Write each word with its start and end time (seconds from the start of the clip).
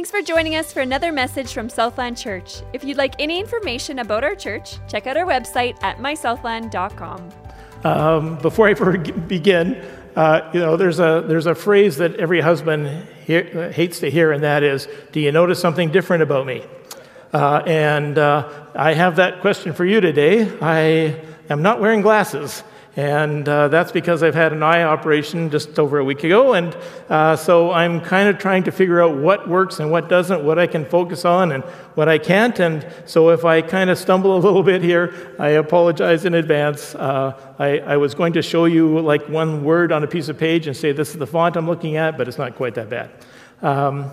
Thanks 0.00 0.10
for 0.10 0.22
joining 0.22 0.56
us 0.56 0.72
for 0.72 0.80
another 0.80 1.12
message 1.12 1.52
from 1.52 1.68
Southland 1.68 2.16
Church. 2.16 2.62
If 2.72 2.84
you'd 2.84 2.96
like 2.96 3.14
any 3.18 3.38
information 3.38 3.98
about 3.98 4.24
our 4.24 4.34
church, 4.34 4.78
check 4.88 5.06
out 5.06 5.18
our 5.18 5.26
website 5.26 5.76
at 5.82 5.98
mysouthland.com. 5.98 7.28
Um, 7.84 8.38
before 8.38 8.68
I 8.68 8.72
begin, 8.72 9.74
uh, 10.16 10.50
you 10.54 10.60
know, 10.60 10.78
there's 10.78 11.00
a, 11.00 11.22
there's 11.28 11.44
a 11.44 11.54
phrase 11.54 11.98
that 11.98 12.14
every 12.14 12.40
husband 12.40 13.06
hear, 13.26 13.70
hates 13.72 14.00
to 14.00 14.10
hear, 14.10 14.32
and 14.32 14.42
that 14.42 14.62
is, 14.62 14.88
Do 15.12 15.20
you 15.20 15.32
notice 15.32 15.60
something 15.60 15.90
different 15.90 16.22
about 16.22 16.46
me? 16.46 16.64
Uh, 17.34 17.62
and 17.66 18.16
uh, 18.16 18.48
I 18.74 18.94
have 18.94 19.16
that 19.16 19.42
question 19.42 19.74
for 19.74 19.84
you 19.84 20.00
today. 20.00 20.50
I 20.62 21.20
am 21.50 21.60
not 21.60 21.78
wearing 21.78 22.00
glasses. 22.00 22.62
And 22.96 23.48
uh, 23.48 23.68
that's 23.68 23.92
because 23.92 24.24
I've 24.24 24.34
had 24.34 24.52
an 24.52 24.64
eye 24.64 24.82
operation 24.82 25.48
just 25.48 25.78
over 25.78 25.98
a 25.98 26.04
week 26.04 26.24
ago. 26.24 26.54
And 26.54 26.76
uh, 27.08 27.36
so 27.36 27.70
I'm 27.70 28.00
kind 28.00 28.28
of 28.28 28.38
trying 28.38 28.64
to 28.64 28.72
figure 28.72 29.00
out 29.00 29.16
what 29.16 29.48
works 29.48 29.78
and 29.78 29.92
what 29.92 30.08
doesn't, 30.08 30.42
what 30.42 30.58
I 30.58 30.66
can 30.66 30.84
focus 30.84 31.24
on 31.24 31.52
and 31.52 31.62
what 31.94 32.08
I 32.08 32.18
can't. 32.18 32.58
And 32.58 32.84
so 33.06 33.30
if 33.30 33.44
I 33.44 33.62
kind 33.62 33.90
of 33.90 33.98
stumble 33.98 34.36
a 34.36 34.40
little 34.40 34.64
bit 34.64 34.82
here, 34.82 35.36
I 35.38 35.50
apologize 35.50 36.24
in 36.24 36.34
advance. 36.34 36.96
Uh, 36.96 37.38
I, 37.60 37.78
I, 37.78 37.96
was 37.96 38.14
going 38.14 38.32
to 38.32 38.42
show 38.42 38.64
you 38.64 38.98
like 38.98 39.28
one 39.28 39.62
word 39.62 39.92
on 39.92 40.02
a 40.02 40.08
piece 40.08 40.28
of 40.28 40.36
page 40.36 40.66
and 40.66 40.76
say, 40.76 40.90
this 40.90 41.10
is 41.10 41.16
the 41.16 41.26
font 41.26 41.56
I'm 41.56 41.68
looking 41.68 41.96
at, 41.96 42.18
but 42.18 42.26
it's 42.26 42.38
not 42.38 42.56
quite 42.56 42.74
that 42.74 42.90
bad. 42.90 43.10
Um, 43.62 44.10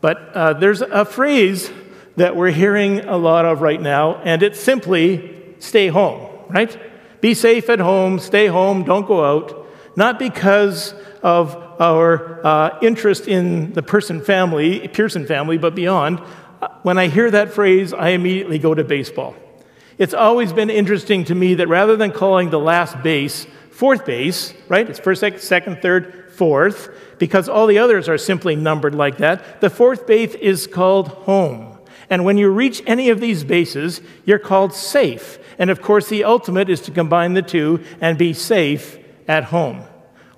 but 0.00 0.34
uh, 0.34 0.52
there's 0.52 0.82
a 0.82 1.04
phrase 1.04 1.70
that 2.16 2.36
we're 2.36 2.50
hearing 2.50 3.00
a 3.00 3.16
lot 3.16 3.44
of 3.44 3.60
right 3.60 3.80
now, 3.80 4.16
and 4.16 4.42
it's 4.42 4.60
simply 4.60 5.54
stay 5.58 5.88
home, 5.88 6.28
right? 6.48 6.89
Be 7.20 7.34
safe 7.34 7.68
at 7.68 7.78
home, 7.78 8.18
stay 8.18 8.46
home, 8.46 8.84
don't 8.84 9.06
go 9.06 9.24
out. 9.24 9.66
Not 9.96 10.18
because 10.18 10.94
of 11.22 11.54
our 11.80 12.46
uh, 12.46 12.78
interest 12.80 13.28
in 13.28 13.72
the 13.72 13.82
Person 13.82 14.22
family, 14.22 14.88
Pearson 14.88 15.26
family, 15.26 15.58
but 15.58 15.74
beyond. 15.74 16.20
When 16.82 16.98
I 16.98 17.08
hear 17.08 17.30
that 17.30 17.52
phrase, 17.52 17.92
I 17.92 18.10
immediately 18.10 18.58
go 18.58 18.74
to 18.74 18.84
baseball. 18.84 19.34
It's 19.98 20.14
always 20.14 20.52
been 20.52 20.70
interesting 20.70 21.24
to 21.26 21.34
me 21.34 21.54
that 21.54 21.68
rather 21.68 21.96
than 21.96 22.12
calling 22.12 22.50
the 22.50 22.58
last 22.58 23.02
base 23.02 23.46
fourth 23.80 24.04
base, 24.04 24.52
right? 24.68 24.90
It's 24.90 24.98
first, 24.98 25.24
second, 25.38 25.80
third, 25.80 26.30
fourth, 26.32 26.90
because 27.18 27.48
all 27.48 27.66
the 27.66 27.78
others 27.78 28.10
are 28.10 28.18
simply 28.18 28.54
numbered 28.54 28.94
like 28.94 29.16
that. 29.18 29.62
The 29.62 29.70
fourth 29.70 30.06
base 30.06 30.34
is 30.34 30.66
called 30.66 31.08
home. 31.08 31.78
And 32.10 32.26
when 32.26 32.36
you 32.36 32.50
reach 32.50 32.82
any 32.86 33.08
of 33.08 33.20
these 33.20 33.42
bases, 33.42 34.02
you're 34.26 34.38
called 34.38 34.74
safe. 34.74 35.38
And 35.60 35.68
of 35.68 35.82
course, 35.82 36.08
the 36.08 36.24
ultimate 36.24 36.70
is 36.70 36.80
to 36.82 36.90
combine 36.90 37.34
the 37.34 37.42
two 37.42 37.84
and 38.00 38.16
be 38.16 38.32
safe 38.32 38.98
at 39.28 39.44
home. 39.44 39.82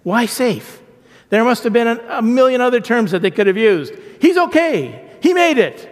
Why 0.03 0.27
safe? 0.27 0.83
There 1.29 1.45
must 1.45 1.63
have 1.63 1.73
been 1.73 1.87
a 1.87 2.21
million 2.21 2.61
other 2.61 2.81
terms 2.81 3.13
that 3.13 3.23
they 3.23 3.31
could 3.31 3.47
have 3.47 3.57
used. 3.57 3.95
He's 4.21 4.37
okay. 4.37 5.09
He 5.23 5.33
made 5.33 5.59
it. 5.59 5.89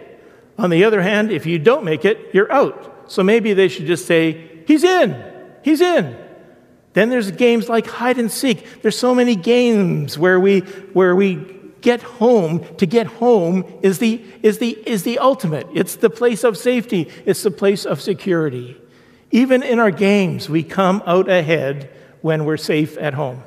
On 0.57 0.69
the 0.69 0.83
other 0.83 1.01
hand, 1.01 1.31
if 1.31 1.45
you 1.45 1.57
don't 1.57 1.85
make 1.85 2.03
it, 2.03 2.29
you're 2.33 2.51
out. 2.51 3.09
So 3.09 3.23
maybe 3.23 3.53
they 3.53 3.69
should 3.69 3.87
just 3.87 4.05
say, 4.05 4.49
He's 4.67 4.83
in. 4.83 5.15
He's 5.63 5.79
in. 5.79 6.17
Then 6.93 7.09
there's 7.09 7.31
games 7.31 7.69
like 7.69 7.87
hide 7.87 8.19
and 8.19 8.29
seek. 8.29 8.81
There's 8.81 8.99
so 8.99 9.15
many 9.15 9.37
games 9.37 10.17
where 10.17 10.39
we, 10.39 10.59
where 10.59 11.15
we 11.15 11.35
get 11.79 12.01
home. 12.01 12.65
To 12.75 12.85
get 12.85 13.07
home 13.07 13.63
is 13.81 13.99
the, 13.99 14.21
is, 14.43 14.57
the, 14.57 14.77
is 14.85 15.03
the 15.03 15.19
ultimate. 15.19 15.67
It's 15.73 15.95
the 15.95 16.09
place 16.09 16.43
of 16.43 16.57
safety, 16.57 17.09
it's 17.25 17.43
the 17.43 17.51
place 17.51 17.85
of 17.85 18.01
security. 18.01 18.77
Even 19.31 19.63
in 19.63 19.79
our 19.79 19.91
games, 19.91 20.49
we 20.49 20.61
come 20.61 21.01
out 21.05 21.29
ahead 21.29 21.89
when 22.21 22.45
we're 22.45 22.57
safe 22.57 22.97
at 22.97 23.13
home. 23.13 23.43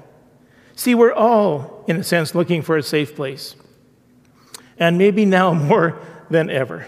See, 0.75 0.95
we're 0.95 1.13
all, 1.13 1.85
in 1.87 1.97
a 1.97 2.05
sense, 2.05 2.35
looking 2.35 2.63
for 2.63 2.77
a 2.77 2.83
safe 2.83 3.15
place. 3.15 3.55
And 4.79 4.99
maybe 4.99 5.25
now 5.25 5.53
more 5.55 6.01
than 6.31 6.51
ever. 6.51 6.87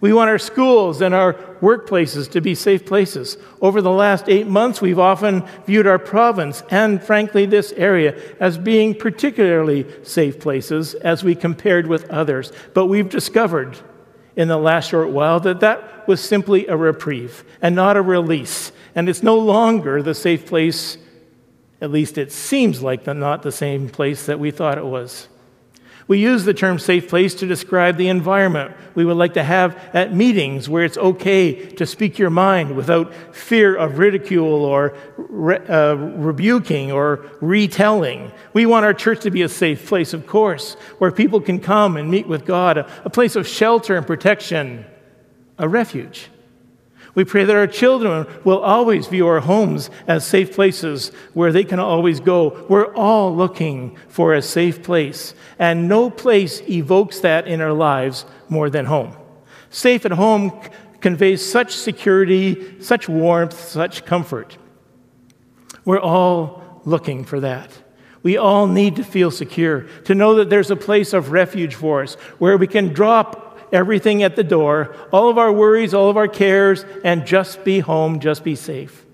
We 0.00 0.12
want 0.12 0.30
our 0.30 0.38
schools 0.38 1.00
and 1.00 1.14
our 1.14 1.34
workplaces 1.60 2.28
to 2.32 2.40
be 2.40 2.56
safe 2.56 2.84
places. 2.84 3.36
Over 3.60 3.80
the 3.80 3.92
last 3.92 4.28
eight 4.28 4.48
months, 4.48 4.80
we've 4.80 4.98
often 4.98 5.44
viewed 5.64 5.86
our 5.86 5.98
province 5.98 6.64
and, 6.70 7.00
frankly, 7.00 7.46
this 7.46 7.70
area 7.76 8.20
as 8.40 8.58
being 8.58 8.96
particularly 8.96 9.86
safe 10.02 10.40
places 10.40 10.94
as 10.94 11.22
we 11.22 11.36
compared 11.36 11.86
with 11.86 12.10
others. 12.10 12.50
But 12.74 12.86
we've 12.86 13.08
discovered 13.08 13.78
in 14.36 14.48
the 14.48 14.56
last 14.56 14.90
short 14.90 15.10
while 15.10 15.40
that 15.40 15.60
that 15.60 16.06
was 16.08 16.20
simply 16.20 16.66
a 16.66 16.76
reprieve 16.76 17.44
and 17.60 17.74
not 17.74 17.96
a 17.96 18.02
release. 18.02 18.72
And 18.94 19.08
it's 19.08 19.22
no 19.22 19.38
longer 19.38 20.02
the 20.02 20.14
safe 20.14 20.46
place, 20.46 20.98
at 21.80 21.90
least 21.90 22.18
it 22.18 22.32
seems 22.32 22.82
like 22.82 23.04
the, 23.04 23.14
not 23.14 23.42
the 23.42 23.52
same 23.52 23.88
place 23.88 24.26
that 24.26 24.38
we 24.38 24.50
thought 24.50 24.78
it 24.78 24.84
was. 24.84 25.28
We 26.12 26.18
use 26.18 26.44
the 26.44 26.52
term 26.52 26.78
safe 26.78 27.08
place 27.08 27.34
to 27.36 27.46
describe 27.46 27.96
the 27.96 28.08
environment 28.08 28.76
we 28.94 29.06
would 29.06 29.16
like 29.16 29.32
to 29.32 29.42
have 29.42 29.78
at 29.94 30.14
meetings 30.14 30.68
where 30.68 30.84
it's 30.84 30.98
okay 30.98 31.70
to 31.70 31.86
speak 31.86 32.18
your 32.18 32.28
mind 32.28 32.76
without 32.76 33.14
fear 33.34 33.74
of 33.74 33.96
ridicule 33.96 34.62
or 34.62 34.94
re- 35.16 35.66
uh, 35.66 35.94
rebuking 35.94 36.92
or 36.92 37.24
retelling. 37.40 38.30
We 38.52 38.66
want 38.66 38.84
our 38.84 38.92
church 38.92 39.22
to 39.22 39.30
be 39.30 39.40
a 39.40 39.48
safe 39.48 39.86
place, 39.86 40.12
of 40.12 40.26
course, 40.26 40.74
where 40.98 41.10
people 41.10 41.40
can 41.40 41.58
come 41.58 41.96
and 41.96 42.10
meet 42.10 42.28
with 42.28 42.44
God, 42.44 42.76
a, 42.76 42.86
a 43.06 43.08
place 43.08 43.34
of 43.34 43.48
shelter 43.48 43.96
and 43.96 44.06
protection, 44.06 44.84
a 45.56 45.66
refuge. 45.66 46.28
We 47.14 47.24
pray 47.24 47.44
that 47.44 47.56
our 47.56 47.66
children 47.66 48.26
will 48.42 48.60
always 48.60 49.06
view 49.06 49.26
our 49.26 49.40
homes 49.40 49.90
as 50.06 50.26
safe 50.26 50.54
places 50.54 51.10
where 51.34 51.52
they 51.52 51.64
can 51.64 51.78
always 51.78 52.20
go. 52.20 52.66
We're 52.68 52.94
all 52.94 53.36
looking 53.36 53.96
for 54.08 54.32
a 54.32 54.40
safe 54.40 54.82
place, 54.82 55.34
and 55.58 55.88
no 55.88 56.08
place 56.08 56.62
evokes 56.62 57.20
that 57.20 57.46
in 57.46 57.60
our 57.60 57.74
lives 57.74 58.24
more 58.48 58.70
than 58.70 58.86
home. 58.86 59.14
Safe 59.68 60.06
at 60.06 60.12
home 60.12 60.58
conveys 61.00 61.44
such 61.44 61.74
security, 61.74 62.80
such 62.80 63.08
warmth, 63.08 63.58
such 63.58 64.06
comfort. 64.06 64.56
We're 65.84 66.00
all 66.00 66.80
looking 66.84 67.24
for 67.24 67.40
that. 67.40 67.70
We 68.22 68.36
all 68.36 68.66
need 68.66 68.96
to 68.96 69.04
feel 69.04 69.30
secure, 69.30 69.82
to 70.04 70.14
know 70.14 70.36
that 70.36 70.48
there's 70.48 70.70
a 70.70 70.76
place 70.76 71.12
of 71.12 71.32
refuge 71.32 71.74
for 71.74 72.02
us 72.02 72.14
where 72.38 72.56
we 72.56 72.68
can 72.68 72.92
drop 72.92 73.51
everything 73.72 74.22
at 74.22 74.36
the 74.36 74.44
door, 74.44 74.94
all 75.12 75.28
of 75.28 75.38
our 75.38 75.52
worries, 75.52 75.94
all 75.94 76.10
of 76.10 76.16
our 76.16 76.28
cares, 76.28 76.84
and 77.02 77.26
just 77.26 77.64
be 77.64 77.80
home, 77.80 78.20
just 78.20 78.44
be 78.44 78.54
safe. 78.54 79.04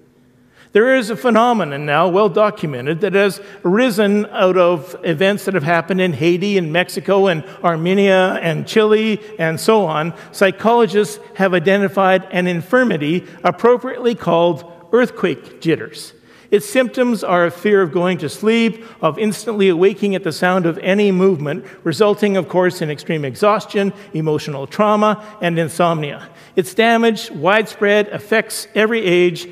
There 0.73 0.97
is 0.97 1.09
a 1.09 1.17
phenomenon 1.17 1.87
now, 1.87 2.09
well 2.09 2.29
documented, 2.29 3.01
that 3.01 3.15
has 3.15 3.41
arisen 3.65 4.27
out 4.27 4.59
of 4.59 4.95
events 5.03 5.47
that 5.47 5.55
have 5.55 5.63
happened 5.63 6.01
in 6.01 6.13
Haiti 6.13 6.59
and 6.59 6.73
Mexico 6.73 7.27
and 7.27 7.43
Armenia 7.65 8.35
and 8.43 8.67
Chile 8.67 9.19
and 9.39 9.59
so 9.59 9.87
on. 9.87 10.13
Psychologists 10.31 11.19
have 11.37 11.55
identified 11.55 12.27
an 12.31 12.47
infirmity 12.47 13.27
appropriately 13.43 14.15
called 14.15 14.71
earthquake 14.93 15.63
jitters. 15.63 16.13
Its 16.51 16.69
symptoms 16.69 17.23
are 17.23 17.45
a 17.45 17.51
fear 17.51 17.83
of 17.83 17.93
going 17.93 18.17
to 18.19 18.29
sleep, 18.29 18.85
of 19.03 19.19
instantly 19.19 19.69
awaking 19.69 20.15
at 20.15 20.25
the 20.25 20.33
sound 20.33 20.65
of 20.65 20.79
any 20.79 21.13
movement, 21.13 21.65
resulting, 21.85 22.37
of 22.37 22.49
course, 22.49 22.81
in 22.81 22.91
extreme 22.91 23.25
exhaustion, 23.25 23.93
emotional 24.15 24.67
trauma, 24.67 25.23
and 25.43 25.59
insomnia. 25.59 26.29
Its 26.57 26.73
damage, 26.73 27.31
widespread, 27.31 28.09
affects 28.09 28.67
every 28.75 29.05
age. 29.05 29.47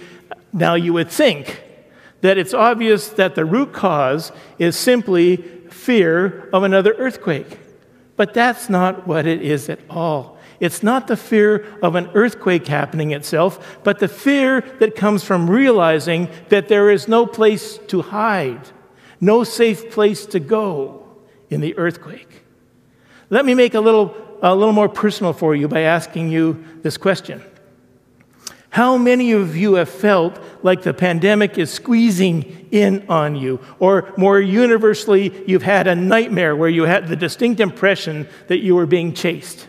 Now, 0.53 0.75
you 0.75 0.95
would 0.95 1.11
think 1.11 1.63
that 2.23 2.39
it's 2.39 2.55
obvious 2.55 3.09
that 3.11 3.35
the 3.35 3.45
root 3.45 3.75
cause 3.75 4.33
is 4.59 4.75
simply 4.75 5.37
fear 5.69 6.49
of 6.53 6.63
another 6.63 6.95
earthquake. 6.95 7.59
But 8.17 8.33
that's 8.33 8.71
not 8.71 9.07
what 9.07 9.27
it 9.27 9.43
is 9.43 9.69
at 9.69 9.81
all. 9.91 10.36
It's 10.61 10.83
not 10.83 11.07
the 11.07 11.17
fear 11.17 11.67
of 11.83 11.95
an 11.95 12.09
earthquake 12.15 12.67
happening 12.67 13.11
itself, 13.13 13.79
but 13.85 13.99
the 13.99 14.09
fear 14.09 14.63
that 14.79 14.97
comes 14.97 15.23
from 15.23 15.51
realizing 15.51 16.29
that 16.49 16.69
there 16.69 16.91
is 16.91 17.09
no 17.09 17.27
place 17.27 17.79
to 17.89 18.03
hide, 18.03 18.69
no 19.21 19.45
safe 19.45 19.91
place 19.91 20.27
to 20.27 20.41
go 20.41 21.07
in 21.51 21.61
the 21.61 21.77
earthquake. 21.77 22.43
Let 23.29 23.45
me 23.45 23.55
make 23.55 23.75
a 23.75 23.81
little, 23.81 24.15
a 24.43 24.55
little 24.55 24.73
more 24.73 24.89
personal 24.89 25.33
for 25.33 25.55
you 25.55 25.69
by 25.69 25.81
asking 25.81 26.31
you 26.31 26.65
this 26.83 26.97
question. 26.97 27.43
How 28.71 28.99
many 28.99 29.33
of 29.33 29.57
you 29.57 29.75
have 29.75 29.89
felt 29.89 30.39
like 30.63 30.83
the 30.83 30.93
pandemic 30.93 31.57
is 31.57 31.73
squeezing 31.73 32.69
in 32.71 33.07
on 33.09 33.35
you? 33.35 33.59
Or 33.79 34.13
more 34.19 34.39
universally, 34.39 35.45
you've 35.47 35.63
had 35.63 35.87
a 35.87 35.95
nightmare 35.95 36.55
where 36.55 36.69
you 36.69 36.83
had 36.83 37.09
the 37.09 37.17
distinct 37.17 37.59
impression 37.61 38.29
that 38.49 38.59
you 38.59 38.75
were 38.75 38.85
being 38.85 39.15
chased? 39.15 39.67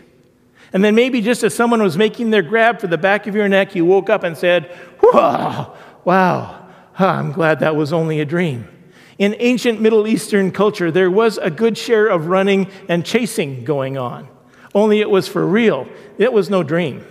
And 0.72 0.84
then 0.84 0.94
maybe 0.94 1.20
just 1.20 1.42
as 1.42 1.54
someone 1.54 1.82
was 1.82 1.96
making 1.96 2.30
their 2.30 2.42
grab 2.42 2.80
for 2.80 2.86
the 2.86 2.98
back 2.98 3.26
of 3.26 3.34
your 3.34 3.48
neck, 3.48 3.74
you 3.74 3.84
woke 3.84 4.10
up 4.10 4.22
and 4.22 4.36
said, 4.36 4.70
Wow, 5.02 5.76
wow, 6.04 6.68
I'm 6.98 7.32
glad 7.32 7.60
that 7.60 7.76
was 7.76 7.92
only 7.92 8.20
a 8.20 8.24
dream. 8.24 8.68
In 9.18 9.34
ancient 9.38 9.80
Middle 9.80 10.06
Eastern 10.06 10.52
culture, 10.52 10.90
there 10.90 11.10
was 11.10 11.38
a 11.38 11.50
good 11.50 11.76
share 11.76 12.06
of 12.06 12.26
running 12.26 12.70
and 12.88 13.04
chasing 13.04 13.64
going 13.64 13.98
on, 13.98 14.28
only 14.74 15.00
it 15.00 15.10
was 15.10 15.26
for 15.26 15.46
real. 15.46 15.88
It 16.18 16.32
was 16.32 16.50
no 16.50 16.62
dream. 16.62 17.04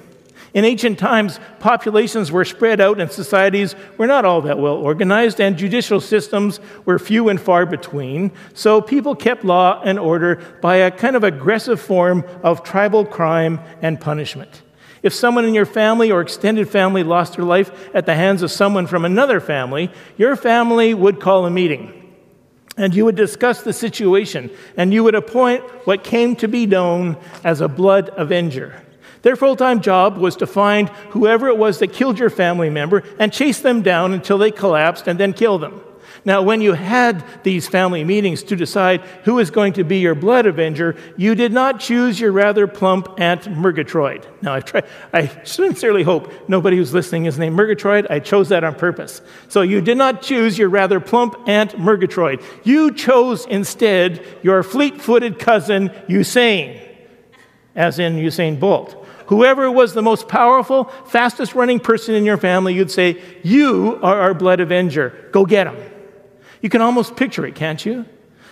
In 0.58 0.66
ancient 0.66 0.98
times, 0.98 1.40
populations 1.60 2.32
were 2.32 2.44
spread 2.44 2.82
out 2.82 3.00
and 3.00 3.12
societies 3.12 3.76
were 4.00 4.08
not 4.08 4.26
all 4.26 4.42
that 4.42 4.58
well 4.58 4.74
organized, 4.74 5.40
and 5.40 5.56
judicial 5.56 6.02
systems 6.02 6.60
were 6.84 6.98
few 6.98 7.30
and 7.30 7.40
far 7.40 7.68
between. 7.68 8.32
So 8.56 8.82
people 8.82 9.16
kept 9.16 9.46
law 9.46 9.80
and 9.86 10.00
order 10.00 10.38
by 10.60 10.78
a 10.78 10.90
kind 10.90 11.16
of 11.16 11.24
aggressive 11.24 11.80
form 11.80 12.26
of 12.42 12.64
tribal 12.64 13.06
crime 13.06 13.60
and 13.84 14.02
punishment. 14.02 14.64
If 15.04 15.14
someone 15.14 15.46
in 15.46 15.54
your 15.54 15.68
family 15.68 16.12
or 16.12 16.22
extended 16.22 16.68
family 16.68 17.04
lost 17.04 17.36
their 17.36 17.46
life 17.46 17.70
at 17.94 18.08
the 18.08 18.16
hands 18.16 18.42
of 18.42 18.50
someone 18.50 18.88
from 18.88 19.06
another 19.06 19.40
family, 19.40 19.92
your 20.18 20.36
family 20.36 20.96
would 20.96 21.22
call 21.22 21.46
a 21.46 21.52
meeting. 21.52 22.16
And 22.78 22.96
you 22.96 23.06
would 23.06 23.16
discuss 23.16 23.62
the 23.62 23.74
situation, 23.74 24.50
and 24.76 24.92
you 24.92 25.04
would 25.04 25.14
appoint 25.14 25.64
what 25.86 26.04
came 26.04 26.36
to 26.38 26.48
be 26.48 26.66
known 26.66 27.16
as 27.44 27.62
a 27.62 27.68
blood 27.68 28.10
avenger. 28.18 28.82
Their 29.22 29.36
full 29.36 29.56
time 29.56 29.82
job 29.82 30.18
was 30.18 30.36
to 30.38 30.48
find 30.48 30.90
whoever 31.12 31.48
it 31.48 31.58
was 31.58 31.80
that 31.80 31.94
killed 31.94 32.20
your 32.20 32.30
family 32.30 32.70
member 32.70 33.04
and 33.20 33.34
chase 33.34 33.60
them 33.60 33.82
down 33.82 34.14
until 34.14 34.38
they 34.38 34.52
collapsed 34.52 35.08
and 35.08 35.20
then 35.20 35.34
kill 35.34 35.58
them. 35.58 35.82
Now, 36.28 36.42
when 36.42 36.60
you 36.60 36.74
had 36.74 37.24
these 37.44 37.70
family 37.70 38.04
meetings 38.04 38.44
to 38.44 38.56
decide 38.58 39.00
who 39.24 39.40
is 39.40 39.50
going 39.50 39.74
to 39.74 39.86
be 39.86 40.00
your 40.00 40.14
blood 40.14 40.46
avenger, 40.46 40.98
you 41.16 41.36
did 41.36 41.54
not 41.54 41.80
choose 41.80 42.20
your 42.20 42.34
rather 42.34 42.68
plump 42.68 43.08
Aunt 43.18 43.50
Murgatroyd. 43.50 44.28
Now, 44.42 44.56
I, 44.56 44.84
I 45.14 45.44
sincerely 45.46 46.04
hope 46.04 46.50
nobody 46.50 46.76
who's 46.76 46.94
listening 46.94 47.28
is 47.28 47.40
named 47.40 47.56
Murgatroyd. 47.56 48.08
I 48.10 48.20
chose 48.20 48.50
that 48.50 48.66
on 48.66 48.76
purpose. 48.76 49.22
So 49.48 49.62
you 49.62 49.80
did 49.80 49.98
not 49.98 50.22
choose 50.22 50.58
your 50.58 50.68
rather 50.68 51.00
plump 51.00 51.48
Aunt 51.48 51.80
Murgatroyd. 51.80 52.44
You 52.64 52.94
chose 52.94 53.46
instead 53.46 54.22
your 54.44 54.64
fleet 54.64 55.02
footed 55.02 55.40
cousin 55.40 55.90
Usain, 56.10 56.78
as 57.74 58.00
in 58.00 58.18
Usain 58.18 58.60
Bolt. 58.60 59.07
Whoever 59.28 59.70
was 59.70 59.94
the 59.94 60.02
most 60.02 60.28
powerful, 60.28 60.86
fastest 61.06 61.54
running 61.54 61.80
person 61.80 62.16
in 62.16 62.26
your 62.26 62.38
family, 62.38 62.74
you'd 62.74 62.92
say, 62.92 63.22
You 63.44 64.00
are 64.02 64.20
our 64.22 64.34
blood 64.34 64.60
avenger. 64.60 65.30
Go 65.32 65.46
get 65.46 65.68
him. 65.68 65.78
You 66.62 66.70
can 66.70 66.82
almost 66.82 67.16
picture 67.16 67.46
it, 67.46 67.56
can't 67.56 67.86
you? 67.86 68.06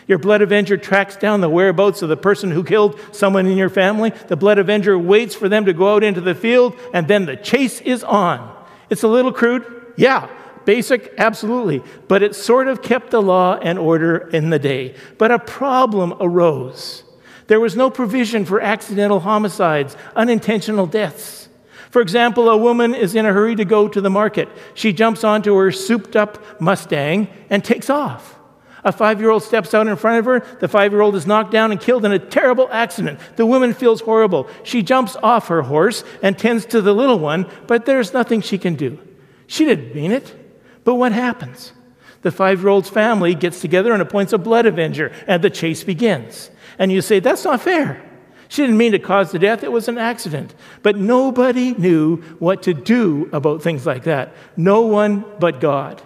Your 0.07 0.19
blood 0.19 0.42
avenger 0.42 0.77
tracks 0.77 1.16
down 1.16 1.42
the 1.42 1.50
whereabouts 1.50 2.01
of 2.01 2.10
the 2.10 2.18
person 2.18 2.51
who 2.51 2.63
killed 2.63 3.00
someone 3.12 3.48
in 3.48 3.57
your 3.57 3.69
family. 3.69 4.12
The 4.27 4.36
blood 4.36 4.60
avenger 4.60 5.00
waits 5.00 5.33
for 5.33 5.50
them 5.50 5.66
to 5.66 5.74
go 5.74 5.95
out 5.95 6.04
into 6.04 6.22
the 6.22 6.36
field, 6.36 6.77
and 6.94 7.07
then 7.07 7.25
the 7.25 7.38
chase 7.38 7.81
is 7.81 8.04
on. 8.04 8.56
It's 8.89 9.04
a 9.04 9.07
little 9.07 9.31
crude, 9.31 9.66
yeah. 9.95 10.30
Basic, 10.66 11.13
absolutely. 11.18 11.83
But 12.07 12.22
it 12.22 12.36
sort 12.36 12.68
of 12.68 12.81
kept 12.81 13.12
the 13.12 13.22
law 13.22 13.57
and 13.57 13.80
order 13.80 14.18
in 14.30 14.50
the 14.50 14.60
day. 14.60 14.95
But 15.18 15.31
a 15.31 15.39
problem 15.39 16.16
arose. 16.19 17.04
There 17.48 17.60
was 17.60 17.76
no 17.76 17.90
provision 17.90 18.46
for 18.46 18.60
accidental 18.60 19.20
homicides, 19.20 19.96
unintentional 20.16 20.88
deaths. 20.88 21.48
For 21.92 22.02
example, 22.02 22.50
a 22.50 22.58
woman 22.58 22.94
is 22.94 23.16
in 23.16 23.26
a 23.26 23.32
hurry 23.32 23.56
to 23.56 23.66
go 23.66 23.88
to 23.88 24.02
the 24.02 24.10
market. 24.10 24.50
She 24.74 24.92
jumps 24.92 25.24
onto 25.24 25.56
her 25.56 25.72
souped 25.72 26.16
up 26.16 26.60
Mustang 26.60 27.30
and 27.50 27.64
takes 27.64 27.90
off. 27.90 28.36
A 28.84 28.92
five 28.92 29.20
year 29.20 29.30
old 29.30 29.44
steps 29.44 29.74
out 29.74 29.88
in 29.88 29.96
front 29.96 30.20
of 30.20 30.26
her. 30.26 30.58
The 30.60 30.68
five 30.68 30.92
year 30.92 31.02
old 31.02 31.16
is 31.16 31.26
knocked 31.26 31.52
down 31.52 31.72
and 31.72 31.80
killed 31.80 32.06
in 32.06 32.12
a 32.12 32.20
terrible 32.20 32.68
accident. 32.72 33.20
The 33.36 33.46
woman 33.46 33.74
feels 33.74 34.02
horrible. 34.02 34.48
She 34.64 34.84
jumps 34.84 35.16
off 35.24 35.48
her 35.48 35.64
horse 35.64 36.04
and 36.22 36.38
tends 36.38 36.66
to 36.68 36.82
the 36.82 36.94
little 36.94 37.18
one, 37.18 37.50
but 37.66 37.86
there's 37.86 38.14
nothing 38.14 38.42
she 38.42 38.58
can 38.58 38.76
do. 38.76 39.00
She 39.48 39.66
didn't 39.66 39.96
mean 39.96 40.12
it. 40.12 40.36
But 40.84 40.96
what 40.96 41.14
happens? 41.14 41.74
The 42.22 42.32
five 42.32 42.60
year 42.60 42.70
old's 42.70 42.90
family 42.90 43.36
gets 43.36 43.62
together 43.62 43.94
and 43.94 44.02
appoints 44.02 44.34
a 44.34 44.38
blood 44.38 44.66
avenger, 44.66 45.12
and 45.28 45.44
the 45.44 45.50
chase 45.50 45.84
begins. 45.84 46.52
And 46.77 46.92
you 46.92 47.01
say, 47.01 47.19
that's 47.19 47.45
not 47.45 47.62
fair. 47.62 48.01
She 48.48 48.62
didn't 48.62 48.77
mean 48.77 48.92
to 48.92 49.00
cause 49.00 49.31
the 49.31 49.39
death, 49.39 49.63
it 49.63 49.72
was 49.72 49.88
an 49.88 49.98
accident. 49.98 50.54
But 50.83 50.98
nobody 50.98 51.74
knew 51.74 52.18
what 52.39 52.63
to 52.63 52.74
do 52.74 53.30
about 53.33 53.63
things 53.63 53.86
like 53.86 54.04
that. 54.04 54.33
No 54.56 54.81
one 54.81 55.25
but 55.39 55.60
God. 55.60 56.01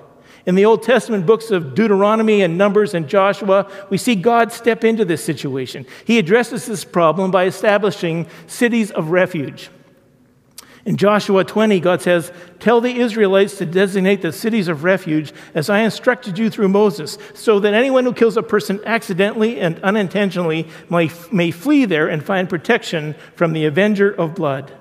In 0.46 0.56
the 0.56 0.66
Old 0.66 0.82
Testament 0.84 1.26
books 1.26 1.52
of 1.52 1.76
Deuteronomy 1.76 2.42
and 2.42 2.58
Numbers 2.58 2.94
and 2.94 3.08
Joshua, 3.08 3.70
we 3.90 3.98
see 3.98 4.16
God 4.16 4.52
step 4.52 4.84
into 4.84 5.06
this 5.06 5.24
situation. 5.24 5.86
He 6.06 6.18
addresses 6.18 6.66
this 6.66 6.86
problem 6.86 7.30
by 7.30 7.46
establishing 7.46 8.26
cities 8.48 8.90
of 8.90 9.12
refuge. 9.12 9.70
In 10.86 10.96
Joshua 10.96 11.44
20, 11.44 11.80
God 11.80 12.02
says, 12.02 12.32
Tell 12.60 12.80
the 12.82 13.00
Israelites 13.00 13.58
to 13.58 13.66
designate 13.66 14.22
the 14.22 14.32
cities 14.32 14.68
of 14.68 14.84
refuge 14.84 15.34
as 15.54 15.70
I 15.70 15.80
instructed 15.80 16.38
you 16.38 16.50
through 16.50 16.70
Moses, 16.70 17.18
so 17.34 17.60
that 17.60 17.74
anyone 17.74 18.06
who 18.06 18.14
kills 18.14 18.38
a 18.38 18.44
person 18.44 18.80
accidentally 18.86 19.60
and 19.60 19.80
unintentionally 19.82 20.68
may, 20.90 21.12
may 21.32 21.52
flee 21.52 21.86
there 21.86 22.08
and 22.08 22.24
find 22.24 22.50
protection 22.50 23.16
from 23.36 23.54
the 23.54 23.66
avenger 23.66 24.10
of 24.10 24.36
blood. 24.36 24.74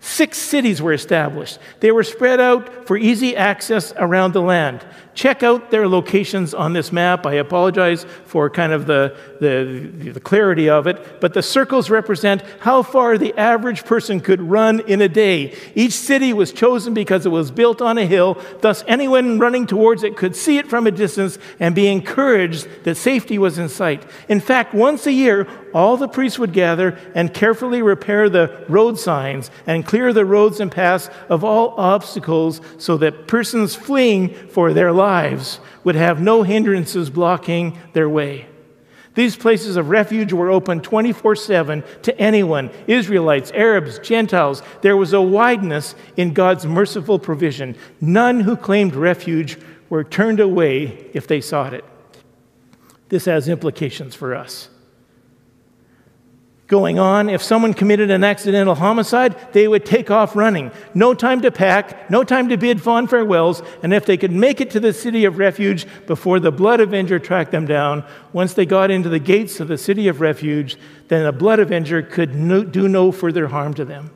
Six 0.00 0.38
cities 0.38 0.80
were 0.80 0.92
established. 0.92 1.58
They 1.80 1.90
were 1.90 2.04
spread 2.04 2.38
out 2.38 2.86
for 2.86 2.96
easy 2.96 3.34
access 3.34 3.92
around 3.96 4.32
the 4.32 4.42
land. 4.42 4.86
Check 5.18 5.42
out 5.42 5.72
their 5.72 5.88
locations 5.88 6.54
on 6.54 6.74
this 6.74 6.92
map. 6.92 7.26
I 7.26 7.32
apologize 7.34 8.06
for 8.24 8.48
kind 8.48 8.72
of 8.72 8.86
the, 8.86 9.16
the, 9.40 10.12
the, 10.12 10.20
clarity 10.20 10.70
of 10.70 10.86
it, 10.86 11.20
but 11.20 11.34
the 11.34 11.42
circles 11.42 11.90
represent 11.90 12.40
how 12.60 12.84
far 12.84 13.18
the 13.18 13.36
average 13.36 13.84
person 13.84 14.20
could 14.20 14.40
run 14.40 14.78
in 14.78 15.02
a 15.02 15.08
day. 15.08 15.56
Each 15.74 15.94
city 15.94 16.32
was 16.32 16.52
chosen 16.52 16.94
because 16.94 17.26
it 17.26 17.30
was 17.30 17.50
built 17.50 17.82
on 17.82 17.98
a 17.98 18.06
hill, 18.06 18.40
thus, 18.60 18.84
anyone 18.86 19.40
running 19.40 19.66
towards 19.66 20.04
it 20.04 20.16
could 20.16 20.36
see 20.36 20.56
it 20.56 20.68
from 20.68 20.86
a 20.86 20.92
distance 20.92 21.36
and 21.58 21.74
be 21.74 21.88
encouraged 21.88 22.68
that 22.84 22.94
safety 22.94 23.38
was 23.38 23.58
in 23.58 23.68
sight. 23.68 24.06
In 24.28 24.38
fact, 24.38 24.72
once 24.72 25.04
a 25.04 25.12
year, 25.12 25.48
all 25.74 25.96
the 25.96 26.06
priests 26.06 26.38
would 26.38 26.52
gather 26.52 26.96
and 27.16 27.34
carefully 27.34 27.82
repair 27.82 28.28
the 28.28 28.64
road 28.68 29.00
signs 29.00 29.50
and 29.66 29.84
clear 29.84 30.12
the 30.12 30.24
roads 30.24 30.60
and 30.60 30.70
paths 30.70 31.10
of 31.28 31.42
all 31.42 31.74
obstacles 31.76 32.60
so 32.78 32.96
that 32.98 33.26
persons 33.26 33.74
fleeing 33.74 34.32
for 34.48 34.72
their 34.72 34.92
lives 34.92 35.07
lives 35.08 35.58
would 35.84 35.94
have 35.94 36.20
no 36.20 36.42
hindrances 36.42 37.08
blocking 37.08 37.78
their 37.94 38.08
way. 38.08 38.46
These 39.14 39.36
places 39.36 39.76
of 39.76 39.88
refuge 39.88 40.32
were 40.32 40.50
open 40.50 40.80
24 40.80 41.34
7 41.34 41.82
to 42.02 42.20
anyone 42.20 42.70
Israelites, 42.86 43.50
Arabs, 43.52 43.98
Gentiles. 43.98 44.62
There 44.82 44.96
was 44.96 45.12
a 45.12 45.20
wideness 45.20 45.94
in 46.16 46.34
God's 46.34 46.66
merciful 46.66 47.18
provision. 47.18 47.74
None 48.00 48.40
who 48.40 48.54
claimed 48.56 48.94
refuge 48.94 49.58
were 49.90 50.04
turned 50.04 50.40
away 50.40 51.10
if 51.14 51.26
they 51.26 51.40
sought 51.40 51.74
it. 51.74 51.84
This 53.08 53.24
has 53.24 53.48
implications 53.48 54.14
for 54.14 54.34
us 54.34 54.68
going 56.68 56.98
on. 56.98 57.30
If 57.30 57.42
someone 57.42 57.72
committed 57.72 58.10
an 58.10 58.22
accidental 58.22 58.74
homicide, 58.74 59.34
they 59.52 59.66
would 59.66 59.86
take 59.86 60.10
off 60.10 60.36
running. 60.36 60.70
No 60.94 61.14
time 61.14 61.40
to 61.40 61.50
pack, 61.50 62.10
no 62.10 62.22
time 62.22 62.50
to 62.50 62.58
bid 62.58 62.80
fond 62.80 63.08
farewells, 63.08 63.62
and 63.82 63.92
if 63.92 64.04
they 64.04 64.18
could 64.18 64.32
make 64.32 64.60
it 64.60 64.70
to 64.72 64.80
the 64.80 64.92
city 64.92 65.24
of 65.24 65.38
refuge 65.38 65.86
before 66.06 66.38
the 66.38 66.52
blood 66.52 66.80
avenger 66.80 67.18
tracked 67.18 67.50
them 67.50 67.66
down, 67.66 68.04
once 68.34 68.52
they 68.52 68.66
got 68.66 68.90
into 68.90 69.08
the 69.08 69.18
gates 69.18 69.60
of 69.60 69.68
the 69.68 69.78
city 69.78 70.08
of 70.08 70.20
refuge, 70.20 70.76
then 71.08 71.24
the 71.24 71.32
blood 71.32 71.58
avenger 71.58 72.02
could 72.02 72.34
no, 72.34 72.62
do 72.62 72.86
no 72.86 73.10
further 73.10 73.48
harm 73.48 73.72
to 73.72 73.84
them. 73.84 74.10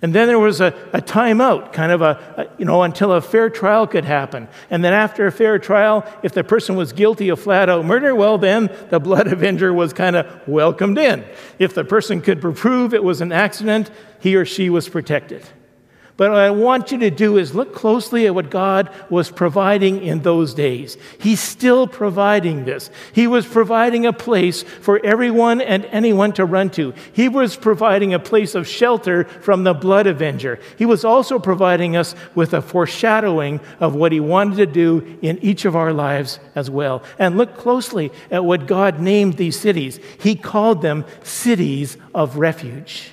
And 0.00 0.14
then 0.14 0.28
there 0.28 0.38
was 0.38 0.60
a, 0.60 0.68
a 0.92 1.02
timeout, 1.02 1.72
kind 1.72 1.90
of 1.90 2.02
a, 2.02 2.34
a, 2.36 2.46
you 2.58 2.64
know, 2.64 2.82
until 2.82 3.12
a 3.12 3.20
fair 3.20 3.50
trial 3.50 3.86
could 3.86 4.04
happen. 4.04 4.46
And 4.70 4.84
then 4.84 4.92
after 4.92 5.26
a 5.26 5.32
fair 5.32 5.58
trial, 5.58 6.06
if 6.22 6.32
the 6.32 6.44
person 6.44 6.76
was 6.76 6.92
guilty 6.92 7.30
of 7.30 7.40
flat 7.40 7.68
out 7.68 7.84
murder, 7.84 8.14
well, 8.14 8.38
then 8.38 8.70
the 8.90 9.00
blood 9.00 9.26
avenger 9.32 9.72
was 9.72 9.92
kind 9.92 10.14
of 10.14 10.46
welcomed 10.46 10.98
in. 10.98 11.24
If 11.58 11.74
the 11.74 11.84
person 11.84 12.20
could 12.20 12.40
prove 12.40 12.94
it 12.94 13.02
was 13.02 13.20
an 13.20 13.32
accident, 13.32 13.90
he 14.20 14.36
or 14.36 14.44
she 14.44 14.70
was 14.70 14.88
protected. 14.88 15.44
But 16.18 16.30
what 16.30 16.40
I 16.40 16.50
want 16.50 16.90
you 16.90 16.98
to 16.98 17.12
do 17.12 17.38
is 17.38 17.54
look 17.54 17.72
closely 17.72 18.26
at 18.26 18.34
what 18.34 18.50
God 18.50 18.90
was 19.08 19.30
providing 19.30 20.02
in 20.02 20.22
those 20.22 20.52
days. 20.52 20.96
He's 21.20 21.38
still 21.38 21.86
providing 21.86 22.64
this. 22.64 22.90
He 23.12 23.28
was 23.28 23.46
providing 23.46 24.04
a 24.04 24.12
place 24.12 24.64
for 24.64 25.00
everyone 25.06 25.60
and 25.60 25.84
anyone 25.84 26.32
to 26.32 26.44
run 26.44 26.70
to. 26.70 26.92
He 27.12 27.28
was 27.28 27.54
providing 27.54 28.14
a 28.14 28.18
place 28.18 28.56
of 28.56 28.66
shelter 28.66 29.26
from 29.26 29.62
the 29.62 29.74
blood 29.74 30.08
avenger. 30.08 30.58
He 30.76 30.86
was 30.86 31.04
also 31.04 31.38
providing 31.38 31.96
us 31.96 32.16
with 32.34 32.52
a 32.52 32.62
foreshadowing 32.62 33.60
of 33.78 33.94
what 33.94 34.10
he 34.10 34.18
wanted 34.18 34.56
to 34.56 34.66
do 34.66 35.18
in 35.22 35.38
each 35.38 35.66
of 35.66 35.76
our 35.76 35.92
lives 35.92 36.40
as 36.56 36.68
well. 36.68 37.04
And 37.20 37.38
look 37.38 37.56
closely 37.56 38.10
at 38.28 38.44
what 38.44 38.66
God 38.66 38.98
named 38.98 39.34
these 39.34 39.56
cities. 39.56 40.00
He 40.18 40.34
called 40.34 40.82
them 40.82 41.04
cities 41.22 41.96
of 42.12 42.38
refuge. 42.38 43.12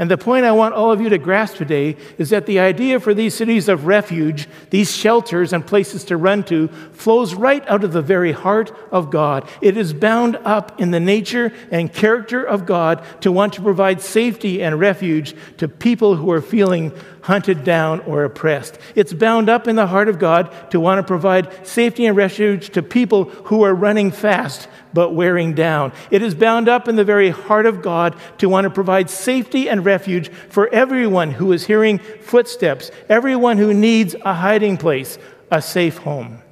And 0.00 0.10
the 0.10 0.16
point 0.16 0.46
I 0.46 0.52
want 0.52 0.74
all 0.74 0.90
of 0.90 1.02
you 1.02 1.10
to 1.10 1.18
grasp 1.18 1.56
today 1.56 1.94
is 2.16 2.30
that 2.30 2.46
the 2.46 2.58
idea 2.58 2.98
for 3.00 3.12
these 3.12 3.34
cities 3.34 3.68
of 3.68 3.84
refuge, 3.84 4.48
these 4.70 4.96
shelters 4.96 5.52
and 5.52 5.64
places 5.64 6.04
to 6.04 6.16
run 6.16 6.42
to, 6.44 6.68
flows 6.92 7.34
right 7.34 7.62
out 7.68 7.84
of 7.84 7.92
the 7.92 8.00
very 8.00 8.32
heart 8.32 8.72
of 8.90 9.10
God. 9.10 9.46
It 9.60 9.76
is 9.76 9.92
bound 9.92 10.36
up 10.36 10.80
in 10.80 10.90
the 10.90 11.00
nature 11.00 11.52
and 11.70 11.92
character 11.92 12.42
of 12.42 12.64
God 12.64 13.04
to 13.20 13.30
want 13.30 13.52
to 13.52 13.60
provide 13.60 14.00
safety 14.00 14.62
and 14.62 14.80
refuge 14.80 15.36
to 15.58 15.68
people 15.68 16.16
who 16.16 16.30
are 16.30 16.40
feeling 16.40 16.92
hunted 17.22 17.64
down, 17.64 18.00
or 18.00 18.24
oppressed. 18.24 18.78
It's 18.94 19.12
bound 19.12 19.48
up 19.48 19.68
in 19.68 19.76
the 19.76 19.86
heart 19.86 20.08
of 20.08 20.18
God 20.18 20.54
to 20.70 20.80
want 20.80 20.98
to 20.98 21.06
provide 21.06 21.66
safety 21.66 22.06
and 22.06 22.16
refuge 22.16 22.70
to 22.70 22.82
people 22.82 23.24
who 23.24 23.62
are 23.62 23.74
running 23.74 24.10
fast 24.10 24.68
but 24.92 25.14
wearing 25.14 25.54
down. 25.54 25.92
It 26.10 26.22
is 26.22 26.34
bound 26.34 26.68
up 26.68 26.88
in 26.88 26.96
the 26.96 27.04
very 27.04 27.30
heart 27.30 27.66
of 27.66 27.82
God 27.82 28.16
to 28.38 28.48
want 28.48 28.64
to 28.64 28.70
provide 28.70 29.10
safety 29.10 29.68
and 29.68 29.84
refuge 29.84 30.30
for 30.48 30.68
everyone 30.68 31.32
who 31.32 31.52
is 31.52 31.66
hearing 31.66 31.98
footsteps, 31.98 32.90
everyone 33.08 33.58
who 33.58 33.72
needs 33.72 34.14
a 34.22 34.34
hiding 34.34 34.76
place, 34.76 35.18
a 35.50 35.62
safe 35.62 35.98
home. 35.98 36.42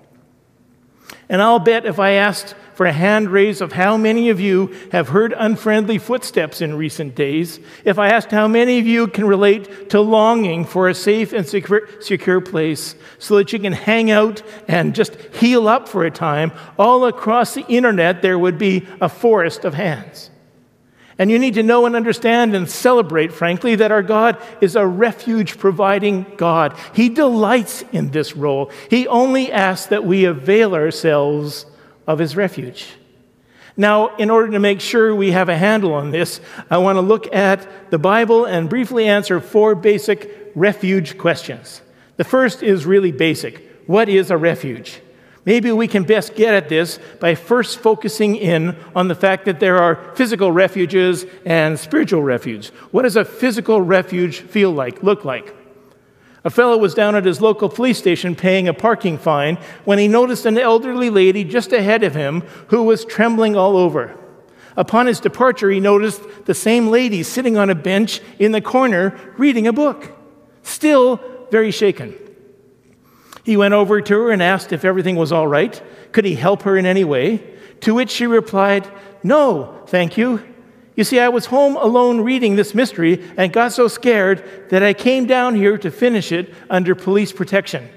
And 1.28 1.42
I'll 1.42 1.58
bet 1.58 1.84
if 1.84 1.98
I 1.98 2.12
asked 2.12 2.54
for 2.78 2.86
a 2.86 2.92
hand 2.92 3.28
raise 3.28 3.60
of 3.60 3.72
how 3.72 3.96
many 3.96 4.28
of 4.28 4.38
you 4.38 4.72
have 4.92 5.08
heard 5.08 5.34
unfriendly 5.36 5.98
footsteps 5.98 6.60
in 6.60 6.76
recent 6.76 7.12
days, 7.16 7.58
if 7.84 7.98
I 7.98 8.10
asked 8.10 8.30
how 8.30 8.46
many 8.46 8.78
of 8.78 8.86
you 8.86 9.08
can 9.08 9.24
relate 9.24 9.90
to 9.90 10.00
longing 10.00 10.64
for 10.64 10.88
a 10.88 10.94
safe 10.94 11.32
and 11.32 11.44
secure, 11.44 11.88
secure 12.00 12.40
place 12.40 12.94
so 13.18 13.34
that 13.34 13.52
you 13.52 13.58
can 13.58 13.72
hang 13.72 14.12
out 14.12 14.44
and 14.68 14.94
just 14.94 15.16
heal 15.34 15.66
up 15.66 15.88
for 15.88 16.04
a 16.04 16.10
time, 16.12 16.52
all 16.78 17.04
across 17.06 17.54
the 17.54 17.66
internet 17.66 18.22
there 18.22 18.38
would 18.38 18.58
be 18.58 18.86
a 19.00 19.08
forest 19.08 19.64
of 19.64 19.74
hands. 19.74 20.30
And 21.18 21.32
you 21.32 21.38
need 21.40 21.54
to 21.54 21.64
know 21.64 21.84
and 21.84 21.96
understand 21.96 22.54
and 22.54 22.70
celebrate, 22.70 23.32
frankly, 23.32 23.74
that 23.74 23.90
our 23.90 24.04
God 24.04 24.40
is 24.60 24.76
a 24.76 24.86
refuge 24.86 25.58
providing 25.58 26.26
God. 26.36 26.78
He 26.94 27.08
delights 27.08 27.82
in 27.90 28.12
this 28.12 28.36
role. 28.36 28.70
He 28.88 29.08
only 29.08 29.50
asks 29.50 29.88
that 29.88 30.04
we 30.04 30.26
avail 30.26 30.76
ourselves 30.76 31.66
of 32.08 32.18
his 32.18 32.34
refuge. 32.34 32.88
Now, 33.76 34.16
in 34.16 34.28
order 34.28 34.50
to 34.50 34.58
make 34.58 34.80
sure 34.80 35.14
we 35.14 35.30
have 35.30 35.48
a 35.48 35.56
handle 35.56 35.94
on 35.94 36.10
this, 36.10 36.40
I 36.68 36.78
want 36.78 36.96
to 36.96 37.00
look 37.00 37.32
at 37.32 37.90
the 37.92 37.98
Bible 37.98 38.44
and 38.44 38.68
briefly 38.68 39.06
answer 39.06 39.40
four 39.40 39.76
basic 39.76 40.50
refuge 40.56 41.16
questions. 41.16 41.80
The 42.16 42.24
first 42.24 42.64
is 42.64 42.84
really 42.84 43.12
basic 43.12 43.64
What 43.86 44.08
is 44.08 44.30
a 44.30 44.36
refuge? 44.36 45.00
Maybe 45.46 45.72
we 45.72 45.88
can 45.88 46.02
best 46.02 46.34
get 46.34 46.52
at 46.52 46.68
this 46.68 46.98
by 47.20 47.34
first 47.34 47.78
focusing 47.78 48.36
in 48.36 48.76
on 48.94 49.08
the 49.08 49.14
fact 49.14 49.46
that 49.46 49.60
there 49.60 49.78
are 49.78 50.14
physical 50.14 50.52
refuges 50.52 51.24
and 51.46 51.78
spiritual 51.78 52.22
refuge. 52.22 52.68
What 52.90 53.02
does 53.02 53.16
a 53.16 53.24
physical 53.24 53.80
refuge 53.80 54.40
feel 54.40 54.72
like, 54.72 55.02
look 55.02 55.24
like? 55.24 55.54
A 56.44 56.50
fellow 56.50 56.78
was 56.78 56.94
down 56.94 57.16
at 57.16 57.24
his 57.24 57.40
local 57.40 57.68
police 57.68 57.98
station 57.98 58.36
paying 58.36 58.68
a 58.68 58.74
parking 58.74 59.18
fine 59.18 59.56
when 59.84 59.98
he 59.98 60.08
noticed 60.08 60.46
an 60.46 60.56
elderly 60.56 61.10
lady 61.10 61.44
just 61.44 61.72
ahead 61.72 62.02
of 62.02 62.14
him 62.14 62.42
who 62.68 62.84
was 62.84 63.04
trembling 63.04 63.56
all 63.56 63.76
over. 63.76 64.16
Upon 64.76 65.06
his 65.06 65.18
departure, 65.18 65.70
he 65.70 65.80
noticed 65.80 66.22
the 66.44 66.54
same 66.54 66.88
lady 66.88 67.24
sitting 67.24 67.56
on 67.56 67.68
a 67.68 67.74
bench 67.74 68.20
in 68.38 68.52
the 68.52 68.60
corner 68.60 69.18
reading 69.36 69.66
a 69.66 69.72
book, 69.72 70.16
still 70.62 71.20
very 71.50 71.72
shaken. 71.72 72.14
He 73.42 73.56
went 73.56 73.74
over 73.74 74.00
to 74.00 74.14
her 74.14 74.30
and 74.30 74.42
asked 74.42 74.72
if 74.72 74.84
everything 74.84 75.16
was 75.16 75.32
all 75.32 75.48
right. 75.48 75.82
Could 76.12 76.24
he 76.24 76.34
help 76.36 76.62
her 76.62 76.76
in 76.76 76.86
any 76.86 77.02
way? 77.02 77.42
To 77.80 77.94
which 77.94 78.10
she 78.10 78.26
replied, 78.26 78.86
No, 79.22 79.82
thank 79.86 80.16
you. 80.16 80.44
You 80.98 81.04
see, 81.04 81.20
I 81.20 81.28
was 81.28 81.46
home 81.46 81.76
alone 81.76 82.22
reading 82.22 82.56
this 82.56 82.74
mystery 82.74 83.24
and 83.36 83.52
got 83.52 83.70
so 83.70 83.86
scared 83.86 84.68
that 84.70 84.82
I 84.82 84.94
came 84.94 85.26
down 85.26 85.54
here 85.54 85.78
to 85.78 85.92
finish 85.92 86.32
it 86.32 86.52
under 86.68 86.96
police 86.96 87.30
protection. 87.30 87.88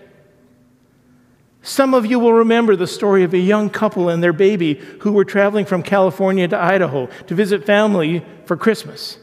Some 1.63 1.95
of 1.95 2.05
you 2.05 2.19
will 2.19 2.33
remember 2.33 2.75
the 2.75 2.85
story 2.85 3.23
of 3.23 3.33
a 3.33 3.39
young 3.39 3.71
couple 3.71 4.09
and 4.09 4.21
their 4.21 4.33
baby 4.33 4.75
who 4.99 5.13
were 5.13 5.25
traveling 5.25 5.65
from 5.65 5.81
California 5.81 6.47
to 6.47 6.55
Idaho 6.55 7.07
to 7.25 7.33
visit 7.33 7.65
family 7.65 8.23
for 8.45 8.55
Christmas. 8.55 9.17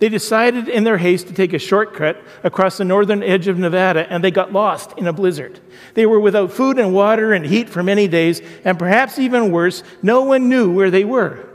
They 0.00 0.08
decided 0.08 0.68
in 0.68 0.82
their 0.82 0.98
haste 0.98 1.28
to 1.28 1.32
take 1.32 1.52
a 1.52 1.58
shortcut 1.60 2.20
across 2.42 2.78
the 2.78 2.84
northern 2.84 3.22
edge 3.22 3.46
of 3.46 3.60
Nevada 3.60 4.12
and 4.12 4.24
they 4.24 4.32
got 4.32 4.52
lost 4.52 4.98
in 4.98 5.06
a 5.06 5.12
blizzard. 5.12 5.60
They 5.94 6.04
were 6.04 6.18
without 6.18 6.50
food 6.50 6.80
and 6.80 6.92
water 6.92 7.32
and 7.32 7.46
heat 7.46 7.70
for 7.70 7.84
many 7.84 8.08
days, 8.08 8.42
and 8.64 8.76
perhaps 8.76 9.20
even 9.20 9.52
worse, 9.52 9.84
no 10.02 10.22
one 10.22 10.48
knew 10.48 10.72
where 10.72 10.90
they 10.90 11.04
were. 11.04 11.46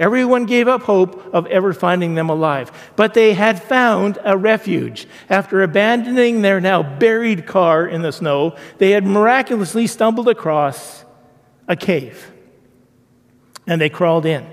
Everyone 0.00 0.46
gave 0.46 0.66
up 0.66 0.82
hope 0.82 1.22
of 1.34 1.46
ever 1.48 1.74
finding 1.74 2.14
them 2.14 2.30
alive. 2.30 2.72
But 2.96 3.12
they 3.12 3.34
had 3.34 3.62
found 3.62 4.18
a 4.24 4.34
refuge. 4.34 5.06
After 5.28 5.62
abandoning 5.62 6.40
their 6.40 6.58
now 6.58 6.82
buried 6.82 7.46
car 7.46 7.86
in 7.86 8.00
the 8.00 8.10
snow, 8.10 8.56
they 8.78 8.92
had 8.92 9.04
miraculously 9.04 9.86
stumbled 9.86 10.26
across 10.26 11.04
a 11.68 11.76
cave. 11.76 12.32
And 13.66 13.78
they 13.78 13.90
crawled 13.90 14.24
in. 14.24 14.46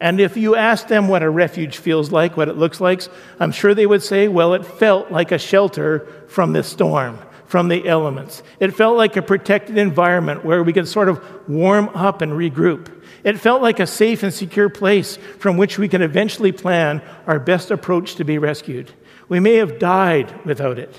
And 0.00 0.20
if 0.20 0.36
you 0.36 0.56
asked 0.56 0.88
them 0.88 1.06
what 1.06 1.22
a 1.22 1.30
refuge 1.30 1.78
feels 1.78 2.10
like, 2.10 2.36
what 2.36 2.48
it 2.48 2.56
looks 2.56 2.80
like, 2.80 3.02
I'm 3.38 3.52
sure 3.52 3.74
they 3.74 3.86
would 3.86 4.02
say, 4.02 4.26
well, 4.26 4.54
it 4.54 4.66
felt 4.66 5.12
like 5.12 5.30
a 5.30 5.38
shelter 5.38 6.24
from 6.28 6.52
the 6.52 6.64
storm, 6.64 7.20
from 7.46 7.68
the 7.68 7.86
elements. 7.86 8.42
It 8.58 8.74
felt 8.74 8.96
like 8.96 9.16
a 9.16 9.22
protected 9.22 9.78
environment 9.78 10.44
where 10.44 10.64
we 10.64 10.72
could 10.72 10.88
sort 10.88 11.08
of 11.08 11.48
warm 11.48 11.88
up 11.90 12.22
and 12.22 12.32
regroup. 12.32 12.97
It 13.24 13.38
felt 13.38 13.62
like 13.62 13.80
a 13.80 13.86
safe 13.86 14.22
and 14.22 14.32
secure 14.32 14.68
place 14.68 15.16
from 15.38 15.56
which 15.56 15.78
we 15.78 15.88
could 15.88 16.02
eventually 16.02 16.52
plan 16.52 17.02
our 17.26 17.38
best 17.38 17.70
approach 17.70 18.14
to 18.16 18.24
be 18.24 18.38
rescued. 18.38 18.92
We 19.28 19.40
may 19.40 19.54
have 19.54 19.78
died 19.78 20.44
without 20.44 20.78
it. 20.78 20.94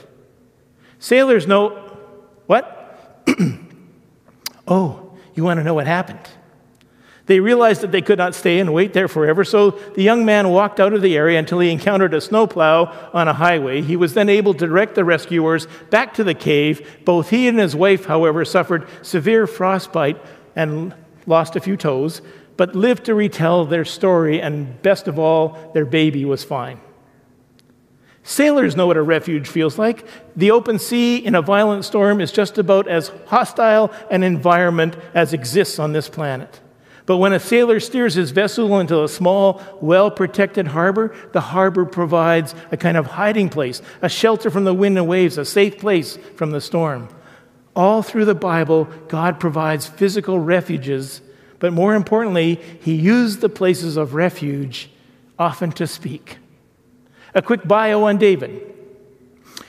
Sailors 0.99 1.47
know 1.47 1.97
what? 2.45 3.23
oh, 4.67 5.17
you 5.33 5.43
want 5.43 5.59
to 5.59 5.63
know 5.63 5.73
what 5.73 5.87
happened? 5.87 6.27
They 7.29 7.39
realized 7.39 7.81
that 7.81 7.91
they 7.91 8.01
could 8.01 8.17
not 8.17 8.33
stay 8.33 8.59
and 8.59 8.73
wait 8.73 8.93
there 8.93 9.07
forever, 9.07 9.43
so 9.43 9.69
the 9.69 10.01
young 10.01 10.25
man 10.25 10.49
walked 10.49 10.79
out 10.79 10.93
of 10.93 11.03
the 11.03 11.15
area 11.15 11.37
until 11.37 11.59
he 11.59 11.69
encountered 11.69 12.15
a 12.15 12.21
snowplow 12.21 13.11
on 13.13 13.27
a 13.27 13.33
highway. 13.33 13.83
He 13.83 13.95
was 13.95 14.15
then 14.15 14.29
able 14.29 14.55
to 14.55 14.65
direct 14.65 14.95
the 14.95 15.05
rescuers 15.05 15.67
back 15.91 16.15
to 16.15 16.23
the 16.23 16.33
cave. 16.33 17.01
Both 17.05 17.29
he 17.29 17.47
and 17.47 17.59
his 17.59 17.75
wife, 17.75 18.05
however, 18.05 18.43
suffered 18.45 18.87
severe 19.03 19.45
frostbite 19.45 20.19
and 20.55 20.95
lost 21.29 21.55
a 21.55 21.61
few 21.61 21.77
toes, 21.77 22.21
but 22.57 22.75
lived 22.75 23.05
to 23.05 23.13
retell 23.13 23.65
their 23.65 23.85
story, 23.85 24.41
and 24.41 24.81
best 24.81 25.07
of 25.07 25.17
all, 25.17 25.71
their 25.73 25.85
baby 25.85 26.25
was 26.25 26.43
fine. 26.43 26.79
Sailors 28.23 28.75
know 28.75 28.87
what 28.87 28.97
a 28.97 29.01
refuge 29.01 29.47
feels 29.47 29.77
like. 29.77 30.05
The 30.35 30.51
open 30.51 30.77
sea 30.77 31.17
in 31.17 31.35
a 31.35 31.41
violent 31.41 31.85
storm 31.85 32.19
is 32.19 32.31
just 32.31 32.57
about 32.57 32.87
as 32.87 33.11
hostile 33.27 33.93
an 34.11 34.23
environment 34.23 34.97
as 35.13 35.31
exists 35.31 35.79
on 35.79 35.93
this 35.93 36.09
planet. 36.09 36.59
But 37.05 37.17
when 37.17 37.33
a 37.33 37.39
sailor 37.39 37.79
steers 37.79 38.15
his 38.15 38.31
vessel 38.31 38.79
into 38.79 39.03
a 39.03 39.07
small, 39.07 39.61
well 39.81 40.11
protected 40.11 40.67
harbor, 40.67 41.15
the 41.31 41.41
harbor 41.41 41.85
provides 41.85 42.53
a 42.71 42.77
kind 42.77 42.97
of 42.97 43.05
hiding 43.07 43.49
place, 43.49 43.81
a 44.01 44.09
shelter 44.09 44.51
from 44.51 44.63
the 44.63 44.73
wind 44.73 44.97
and 44.97 45.07
waves, 45.07 45.37
a 45.37 45.45
safe 45.45 45.79
place 45.79 46.17
from 46.35 46.51
the 46.51 46.61
storm. 46.61 47.07
All 47.79 48.01
through 48.01 48.25
the 48.25 48.35
Bible, 48.35 48.89
God 49.07 49.39
provides 49.39 49.87
physical 49.87 50.37
refuges, 50.37 51.21
but 51.59 51.71
more 51.71 51.95
importantly, 51.95 52.59
He 52.81 52.93
used 52.93 53.39
the 53.39 53.47
places 53.47 53.95
of 53.95 54.13
refuge 54.13 54.89
often 55.39 55.71
to 55.71 55.87
speak. 55.87 56.39
A 57.33 57.41
quick 57.41 57.65
bio 57.65 58.03
on 58.03 58.17
David. 58.17 58.75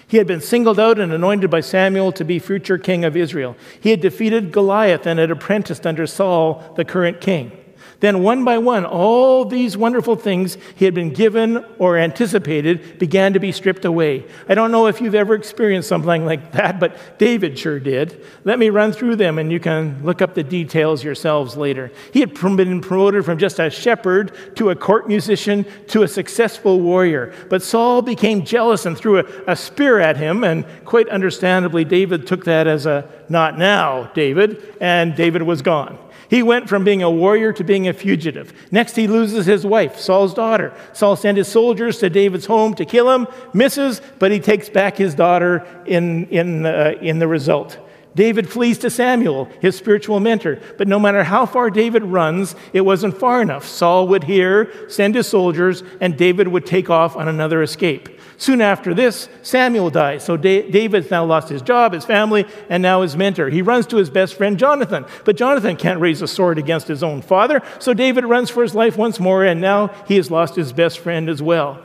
He 0.09 0.17
had 0.17 0.27
been 0.27 0.41
singled 0.41 0.81
out 0.81 0.99
and 0.99 1.13
anointed 1.13 1.51
by 1.51 1.61
Samuel 1.61 2.11
to 2.11 2.25
be 2.25 2.41
future 2.41 2.79
king 2.79 3.05
of 3.05 3.17
Israel. 3.17 3.57
He 3.81 3.91
had 3.91 4.01
defeated 4.01 4.51
Goliath 4.51 5.07
and 5.07 5.21
had 5.21 5.31
apprenticed 5.31 5.87
under 5.87 6.05
Saul, 6.05 6.73
the 6.75 6.85
current 6.85 7.21
king. 7.21 7.53
Then, 8.01 8.23
one 8.23 8.45
by 8.45 8.57
one, 8.57 8.87
all 8.87 9.45
these 9.45 9.77
wonderful 9.77 10.17
things 10.17 10.57
he 10.75 10.87
had 10.87 10.95
been 10.95 11.13
given 11.13 11.63
or 11.79 11.99
anticipated 11.99 12.99
began 12.99 13.35
to 13.35 13.39
be 13.39 13.53
stripped 13.53 13.85
away. 13.85 14.25
I 14.49 14.55
don't 14.55 14.73
know 14.73 14.87
if 14.87 15.03
you've 15.03 15.15
ever 15.15 15.35
experienced 15.35 15.89
something 15.89 16.25
like 16.25 16.53
that, 16.53 16.81
but 16.81 17.19
David 17.19 17.59
sure 17.59 17.79
did. 17.79 18.25
Let 18.45 18.59
me 18.59 18.71
run 18.71 18.93
through 18.93 19.17
them 19.17 19.39
and 19.39 19.53
you 19.53 19.61
can 19.61 20.03
look 20.03 20.23
up 20.23 20.35
the 20.35 20.43
details 20.43 21.05
yourselves 21.05 21.59
later. 21.59 21.93
He 22.13 22.21
had 22.21 22.33
been 22.33 22.81
promoted 22.81 23.27
from 23.27 23.39
just 23.39 23.59
a 23.59 23.69
shepherd 23.69 24.33
to 24.57 24.71
a 24.71 24.77
court 24.77 25.07
musician 25.07 25.67
to 25.89 26.03
a 26.03 26.09
successful 26.09 26.81
warrior. 26.81 27.35
But 27.51 27.63
Saul 27.63 28.01
became 28.01 28.47
jealous 28.47 28.87
and 28.87 28.97
threw 28.97 29.19
a, 29.19 29.25
a 29.47 29.57
spear 29.57 30.01
at 30.01 30.17
him, 30.17 30.43
and 30.43 30.65
quite 30.87 31.09
understandably, 31.11 31.85
David 31.85 32.27
took 32.27 32.45
that 32.45 32.67
as 32.67 32.87
a 32.87 33.09
not 33.29 33.59
now, 33.59 34.11
David, 34.15 34.75
and 34.81 35.15
David 35.15 35.43
was 35.43 35.63
gone. 35.63 35.99
He 36.29 36.43
went 36.43 36.69
from 36.69 36.85
being 36.85 37.03
a 37.03 37.11
warrior 37.11 37.53
to 37.53 37.65
being 37.65 37.89
a 37.89 37.93
fugitive. 37.93 38.53
Next, 38.71 38.97
he 38.97 39.07
loses 39.07 39.47
his 39.47 39.65
wife, 39.67 39.99
Saul's 39.99 40.35
daughter. 40.35 40.75
Saul 40.93 41.17
sends 41.17 41.39
his 41.39 41.49
soldiers 41.49 41.99
to 41.99 42.11
David's 42.11 42.47
home 42.47 42.75
to 42.75 42.85
kill 42.85 43.11
him, 43.11 43.27
misses, 43.53 44.01
but 44.19 44.33
he 44.33 44.41
takes 44.41 44.69
back 44.69 44.97
his 44.97 45.15
daughter 45.15 45.67
in, 45.87 46.27
in, 46.29 46.67
uh, 46.67 46.95
in 47.01 47.19
the 47.19 47.29
result. 47.29 47.79
David 48.15 48.49
flees 48.49 48.79
to 48.79 48.91
Samuel, 48.91 49.49
his 49.61 49.77
spiritual 49.77 50.21
mentor. 50.21 50.59
But 50.79 50.89
no 50.89 50.99
matter 50.99 51.23
how 51.23 51.47
far 51.47 51.71
David 51.71 52.03
runs, 52.03 52.57
it 52.73 52.81
wasn't 52.81 53.19
far 53.19 53.41
enough. 53.41 53.65
Saul 53.67 54.09
would 54.09 54.25
hear, 54.25 54.73
send 54.89 55.15
his 55.15 55.29
soldiers, 55.29 55.83
and 56.01 56.17
David 56.17 56.49
would 56.49 56.67
take 56.67 56.91
off 56.91 57.17
on 57.17 57.29
another 57.29 57.63
escape. 57.63 58.20
Soon 58.41 58.63
after 58.63 58.95
this, 58.95 59.29
Samuel 59.43 59.91
dies. 59.91 60.25
So 60.25 60.39
David's 60.39 61.11
now 61.11 61.27
lost 61.27 61.51
his 61.51 61.61
job, 61.61 61.93
his 61.93 62.07
family, 62.07 62.47
and 62.71 62.83
now 62.83 63.03
his 63.03 63.15
mentor. 63.15 63.51
He 63.51 63.61
runs 63.61 63.87
to 63.89 63.99
his 63.99 64.09
best 64.09 64.35
friend 64.35 64.59
Jonathan. 64.59 65.05
But 65.27 65.37
Jonathan 65.37 65.77
can't 65.77 66.01
raise 66.01 66.23
a 66.23 66.27
sword 66.27 66.57
against 66.57 66.89
his 66.89 67.03
own 67.03 67.21
father. 67.21 67.61
So 67.81 67.93
David 67.93 68.25
runs 68.25 68.49
for 68.49 68.63
his 68.63 68.75
life 68.75 68.97
once 68.97 69.21
more, 69.21 69.45
and 69.45 69.61
now 69.61 69.89
he 70.09 70.17
has 70.17 70.31
lost 70.31 70.57
his 70.57 70.73
best 70.73 71.01
friend 71.01 71.29
as 71.29 71.43
well. 71.43 71.85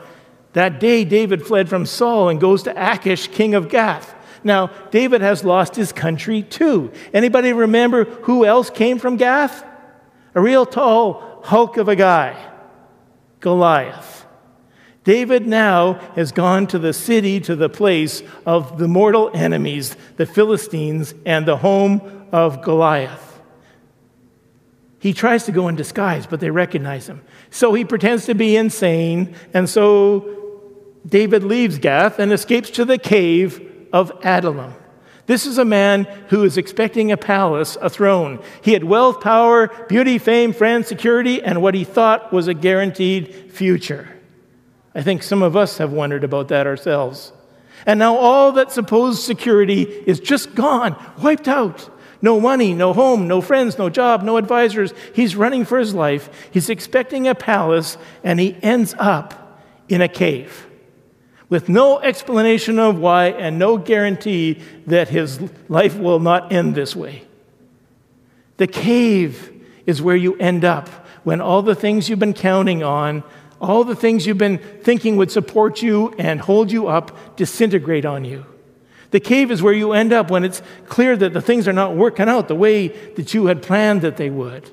That 0.54 0.80
day, 0.80 1.04
David 1.04 1.46
fled 1.46 1.68
from 1.68 1.84
Saul 1.84 2.30
and 2.30 2.40
goes 2.40 2.62
to 2.62 2.72
Achish, 2.74 3.28
king 3.28 3.54
of 3.54 3.68
Gath. 3.68 4.14
Now, 4.42 4.68
David 4.90 5.20
has 5.20 5.44
lost 5.44 5.76
his 5.76 5.92
country 5.92 6.42
too. 6.42 6.90
Anybody 7.12 7.52
remember 7.52 8.04
who 8.04 8.46
else 8.46 8.70
came 8.70 8.98
from 8.98 9.18
Gath? 9.18 9.62
A 10.34 10.40
real 10.40 10.64
tall 10.64 11.42
hulk 11.44 11.76
of 11.76 11.88
a 11.88 11.96
guy, 11.96 12.34
Goliath. 13.40 14.15
David 15.06 15.46
now 15.46 15.94
has 16.16 16.32
gone 16.32 16.66
to 16.66 16.80
the 16.80 16.92
city, 16.92 17.38
to 17.42 17.54
the 17.54 17.68
place 17.68 18.24
of 18.44 18.76
the 18.76 18.88
mortal 18.88 19.30
enemies, 19.32 19.96
the 20.16 20.26
Philistines, 20.26 21.14
and 21.24 21.46
the 21.46 21.58
home 21.58 22.26
of 22.32 22.60
Goliath. 22.60 23.40
He 24.98 25.12
tries 25.12 25.44
to 25.44 25.52
go 25.52 25.68
in 25.68 25.76
disguise, 25.76 26.26
but 26.26 26.40
they 26.40 26.50
recognize 26.50 27.08
him. 27.08 27.22
So 27.50 27.72
he 27.72 27.84
pretends 27.84 28.26
to 28.26 28.34
be 28.34 28.56
insane, 28.56 29.36
and 29.54 29.68
so 29.68 30.28
David 31.06 31.44
leaves 31.44 31.78
Gath 31.78 32.18
and 32.18 32.32
escapes 32.32 32.70
to 32.70 32.84
the 32.84 32.98
cave 32.98 33.86
of 33.92 34.10
Adullam. 34.24 34.74
This 35.26 35.46
is 35.46 35.58
a 35.58 35.64
man 35.64 36.06
who 36.30 36.42
is 36.42 36.58
expecting 36.58 37.12
a 37.12 37.16
palace, 37.16 37.78
a 37.80 37.88
throne. 37.88 38.42
He 38.60 38.72
had 38.72 38.82
wealth, 38.82 39.20
power, 39.20 39.68
beauty, 39.86 40.18
fame, 40.18 40.52
friends, 40.52 40.88
security, 40.88 41.40
and 41.40 41.62
what 41.62 41.74
he 41.74 41.84
thought 41.84 42.32
was 42.32 42.48
a 42.48 42.54
guaranteed 42.54 43.52
future. 43.52 44.15
I 44.96 45.02
think 45.02 45.22
some 45.22 45.42
of 45.42 45.54
us 45.54 45.78
have 45.78 45.92
wondered 45.92 46.24
about 46.24 46.48
that 46.48 46.66
ourselves. 46.66 47.32
And 47.84 47.98
now 47.98 48.16
all 48.16 48.50
that 48.52 48.72
supposed 48.72 49.22
security 49.22 49.82
is 49.82 50.18
just 50.18 50.54
gone, 50.54 50.96
wiped 51.22 51.46
out. 51.46 51.88
No 52.22 52.40
money, 52.40 52.72
no 52.72 52.94
home, 52.94 53.28
no 53.28 53.42
friends, 53.42 53.76
no 53.76 53.90
job, 53.90 54.22
no 54.22 54.38
advisors. 54.38 54.94
He's 55.14 55.36
running 55.36 55.66
for 55.66 55.78
his 55.78 55.94
life. 55.94 56.48
He's 56.50 56.70
expecting 56.70 57.28
a 57.28 57.34
palace, 57.34 57.98
and 58.24 58.40
he 58.40 58.56
ends 58.62 58.94
up 58.98 59.62
in 59.88 60.00
a 60.00 60.08
cave 60.08 60.66
with 61.48 61.68
no 61.68 62.00
explanation 62.00 62.78
of 62.78 62.98
why 62.98 63.26
and 63.26 63.58
no 63.58 63.76
guarantee 63.76 64.60
that 64.86 65.08
his 65.08 65.40
life 65.68 65.96
will 65.96 66.18
not 66.18 66.52
end 66.52 66.74
this 66.74 66.96
way. 66.96 67.22
The 68.56 68.66
cave 68.66 69.52
is 69.84 70.02
where 70.02 70.16
you 70.16 70.36
end 70.36 70.64
up 70.64 70.88
when 71.22 71.40
all 71.40 71.62
the 71.62 71.74
things 71.74 72.08
you've 72.08 72.18
been 72.18 72.32
counting 72.32 72.82
on, 72.82 73.22
all 73.60 73.84
the 73.84 73.96
things 73.96 74.26
you've 74.26 74.38
been 74.38 74.58
thinking 74.58 75.16
would 75.16 75.30
support 75.30 75.82
you 75.82 76.14
and 76.18 76.40
hold 76.40 76.70
you 76.70 76.88
up, 76.88 77.36
disintegrate 77.36 78.04
on 78.04 78.24
you. 78.24 78.44
The 79.10 79.20
cave 79.20 79.50
is 79.50 79.62
where 79.62 79.72
you 79.72 79.92
end 79.92 80.12
up 80.12 80.30
when 80.30 80.44
it's 80.44 80.62
clear 80.88 81.16
that 81.16 81.32
the 81.32 81.40
things 81.40 81.66
are 81.68 81.72
not 81.72 81.94
working 81.94 82.28
out 82.28 82.48
the 82.48 82.54
way 82.54 82.88
that 82.88 83.32
you 83.34 83.46
had 83.46 83.62
planned 83.62 84.02
that 84.02 84.16
they 84.16 84.30
would. 84.30 84.70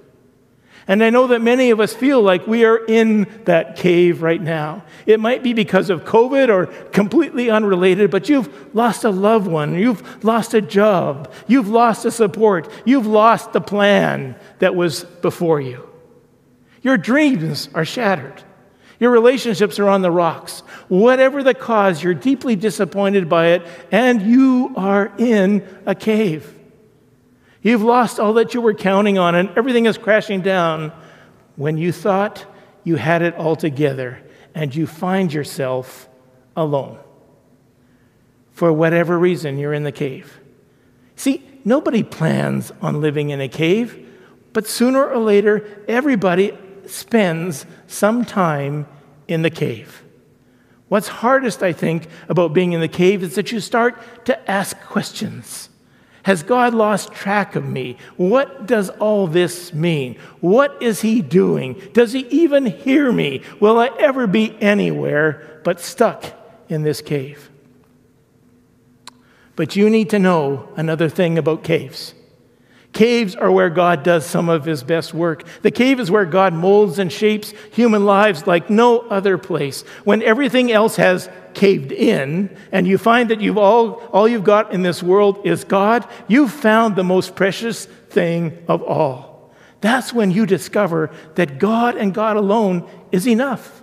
And 0.85 1.01
I 1.01 1.11
know 1.11 1.27
that 1.27 1.41
many 1.41 1.69
of 1.69 1.79
us 1.79 1.93
feel 1.93 2.21
like 2.21 2.45
we 2.45 2.65
are 2.65 2.77
in 2.85 3.27
that 3.45 3.77
cave 3.77 4.21
right 4.21 4.41
now. 4.41 4.83
It 5.05 5.19
might 5.19 5.41
be 5.41 5.53
because 5.53 5.89
of 5.89 6.03
COVID 6.03 6.49
or 6.49 6.65
completely 6.91 7.49
unrelated, 7.49 8.11
but 8.11 8.27
you've 8.27 8.75
lost 8.75 9.05
a 9.05 9.09
loved 9.09 9.47
one, 9.47 9.75
you've 9.75 10.25
lost 10.25 10.53
a 10.53 10.61
job, 10.61 11.31
you've 11.47 11.69
lost 11.69 12.03
a 12.03 12.11
support, 12.11 12.69
you've 12.83 13.07
lost 13.07 13.53
the 13.53 13.61
plan 13.61 14.35
that 14.59 14.75
was 14.75 15.05
before 15.21 15.61
you. 15.61 15.87
Your 16.81 16.97
dreams 16.97 17.69
are 17.73 17.85
shattered. 17.85 18.43
Your 19.03 19.11
relationships 19.11 19.79
are 19.79 19.89
on 19.89 20.01
the 20.01 20.09
rocks. 20.09 20.61
Whatever 20.87 21.43
the 21.43 21.53
cause, 21.53 22.01
you're 22.01 22.13
deeply 22.13 22.55
disappointed 22.55 23.27
by 23.27 23.47
it, 23.47 23.67
and 23.91 24.21
you 24.21 24.71
are 24.77 25.11
in 25.17 25.67
a 25.85 25.93
cave. 25.93 26.57
You've 27.61 27.81
lost 27.81 28.17
all 28.17 28.31
that 28.35 28.53
you 28.53 28.61
were 28.61 28.73
counting 28.73 29.17
on, 29.17 29.35
and 29.35 29.49
everything 29.57 29.87
is 29.87 29.97
crashing 29.97 30.39
down 30.39 30.93
when 31.57 31.77
you 31.77 31.91
thought 31.91 32.45
you 32.85 32.95
had 32.95 33.21
it 33.21 33.35
all 33.35 33.57
together, 33.57 34.23
and 34.55 34.73
you 34.73 34.87
find 34.87 35.33
yourself 35.33 36.07
alone. 36.55 36.97
For 38.53 38.71
whatever 38.71 39.19
reason, 39.19 39.57
you're 39.57 39.73
in 39.73 39.83
the 39.83 39.91
cave. 39.91 40.39
See, 41.17 41.43
nobody 41.65 42.03
plans 42.03 42.71
on 42.81 43.01
living 43.01 43.31
in 43.31 43.41
a 43.41 43.49
cave, 43.49 44.07
but 44.53 44.65
sooner 44.65 45.05
or 45.05 45.17
later, 45.17 45.83
everybody 45.89 46.57
spends 46.89 47.65
some 47.87 48.25
time 48.25 48.87
in 49.27 49.41
the 49.41 49.49
cave. 49.49 50.03
What's 50.89 51.07
hardest, 51.07 51.63
I 51.63 51.73
think, 51.73 52.07
about 52.29 52.53
being 52.53 52.73
in 52.73 52.81
the 52.81 52.87
cave 52.87 53.23
is 53.23 53.35
that 53.35 53.51
you 53.51 53.59
start 53.59 53.99
to 54.25 54.51
ask 54.51 54.79
questions. 54.81 55.69
Has 56.23 56.41
God 56.43 56.73
lost 56.73 57.11
track 57.11 57.55
of 57.55 57.65
me? 57.65 57.97
What 58.15 58.65
does 58.65 58.89
all 58.89 59.27
this 59.27 59.73
mean? 59.73 60.17
What 60.39 60.81
is 60.81 61.01
He 61.01 61.21
doing? 61.21 61.81
Does 61.93 62.13
He 62.13 62.21
even 62.29 62.65
hear 62.65 63.11
me? 63.11 63.41
Will 63.59 63.77
I 63.77 63.87
ever 63.99 64.27
be 64.27 64.55
anywhere 64.61 65.61
but 65.63 65.81
stuck 65.81 66.25
in 66.69 66.83
this 66.83 67.01
cave? 67.01 67.49
But 69.55 69.75
you 69.75 69.89
need 69.89 70.09
to 70.11 70.19
know 70.19 70.69
another 70.75 71.09
thing 71.09 71.37
about 71.37 71.63
caves. 71.63 72.13
Caves 72.93 73.35
are 73.35 73.51
where 73.51 73.71
God 73.71 74.03
does 74.03 74.23
some 74.23 74.49
of 74.49 74.65
his 74.65 74.83
best 74.83 75.15
work. 75.15 75.43
The 75.63 75.71
cave 75.71 75.99
is 75.99 76.11
where 76.11 76.25
God 76.25 76.53
molds 76.53 76.99
and 76.99 77.11
shapes 77.11 77.51
human 77.71 78.05
lives 78.05 78.45
like 78.45 78.69
no 78.69 78.99
other 78.99 79.39
place. 79.39 79.81
When 80.03 80.21
everything 80.21 80.71
else 80.71 80.95
has 80.97 81.27
caved 81.55 81.91
in 81.91 82.55
and 82.71 82.85
you 82.85 82.99
find 82.99 83.31
that 83.31 83.41
you've 83.41 83.57
all, 83.57 83.95
all 84.13 84.27
you've 84.27 84.43
got 84.43 84.73
in 84.73 84.83
this 84.83 85.01
world 85.01 85.41
is 85.43 85.63
God, 85.63 86.07
you've 86.27 86.51
found 86.51 86.95
the 86.95 87.03
most 87.03 87.35
precious 87.35 87.85
thing 87.85 88.63
of 88.67 88.83
all. 88.83 89.51
That's 89.81 90.13
when 90.13 90.29
you 90.29 90.45
discover 90.45 91.09
that 91.33 91.57
God 91.57 91.97
and 91.97 92.13
God 92.13 92.37
alone 92.37 92.87
is 93.11 93.27
enough. 93.27 93.81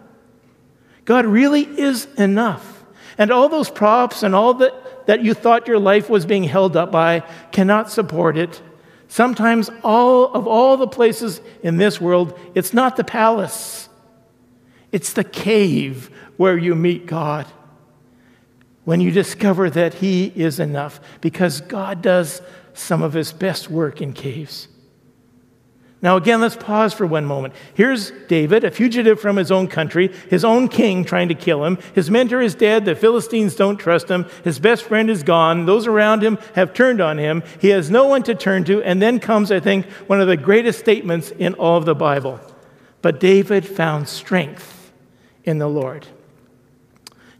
God 1.04 1.26
really 1.26 1.62
is 1.62 2.06
enough. 2.14 2.84
And 3.18 3.32
all 3.32 3.48
those 3.48 3.70
props 3.70 4.22
and 4.22 4.36
all 4.36 4.54
that, 4.54 5.06
that 5.06 5.24
you 5.24 5.34
thought 5.34 5.66
your 5.66 5.80
life 5.80 6.08
was 6.08 6.24
being 6.24 6.44
held 6.44 6.76
up 6.76 6.92
by 6.92 7.20
cannot 7.50 7.90
support 7.90 8.38
it 8.38 8.62
Sometimes, 9.10 9.68
all 9.82 10.32
of 10.34 10.46
all 10.46 10.76
the 10.76 10.86
places 10.86 11.40
in 11.64 11.78
this 11.78 12.00
world, 12.00 12.38
it's 12.54 12.72
not 12.72 12.96
the 12.96 13.02
palace, 13.02 13.88
it's 14.92 15.14
the 15.14 15.24
cave 15.24 16.10
where 16.36 16.56
you 16.56 16.76
meet 16.76 17.06
God. 17.06 17.44
When 18.84 19.00
you 19.00 19.10
discover 19.10 19.68
that 19.68 19.94
He 19.94 20.26
is 20.36 20.60
enough, 20.60 21.00
because 21.20 21.60
God 21.60 22.02
does 22.02 22.40
some 22.72 23.02
of 23.02 23.12
His 23.12 23.32
best 23.32 23.68
work 23.68 24.00
in 24.00 24.12
caves. 24.12 24.68
Now, 26.02 26.16
again, 26.16 26.40
let's 26.40 26.56
pause 26.56 26.94
for 26.94 27.06
one 27.06 27.26
moment. 27.26 27.52
Here's 27.74 28.10
David, 28.26 28.64
a 28.64 28.70
fugitive 28.70 29.20
from 29.20 29.36
his 29.36 29.50
own 29.50 29.68
country, 29.68 30.10
his 30.30 30.46
own 30.46 30.68
king 30.68 31.04
trying 31.04 31.28
to 31.28 31.34
kill 31.34 31.64
him. 31.64 31.76
His 31.94 32.10
mentor 32.10 32.40
is 32.40 32.54
dead. 32.54 32.86
The 32.86 32.94
Philistines 32.94 33.54
don't 33.54 33.76
trust 33.76 34.08
him. 34.08 34.24
His 34.42 34.58
best 34.58 34.84
friend 34.84 35.10
is 35.10 35.22
gone. 35.22 35.66
Those 35.66 35.86
around 35.86 36.22
him 36.22 36.38
have 36.54 36.72
turned 36.72 37.02
on 37.02 37.18
him. 37.18 37.42
He 37.60 37.68
has 37.68 37.90
no 37.90 38.06
one 38.06 38.22
to 38.22 38.34
turn 38.34 38.64
to. 38.64 38.82
And 38.82 39.02
then 39.02 39.20
comes, 39.20 39.52
I 39.52 39.60
think, 39.60 39.84
one 40.06 40.22
of 40.22 40.26
the 40.26 40.38
greatest 40.38 40.78
statements 40.78 41.32
in 41.32 41.52
all 41.54 41.76
of 41.76 41.84
the 41.84 41.94
Bible. 41.94 42.40
But 43.02 43.20
David 43.20 43.66
found 43.66 44.08
strength 44.08 44.92
in 45.44 45.58
the 45.58 45.68
Lord. 45.68 46.06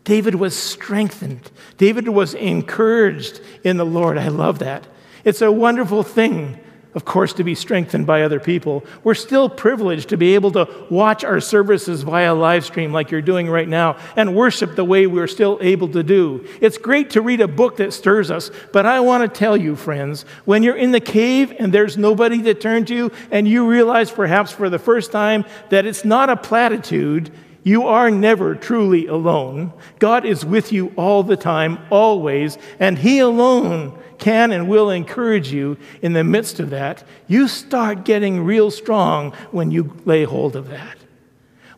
David 0.04 0.34
was 0.34 0.54
strengthened. 0.54 1.50
David 1.78 2.08
was 2.08 2.34
encouraged 2.34 3.40
in 3.64 3.78
the 3.78 3.86
Lord. 3.86 4.18
I 4.18 4.28
love 4.28 4.58
that. 4.58 4.86
It's 5.24 5.40
a 5.40 5.52
wonderful 5.52 6.02
thing 6.02 6.58
of 6.94 7.04
course, 7.04 7.32
to 7.34 7.44
be 7.44 7.54
strengthened 7.54 8.06
by 8.06 8.22
other 8.22 8.40
people. 8.40 8.84
We're 9.04 9.14
still 9.14 9.48
privileged 9.48 10.08
to 10.08 10.16
be 10.16 10.34
able 10.34 10.50
to 10.52 10.68
watch 10.90 11.24
our 11.24 11.40
services 11.40 12.02
via 12.02 12.34
live 12.34 12.64
stream 12.64 12.92
like 12.92 13.10
you're 13.10 13.22
doing 13.22 13.48
right 13.48 13.68
now 13.68 13.96
and 14.16 14.34
worship 14.34 14.74
the 14.74 14.84
way 14.84 15.06
we're 15.06 15.26
still 15.26 15.58
able 15.60 15.88
to 15.88 16.02
do. 16.02 16.46
It's 16.60 16.78
great 16.78 17.10
to 17.10 17.22
read 17.22 17.40
a 17.40 17.48
book 17.48 17.76
that 17.76 17.92
stirs 17.92 18.30
us, 18.30 18.50
but 18.72 18.86
I 18.86 19.00
want 19.00 19.22
to 19.22 19.38
tell 19.38 19.56
you, 19.56 19.76
friends, 19.76 20.24
when 20.44 20.62
you're 20.62 20.76
in 20.76 20.92
the 20.92 21.00
cave 21.00 21.54
and 21.58 21.72
there's 21.72 21.96
nobody 21.96 22.42
to 22.42 22.54
turn 22.54 22.84
to, 22.86 23.12
and 23.30 23.46
you 23.46 23.68
realize 23.68 24.10
perhaps 24.10 24.50
for 24.50 24.68
the 24.68 24.78
first 24.78 25.12
time 25.12 25.44
that 25.68 25.86
it's 25.86 26.04
not 26.04 26.30
a 26.30 26.36
platitude, 26.36 27.30
you 27.62 27.86
are 27.86 28.10
never 28.10 28.54
truly 28.54 29.06
alone. 29.06 29.72
God 29.98 30.24
is 30.24 30.44
with 30.44 30.72
you 30.72 30.92
all 30.96 31.22
the 31.22 31.36
time, 31.36 31.78
always, 31.90 32.56
and 32.78 32.98
He 32.98 33.18
alone 33.18 33.98
can 34.18 34.52
and 34.52 34.68
will 34.68 34.90
encourage 34.90 35.52
you 35.52 35.76
in 36.02 36.12
the 36.12 36.24
midst 36.24 36.60
of 36.60 36.70
that. 36.70 37.02
You 37.26 37.48
start 37.48 38.04
getting 38.04 38.44
real 38.44 38.70
strong 38.70 39.32
when 39.50 39.70
you 39.70 39.96
lay 40.04 40.24
hold 40.24 40.56
of 40.56 40.68
that. 40.68 40.98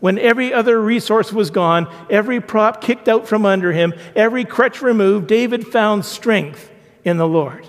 When 0.01 0.19
every 0.19 0.53
other 0.53 0.83
resource 0.83 1.33
was 1.33 1.51
gone, 1.51 1.93
every 2.11 2.41
prop 2.41 2.81
kicked 2.81 3.09
out 3.09 3.29
from 3.29 3.47
under 3.47 3.73
him, 3.73 3.95
every 4.17 4.45
crutch 4.45 4.83
removed, 4.83 5.29
David 5.29 5.67
found 5.67 6.05
strength 6.05 6.71
in 7.05 7.17
the 7.17 7.29
Lord. 7.29 7.67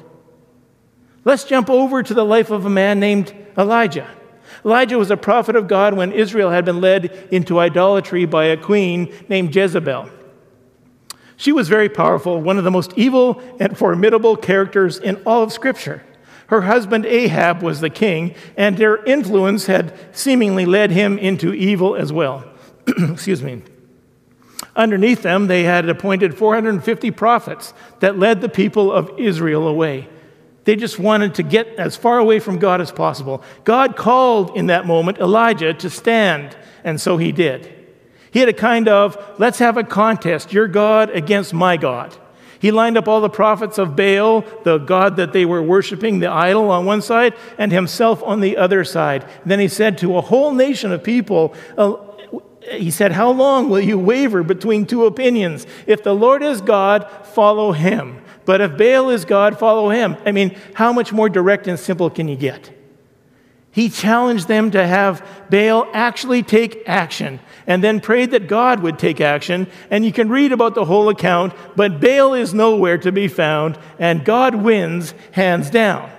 Let's 1.24 1.44
jump 1.44 1.70
over 1.70 2.02
to 2.02 2.14
the 2.14 2.26
life 2.26 2.50
of 2.50 2.66
a 2.66 2.72
man 2.72 3.00
named 3.00 3.34
Elijah. 3.56 4.10
Elijah 4.66 4.98
was 4.98 5.12
a 5.12 5.18
prophet 5.18 5.56
of 5.56 5.68
God 5.68 5.94
when 5.94 6.12
Israel 6.12 6.50
had 6.50 6.66
been 6.66 6.80
led 6.80 7.06
into 7.32 7.60
idolatry 7.60 8.26
by 8.26 8.46
a 8.46 8.58
queen 8.58 9.14
named 9.28 9.56
Jezebel. 9.56 10.10
She 11.36 11.52
was 11.52 11.68
very 11.68 11.90
powerful, 11.90 12.42
one 12.42 12.58
of 12.58 12.64
the 12.64 12.72
most 12.72 12.94
evil 12.96 13.42
and 13.60 13.78
formidable 13.78 14.38
characters 14.38 14.98
in 14.98 15.22
all 15.26 15.44
of 15.44 15.52
Scripture. 15.52 16.04
Her 16.48 16.62
husband 16.62 17.06
Ahab 17.06 17.62
was 17.62 17.80
the 17.80 17.90
king, 17.90 18.36
and 18.56 18.78
their 18.78 19.04
influence 19.06 19.66
had 19.66 19.94
seemingly 20.16 20.66
led 20.66 20.92
him 20.92 21.18
into 21.18 21.54
evil 21.54 21.96
as 21.96 22.14
well. 22.14 22.46
Excuse 22.88 23.42
me. 23.42 23.64
Underneath 24.76 25.22
them, 25.22 25.48
they 25.48 25.64
had 25.64 25.88
appointed 25.90 26.38
450 26.38 27.12
prophets 27.12 27.74
that 28.00 28.18
led 28.18 28.42
the 28.42 28.50
people 28.50 28.92
of 28.92 29.12
Israel 29.20 29.68
away. 29.68 30.08
They 30.66 30.76
just 30.76 30.98
wanted 30.98 31.36
to 31.36 31.44
get 31.44 31.68
as 31.78 31.96
far 31.96 32.20
away 32.20 32.40
from 32.40 32.58
God 32.58 32.80
as 32.80 32.92
possible. 32.92 33.44
God 33.64 33.96
called 33.96 34.56
in 34.56 34.68
that 34.68 34.86
moment 34.86 35.18
Elijah 35.18 35.74
to 35.74 35.90
stand, 35.90 36.56
and 36.84 37.00
so 37.00 37.18
he 37.18 37.32
did. 37.32 37.72
He 38.32 38.40
had 38.40 38.50
a 38.50 38.54
kind 38.54 38.88
of, 38.88 39.18
let's 39.38 39.60
have 39.60 39.78
a 39.78 39.84
contest, 39.84 40.54
your 40.54 40.68
God 40.68 41.10
against 41.10 41.54
my 41.54 41.78
God. 41.78 42.18
He 42.60 42.72
lined 42.72 42.98
up 42.98 43.10
all 43.10 43.20
the 43.20 43.30
prophets 43.30 43.78
of 43.78 43.96
Baal, 43.98 44.46
the 44.64 44.78
god 44.78 45.18
that 45.18 45.34
they 45.34 45.44
were 45.44 45.62
worshiping, 45.62 46.20
the 46.20 46.32
idol 46.32 46.72
on 46.72 46.86
one 46.86 47.02
side, 47.02 47.34
and 47.58 47.74
himself 47.74 48.24
on 48.24 48.40
the 48.40 48.56
other 48.56 48.86
side. 48.86 49.24
And 49.42 49.52
then 49.52 49.60
he 49.60 49.68
said 49.68 49.98
to 49.98 50.18
a 50.18 50.22
whole 50.22 50.54
nation 50.54 50.94
of 50.94 51.04
people, 51.04 51.54
uh, 51.78 51.98
he 52.72 52.90
said, 52.90 53.12
How 53.12 53.32
long 53.32 53.70
will 53.70 53.82
you 53.82 54.00
waver 54.00 54.44
between 54.44 54.86
two 54.86 55.06
opinions? 55.06 55.68
If 55.86 56.04
the 56.04 56.16
Lord 56.16 56.42
is 56.42 56.62
God, 56.62 57.06
follow 57.34 57.74
him. 57.74 58.23
But 58.46 58.62
if 58.62 58.78
Baal 58.78 59.10
is 59.10 59.26
God, 59.26 59.58
follow 59.58 59.90
him. 59.90 60.18
I 60.26 60.32
mean, 60.32 60.58
how 60.74 60.92
much 60.94 61.14
more 61.14 61.30
direct 61.30 61.68
and 61.68 61.80
simple 61.80 62.10
can 62.10 62.28
you 62.28 62.36
get? 62.36 62.72
He 63.72 63.90
challenged 63.90 64.48
them 64.48 64.70
to 64.72 64.86
have 64.86 65.26
Baal 65.50 65.88
actually 65.94 66.44
take 66.44 66.84
action 66.88 67.40
and 67.66 67.84
then 67.84 68.02
prayed 68.02 68.30
that 68.32 68.48
God 68.48 68.82
would 68.82 69.00
take 69.00 69.20
action. 69.20 69.68
And 69.90 70.06
you 70.06 70.12
can 70.12 70.30
read 70.30 70.52
about 70.52 70.76
the 70.76 70.86
whole 70.86 71.10
account, 71.10 71.54
but 71.76 72.00
Baal 72.00 72.36
is 72.36 72.54
nowhere 72.54 73.00
to 73.00 73.12
be 73.12 73.28
found, 73.28 73.80
and 73.98 74.24
God 74.24 74.54
wins 74.54 75.16
hands 75.32 75.72
down. 75.72 76.12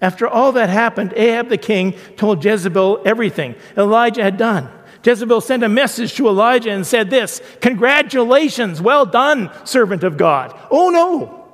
After 0.00 0.26
all 0.26 0.52
that 0.52 0.68
happened, 0.68 1.14
Ahab 1.16 1.48
the 1.48 1.56
king 1.56 1.94
told 2.16 2.44
Jezebel 2.44 3.02
everything 3.04 3.54
Elijah 3.76 4.24
had 4.24 4.36
done. 4.36 4.68
Jezebel 5.04 5.40
sent 5.40 5.62
a 5.62 5.68
message 5.68 6.14
to 6.14 6.28
Elijah 6.28 6.70
and 6.70 6.86
said 6.86 7.10
this 7.10 7.40
Congratulations, 7.60 8.80
well 8.80 9.06
done, 9.06 9.50
servant 9.64 10.04
of 10.04 10.16
God. 10.16 10.58
Oh 10.70 10.90
no. 10.90 11.44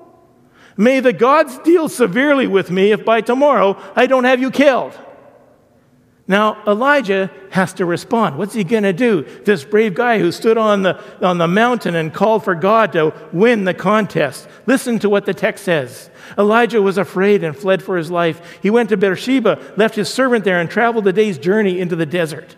May 0.77 1.01
the 1.01 1.13
gods 1.13 1.59
deal 1.59 1.89
severely 1.89 2.47
with 2.47 2.71
me 2.71 2.93
if 2.93 3.05
by 3.05 3.21
tomorrow 3.21 3.77
I 3.95 4.07
don't 4.07 4.25
have 4.25 4.41
you 4.41 4.51
killed. 4.51 4.99
Now, 6.29 6.63
Elijah 6.67 7.31
has 7.51 7.75
to 7.75 7.85
respond. 7.85 8.39
What's 8.39 8.55
he 8.55 8.63
going 8.63 8.85
to 8.85 8.93
do? 8.93 9.23
This 9.45 9.65
brave 9.65 9.95
guy 9.95 10.19
who 10.19 10.31
stood 10.31 10.57
on 10.57 10.83
the, 10.83 10.99
on 11.21 11.39
the 11.39 11.49
mountain 11.49 11.97
and 11.97 12.15
called 12.15 12.45
for 12.45 12.55
God 12.55 12.93
to 12.93 13.13
win 13.33 13.65
the 13.65 13.75
contest. 13.75 14.49
Listen 14.67 14.99
to 15.01 15.11
what 15.11 15.27
the 15.27 15.35
text 15.35 15.65
says. 15.65 16.11
Elijah 16.39 16.81
was 16.81 16.97
afraid 16.97 17.43
and 17.43 17.57
fled 17.57 17.83
for 17.83 17.97
his 17.97 18.11
life. 18.11 18.61
He 18.63 18.71
went 18.71 18.89
to 18.91 18.97
Beersheba, 18.97 19.75
left 19.77 19.97
his 19.97 20.09
servant 20.09 20.45
there, 20.45 20.61
and 20.61 20.71
traveled 20.71 21.07
a 21.09 21.13
day's 21.13 21.39
journey 21.39 21.81
into 21.81 21.97
the 21.97 22.07
desert. 22.07 22.57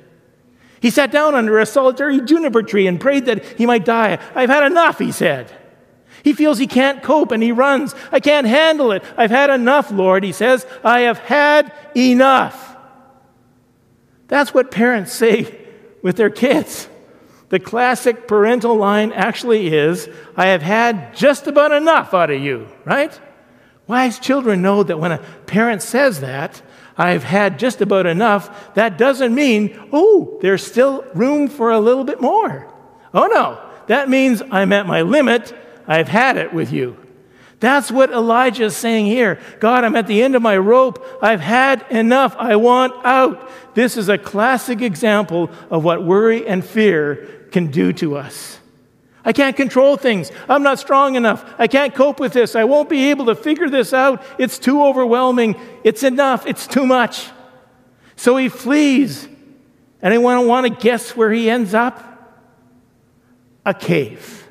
He 0.81 0.91
sat 0.91 1.11
down 1.11 1.35
under 1.35 1.59
a 1.59 1.67
solitary 1.67 2.21
juniper 2.21 2.63
tree 2.63 2.87
and 2.87 3.01
prayed 3.01 3.27
that 3.27 3.45
he 3.59 3.67
might 3.67 3.85
die. 3.85 4.19
I've 4.35 4.51
had 4.51 4.65
enough, 4.65 4.99
he 4.99 5.13
said. 5.13 5.51
He 6.23 6.33
feels 6.33 6.59
he 6.59 6.67
can't 6.67 7.03
cope 7.03 7.33
and 7.33 7.43
he 7.43 7.53
runs. 7.53 7.95
I 8.11 8.21
can't 8.21 8.47
handle 8.47 8.93
it. 8.93 9.05
I've 9.17 9.31
had 9.31 9.51
enough, 9.51 9.91
Lord, 9.91 10.25
he 10.25 10.33
says. 10.33 10.67
I 10.83 11.01
have 11.01 11.19
had 11.19 11.73
enough. 11.95 12.77
That's 14.29 14.55
what 14.55 14.71
parents 14.71 15.13
say 15.13 15.59
with 16.03 16.17
their 16.17 16.31
kids. 16.31 16.89
The 17.51 17.61
classic 17.61 18.27
parental 18.27 18.75
line 18.75 19.13
actually 19.13 19.69
is 19.69 20.09
I 20.37 20.47
have 20.47 20.63
had 20.63 21.15
just 21.15 21.47
about 21.47 21.73
enough 21.73 22.15
out 22.15 22.31
of 22.31 22.41
you, 22.41 22.69
right? 22.85 23.19
Wise 23.87 24.19
children 24.19 24.63
know 24.63 24.83
that 24.83 24.99
when 24.99 25.13
a 25.13 25.19
parent 25.47 25.83
says 25.83 26.21
that, 26.21 26.63
I've 26.97 27.25
had 27.25 27.59
just 27.59 27.81
about 27.81 28.07
enough, 28.07 28.75
that 28.75 28.99
doesn't 28.99 29.35
mean, 29.35 29.89
oh, 29.93 30.39
there's 30.41 30.65
still 30.65 31.05
room 31.15 31.49
for 31.49 31.71
a 31.71 31.81
little 31.81 32.05
bit 32.05 32.21
more. 32.21 32.73
Oh 33.13 33.27
no, 33.27 33.61
that 33.87 34.09
means 34.09 34.43
I'm 34.51 34.73
at 34.73 34.87
my 34.87 35.03
limit. 35.03 35.53
I've 35.87 36.09
had 36.09 36.37
it 36.37 36.53
with 36.53 36.73
you. 36.73 36.97
That's 37.61 37.91
what 37.91 38.11
Elijah 38.11 38.65
is 38.65 38.77
saying 38.77 39.07
here. 39.07 39.41
God, 39.59 39.85
I'm 39.85 39.97
at 39.97 40.07
the 40.07 40.23
end 40.23 40.35
of 40.35 40.43
my 40.43 40.57
rope. 40.57 41.05
I've 41.23 41.41
had 41.41 41.87
enough. 41.91 42.37
I 42.39 42.57
want 42.57 42.93
out. 43.05 43.51
This 43.75 43.97
is 43.97 44.09
a 44.09 44.19
classic 44.19 44.83
example 44.83 45.51
of 45.71 45.83
what 45.83 46.05
worry 46.05 46.47
and 46.47 46.65
fear 46.65 47.49
can 47.51 47.69
do 47.69 47.93
to 47.95 48.17
us. 48.17 48.59
I 49.25 49.33
can't 49.33 49.57
control 49.57 49.97
things. 49.97 50.31
I'm 50.49 50.63
not 50.63 50.79
strong 50.79 51.15
enough. 51.15 51.55
I 51.59 51.67
can't 51.67 51.95
cope 51.95 52.21
with 52.21 52.33
this. 52.35 52.55
I 52.55 52.65
won't 52.65 52.89
be 52.89 53.11
able 53.11 53.27
to 53.27 53.35
figure 53.35 53.71
this 53.71 53.93
out. 53.95 54.23
It's 54.39 54.59
too 54.59 54.85
overwhelming. 54.85 55.59
It's 55.83 56.03
enough. 56.03 56.47
It's 56.47 56.67
too 56.67 56.87
much. 56.87 57.31
So 58.17 58.37
he 58.37 58.49
flees. 58.49 59.29
I 60.03 60.19
want 60.19 60.67
to 60.67 60.83
guess 60.83 61.17
where 61.17 61.33
he 61.33 61.49
ends 61.49 61.73
up? 61.73 62.03
A 63.65 63.73
cave. 63.73 64.44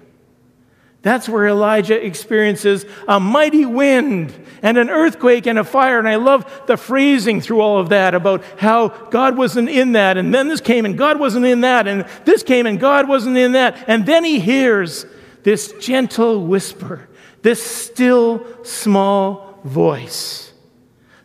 That's 1.04 1.28
where 1.28 1.48
Elijah 1.48 2.04
experiences 2.04 2.86
a 3.10 3.20
mighty 3.20 3.66
wind 3.66 4.34
and 4.62 4.78
an 4.78 4.90
earthquake 4.90 5.46
and 5.46 5.60
a 5.60 5.66
fire. 5.66 6.00
And 6.00 6.08
I 6.08 6.16
love 6.16 6.50
the 6.66 6.78
phrasing 6.78 7.42
through 7.42 7.60
all 7.60 7.78
of 7.78 7.90
that 7.90 8.16
about 8.16 8.42
how 8.58 8.88
God 8.88 9.38
wasn't 9.38 9.68
in 9.68 9.92
that. 9.92 10.18
And 10.18 10.34
then 10.34 10.48
this 10.48 10.62
came 10.62 10.86
and 10.86 10.98
God 10.98 11.20
wasn't 11.20 11.46
in 11.46 11.62
that. 11.62 11.90
And 11.90 12.06
this 12.24 12.42
came 12.42 12.66
and 12.66 12.80
God 12.80 13.10
wasn't 13.10 13.36
in 13.36 13.52
that. 13.52 13.84
And 13.86 14.06
then 14.06 14.24
he 14.24 14.40
hears 14.40 15.06
this 15.44 15.74
gentle 15.74 16.46
whisper, 16.48 17.10
this 17.42 17.62
still 17.62 18.48
small 18.64 19.60
voice, 19.66 20.54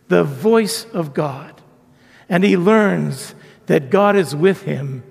the 0.09 0.25
voice 0.25 0.87
of 0.87 1.15
God. 1.15 1.55
And 2.29 2.43
he 2.43 2.57
learns 2.57 3.37
that 3.67 3.91
God 3.91 4.17
is 4.17 4.35
with 4.35 4.63
him 4.63 5.05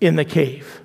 in 0.00 0.16
the 0.16 0.24
cave. 0.24 0.81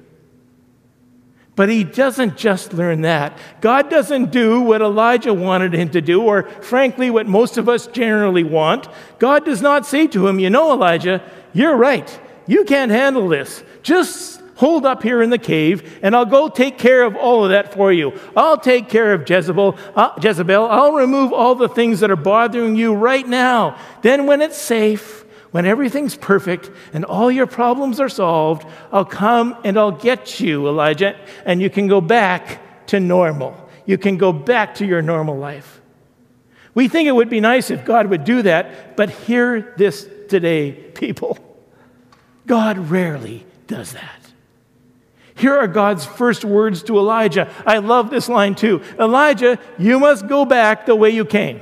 But 1.57 1.69
he 1.69 1.83
doesn't 1.83 2.37
just 2.37 2.71
learn 2.71 3.01
that. 3.01 3.35
God 3.61 3.89
doesn't 3.89 4.31
do 4.31 4.61
what 4.61 4.83
Elijah 4.83 5.33
wanted 5.33 5.73
him 5.73 5.89
to 5.89 6.01
do, 6.01 6.21
or 6.21 6.43
frankly, 6.43 7.09
what 7.09 7.25
most 7.25 7.57
of 7.57 7.67
us 7.67 7.87
generally 7.87 8.43
want. 8.43 8.87
God 9.17 9.43
does 9.43 9.59
not 9.59 9.83
say 9.83 10.05
to 10.05 10.27
him, 10.27 10.39
You 10.39 10.51
know, 10.51 10.71
Elijah, 10.71 11.19
you're 11.53 11.75
right. 11.75 12.07
You 12.45 12.63
can't 12.63 12.91
handle 12.91 13.27
this. 13.27 13.63
Just 13.81 14.39
hold 14.57 14.85
up 14.85 15.01
here 15.01 15.23
in 15.23 15.31
the 15.31 15.39
cave, 15.39 15.99
and 16.03 16.15
I'll 16.15 16.25
go 16.25 16.47
take 16.47 16.77
care 16.77 17.01
of 17.01 17.15
all 17.15 17.43
of 17.43 17.49
that 17.49 17.73
for 17.73 17.91
you. 17.91 18.13
I'll 18.35 18.59
take 18.59 18.87
care 18.87 19.11
of 19.13 19.27
Jezebel. 19.27 19.79
Uh, 19.95 20.11
Jezebel. 20.21 20.63
I'll 20.67 20.93
remove 20.93 21.33
all 21.33 21.55
the 21.55 21.69
things 21.69 22.01
that 22.01 22.11
are 22.11 22.15
bothering 22.15 22.75
you 22.75 22.93
right 22.93 23.27
now. 23.27 23.79
Then, 24.03 24.27
when 24.27 24.43
it's 24.43 24.59
safe, 24.59 25.25
when 25.51 25.65
everything's 25.65 26.15
perfect 26.15 26.69
and 26.93 27.05
all 27.05 27.31
your 27.31 27.47
problems 27.47 27.99
are 27.99 28.09
solved, 28.09 28.65
I'll 28.91 29.05
come 29.05 29.57
and 29.63 29.77
I'll 29.77 29.91
get 29.91 30.39
you, 30.39 30.67
Elijah, 30.67 31.17
and 31.45 31.61
you 31.61 31.69
can 31.69 31.87
go 31.87 32.01
back 32.01 32.87
to 32.87 32.99
normal. 32.99 33.55
You 33.85 33.97
can 33.97 34.17
go 34.17 34.33
back 34.33 34.75
to 34.75 34.85
your 34.85 35.01
normal 35.01 35.37
life. 35.37 35.81
We 36.73 36.87
think 36.87 37.07
it 37.07 37.13
would 37.13 37.29
be 37.29 37.39
nice 37.39 37.71
if 37.71 37.85
God 37.85 38.07
would 38.07 38.23
do 38.23 38.43
that, 38.43 38.95
but 38.95 39.09
hear 39.09 39.73
this 39.77 40.07
today, 40.29 40.71
people. 40.71 41.37
God 42.45 42.77
rarely 42.77 43.45
does 43.67 43.93
that. 43.93 44.17
Here 45.35 45.55
are 45.55 45.67
God's 45.67 46.05
first 46.05 46.43
words 46.43 46.83
to 46.83 46.97
Elijah. 46.97 47.51
I 47.65 47.77
love 47.77 48.09
this 48.09 48.27
line 48.27 48.55
too. 48.55 48.81
Elijah, 48.99 49.59
you 49.77 49.99
must 49.99 50.27
go 50.27 50.45
back 50.45 50.85
the 50.85 50.95
way 50.95 51.11
you 51.11 51.25
came. 51.25 51.61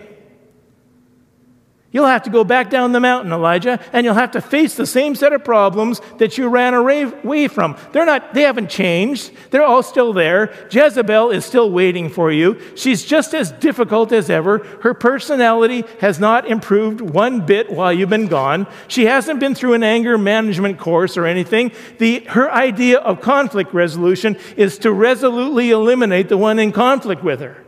You'll 1.96 2.08
have 2.08 2.24
to 2.24 2.30
go 2.30 2.44
back 2.44 2.70
down 2.70 2.92
the 2.92 3.00
mountain, 3.00 3.32
Elijah, 3.32 3.80
and 3.94 4.04
you'll 4.04 4.16
have 4.16 4.32
to 4.32 4.42
face 4.42 4.76
the 4.76 4.86
same 4.86 5.16
set 5.16 5.32
of 5.32 5.46
problems 5.46 6.02
that 6.18 6.38
you 6.38 6.50
ran 6.50 6.74
away 6.74 7.48
from. 7.48 7.78
They're 7.94 8.06
not, 8.06 8.34
they 8.34 8.42
haven't 8.42 8.70
changed. 8.70 9.32
They're 9.50 9.64
all 9.64 9.82
still 9.82 10.12
there. 10.12 10.54
Jezebel 10.70 11.32
is 11.32 11.46
still 11.46 11.72
waiting 11.72 12.10
for 12.10 12.34
you. 12.34 12.60
She's 12.76 13.06
just 13.06 13.34
as 13.34 13.54
difficult 13.54 14.12
as 14.12 14.30
ever. 14.30 14.58
Her 14.82 14.94
personality 14.94 15.86
has 16.02 16.20
not 16.20 16.46
improved 16.50 17.00
one 17.00 17.46
bit 17.46 17.72
while 17.72 17.94
you've 17.94 18.10
been 18.10 18.28
gone. 18.28 18.68
She 18.90 19.06
hasn't 19.06 19.40
been 19.40 19.56
through 19.56 19.76
an 19.76 19.84
anger 19.84 20.18
management 20.18 20.78
course 20.78 21.16
or 21.16 21.26
anything. 21.26 21.72
The, 22.00 22.26
her 22.26 22.52
idea 22.52 23.00
of 23.00 23.22
conflict 23.22 23.74
resolution 23.74 24.38
is 24.58 24.78
to 24.80 24.92
resolutely 24.92 25.72
eliminate 25.72 26.28
the 26.28 26.36
one 26.36 26.60
in 26.60 26.74
conflict 26.74 27.24
with 27.24 27.40
her. 27.40 27.64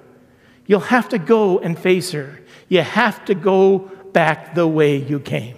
You'll 0.65 0.81
have 0.81 1.07
to 1.07 1.17
go 1.17 1.59
and 1.59 1.79
face 1.79 2.11
her. 2.11 2.41
You 2.67 2.81
have 2.81 3.23
to 3.23 3.33
go 3.33 3.89
back 4.17 4.55
the 4.55 4.67
way 4.67 4.97
you 4.97 5.19
came. 5.19 5.55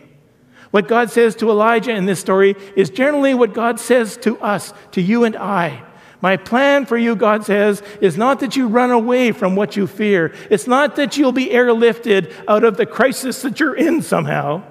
What 0.72 0.90
God 0.90 1.10
says 1.10 1.34
to 1.38 1.50
Elijah 1.50 1.92
in 1.92 2.08
this 2.08 2.20
story 2.20 2.58
is 2.76 2.90
generally 2.90 3.34
what 3.34 3.54
God 3.54 3.80
says 3.80 4.18
to 4.18 4.38
us, 4.40 4.74
to 4.92 5.02
you 5.02 5.24
and 5.24 5.38
I. 5.38 5.82
My 6.20 6.36
plan 6.36 6.86
for 6.86 6.98
you, 6.98 7.16
God 7.16 7.46
says, 7.46 7.82
is 8.02 8.18
not 8.18 8.42
that 8.42 8.58
you 8.58 8.68
run 8.68 8.92
away 8.92 9.32
from 9.32 9.56
what 9.56 9.78
you 9.78 9.88
fear. 9.88 10.34
It's 10.50 10.68
not 10.68 10.98
that 10.98 11.16
you'll 11.16 11.32
be 11.32 11.46
airlifted 11.46 12.34
out 12.50 12.66
of 12.66 12.76
the 12.76 12.86
crisis 12.86 13.42
that 13.44 13.62
you're 13.62 13.78
in 13.78 14.02
somehow. 14.02 14.64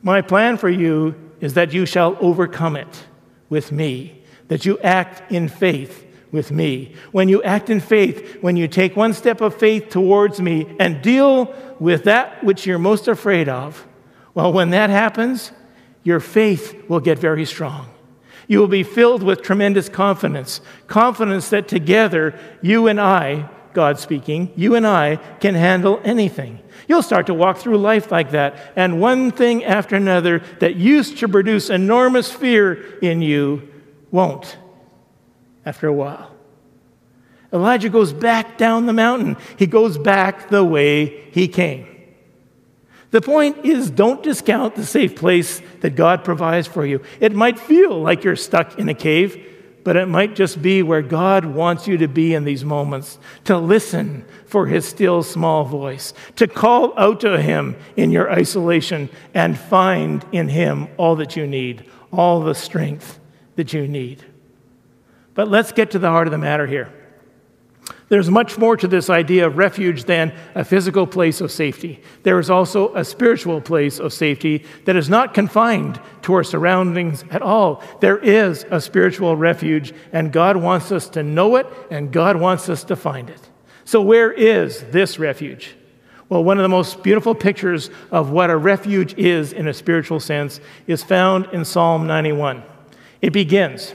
My 0.00 0.22
plan 0.22 0.56
for 0.56 0.70
you 0.70 1.14
is 1.42 1.52
that 1.52 1.74
you 1.74 1.84
shall 1.84 2.16
overcome 2.22 2.74
it 2.74 3.04
with 3.50 3.70
me, 3.70 4.22
that 4.46 4.64
you 4.64 4.78
act 4.78 5.30
in 5.30 5.48
faith 5.48 6.06
with 6.30 6.50
me. 6.50 6.94
When 7.12 7.28
you 7.28 7.42
act 7.42 7.70
in 7.70 7.80
faith, 7.80 8.38
when 8.40 8.56
you 8.56 8.68
take 8.68 8.96
one 8.96 9.14
step 9.14 9.40
of 9.40 9.54
faith 9.54 9.88
towards 9.88 10.40
me 10.40 10.74
and 10.78 11.02
deal 11.02 11.54
with 11.78 12.04
that 12.04 12.44
which 12.44 12.66
you're 12.66 12.78
most 12.78 13.08
afraid 13.08 13.48
of, 13.48 13.86
well, 14.34 14.52
when 14.52 14.70
that 14.70 14.90
happens, 14.90 15.52
your 16.04 16.20
faith 16.20 16.84
will 16.88 17.00
get 17.00 17.18
very 17.18 17.44
strong. 17.44 17.88
You 18.46 18.60
will 18.60 18.68
be 18.68 18.82
filled 18.82 19.22
with 19.22 19.42
tremendous 19.42 19.88
confidence 19.88 20.60
confidence 20.86 21.50
that 21.50 21.68
together, 21.68 22.38
you 22.62 22.86
and 22.86 23.00
I, 23.00 23.48
God 23.74 23.98
speaking, 23.98 24.50
you 24.56 24.74
and 24.74 24.86
I 24.86 25.16
can 25.40 25.54
handle 25.54 26.00
anything. 26.04 26.60
You'll 26.88 27.02
start 27.02 27.26
to 27.26 27.34
walk 27.34 27.58
through 27.58 27.76
life 27.76 28.10
like 28.10 28.30
that, 28.30 28.72
and 28.74 29.00
one 29.00 29.30
thing 29.30 29.64
after 29.64 29.96
another 29.96 30.38
that 30.60 30.76
used 30.76 31.18
to 31.18 31.28
produce 31.28 31.68
enormous 31.68 32.32
fear 32.32 32.98
in 33.00 33.20
you 33.20 33.68
won't 34.10 34.56
after 35.68 35.86
a 35.86 35.92
while. 35.92 36.30
Elijah 37.52 37.90
goes 37.90 38.10
back 38.10 38.56
down 38.56 38.86
the 38.86 38.92
mountain. 38.94 39.36
He 39.58 39.66
goes 39.66 39.98
back 39.98 40.48
the 40.48 40.64
way 40.64 41.30
he 41.30 41.46
came. 41.46 41.86
The 43.10 43.20
point 43.20 43.66
is, 43.66 43.90
don't 43.90 44.22
discount 44.22 44.76
the 44.76 44.86
safe 44.86 45.14
place 45.14 45.60
that 45.80 45.90
God 45.94 46.24
provides 46.24 46.66
for 46.66 46.86
you. 46.86 47.02
It 47.20 47.34
might 47.34 47.58
feel 47.58 48.00
like 48.00 48.24
you're 48.24 48.34
stuck 48.34 48.78
in 48.78 48.88
a 48.88 48.94
cave, 48.94 49.44
but 49.84 49.96
it 49.96 50.06
might 50.06 50.34
just 50.34 50.62
be 50.62 50.82
where 50.82 51.02
God 51.02 51.44
wants 51.44 51.86
you 51.86 51.98
to 51.98 52.08
be 52.08 52.32
in 52.32 52.44
these 52.44 52.64
moments 52.64 53.18
to 53.44 53.58
listen 53.58 54.24
for 54.46 54.66
his 54.66 54.88
still 54.88 55.22
small 55.22 55.64
voice, 55.64 56.14
to 56.36 56.48
call 56.48 56.98
out 56.98 57.20
to 57.20 57.40
him 57.40 57.76
in 57.96 58.10
your 58.10 58.30
isolation 58.32 59.10
and 59.34 59.58
find 59.58 60.24
in 60.32 60.48
him 60.48 60.88
all 60.96 61.16
that 61.16 61.36
you 61.36 61.46
need, 61.46 61.84
all 62.10 62.40
the 62.40 62.54
strength 62.54 63.20
that 63.56 63.74
you 63.74 63.86
need. 63.86 64.24
But 65.38 65.46
let's 65.46 65.70
get 65.70 65.92
to 65.92 66.00
the 66.00 66.08
heart 66.08 66.26
of 66.26 66.32
the 66.32 66.38
matter 66.38 66.66
here. 66.66 66.92
There's 68.08 68.28
much 68.28 68.58
more 68.58 68.76
to 68.76 68.88
this 68.88 69.08
idea 69.08 69.46
of 69.46 69.56
refuge 69.56 70.02
than 70.02 70.32
a 70.56 70.64
physical 70.64 71.06
place 71.06 71.40
of 71.40 71.52
safety. 71.52 72.02
There 72.24 72.40
is 72.40 72.50
also 72.50 72.92
a 72.96 73.04
spiritual 73.04 73.60
place 73.60 74.00
of 74.00 74.12
safety 74.12 74.64
that 74.84 74.96
is 74.96 75.08
not 75.08 75.34
confined 75.34 76.00
to 76.22 76.34
our 76.34 76.42
surroundings 76.42 77.22
at 77.30 77.40
all. 77.40 77.84
There 78.00 78.18
is 78.18 78.66
a 78.68 78.80
spiritual 78.80 79.36
refuge, 79.36 79.94
and 80.12 80.32
God 80.32 80.56
wants 80.56 80.90
us 80.90 81.08
to 81.10 81.22
know 81.22 81.54
it, 81.54 81.68
and 81.88 82.10
God 82.10 82.34
wants 82.34 82.68
us 82.68 82.82
to 82.82 82.96
find 82.96 83.30
it. 83.30 83.48
So, 83.84 84.02
where 84.02 84.32
is 84.32 84.82
this 84.90 85.20
refuge? 85.20 85.76
Well, 86.28 86.42
one 86.42 86.58
of 86.58 86.64
the 86.64 86.68
most 86.68 87.04
beautiful 87.04 87.36
pictures 87.36 87.90
of 88.10 88.30
what 88.30 88.50
a 88.50 88.56
refuge 88.56 89.14
is 89.16 89.52
in 89.52 89.68
a 89.68 89.72
spiritual 89.72 90.18
sense 90.18 90.58
is 90.88 91.04
found 91.04 91.46
in 91.52 91.64
Psalm 91.64 92.08
91. 92.08 92.64
It 93.22 93.32
begins, 93.32 93.94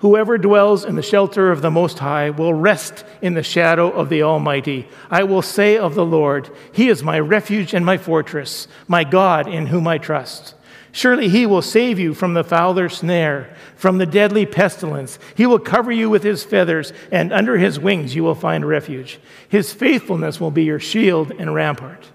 Whoever 0.00 0.36
dwells 0.36 0.84
in 0.84 0.94
the 0.96 1.02
shelter 1.02 1.50
of 1.50 1.62
the 1.62 1.70
Most 1.70 2.00
High 2.00 2.28
will 2.28 2.52
rest 2.52 3.04
in 3.22 3.32
the 3.32 3.42
shadow 3.42 3.90
of 3.90 4.10
the 4.10 4.22
Almighty. 4.22 4.88
I 5.10 5.22
will 5.22 5.40
say 5.40 5.78
of 5.78 5.94
the 5.94 6.04
Lord, 6.04 6.50
He 6.72 6.88
is 6.88 7.02
my 7.02 7.18
refuge 7.18 7.72
and 7.72 7.84
my 7.84 7.96
fortress, 7.96 8.68
my 8.86 9.04
God 9.04 9.48
in 9.48 9.66
whom 9.66 9.88
I 9.88 9.96
trust. 9.96 10.54
Surely 10.92 11.30
He 11.30 11.46
will 11.46 11.62
save 11.62 11.98
you 11.98 12.12
from 12.12 12.34
the 12.34 12.44
fowler's 12.44 12.98
snare, 12.98 13.54
from 13.74 13.96
the 13.96 14.06
deadly 14.06 14.44
pestilence. 14.44 15.18
He 15.34 15.46
will 15.46 15.58
cover 15.58 15.92
you 15.92 16.10
with 16.10 16.22
His 16.22 16.44
feathers, 16.44 16.92
and 17.10 17.32
under 17.32 17.56
His 17.56 17.80
wings 17.80 18.14
you 18.14 18.22
will 18.22 18.34
find 18.34 18.66
refuge. 18.66 19.18
His 19.48 19.72
faithfulness 19.72 20.38
will 20.38 20.50
be 20.50 20.64
your 20.64 20.80
shield 20.80 21.32
and 21.38 21.54
rampart. 21.54 22.10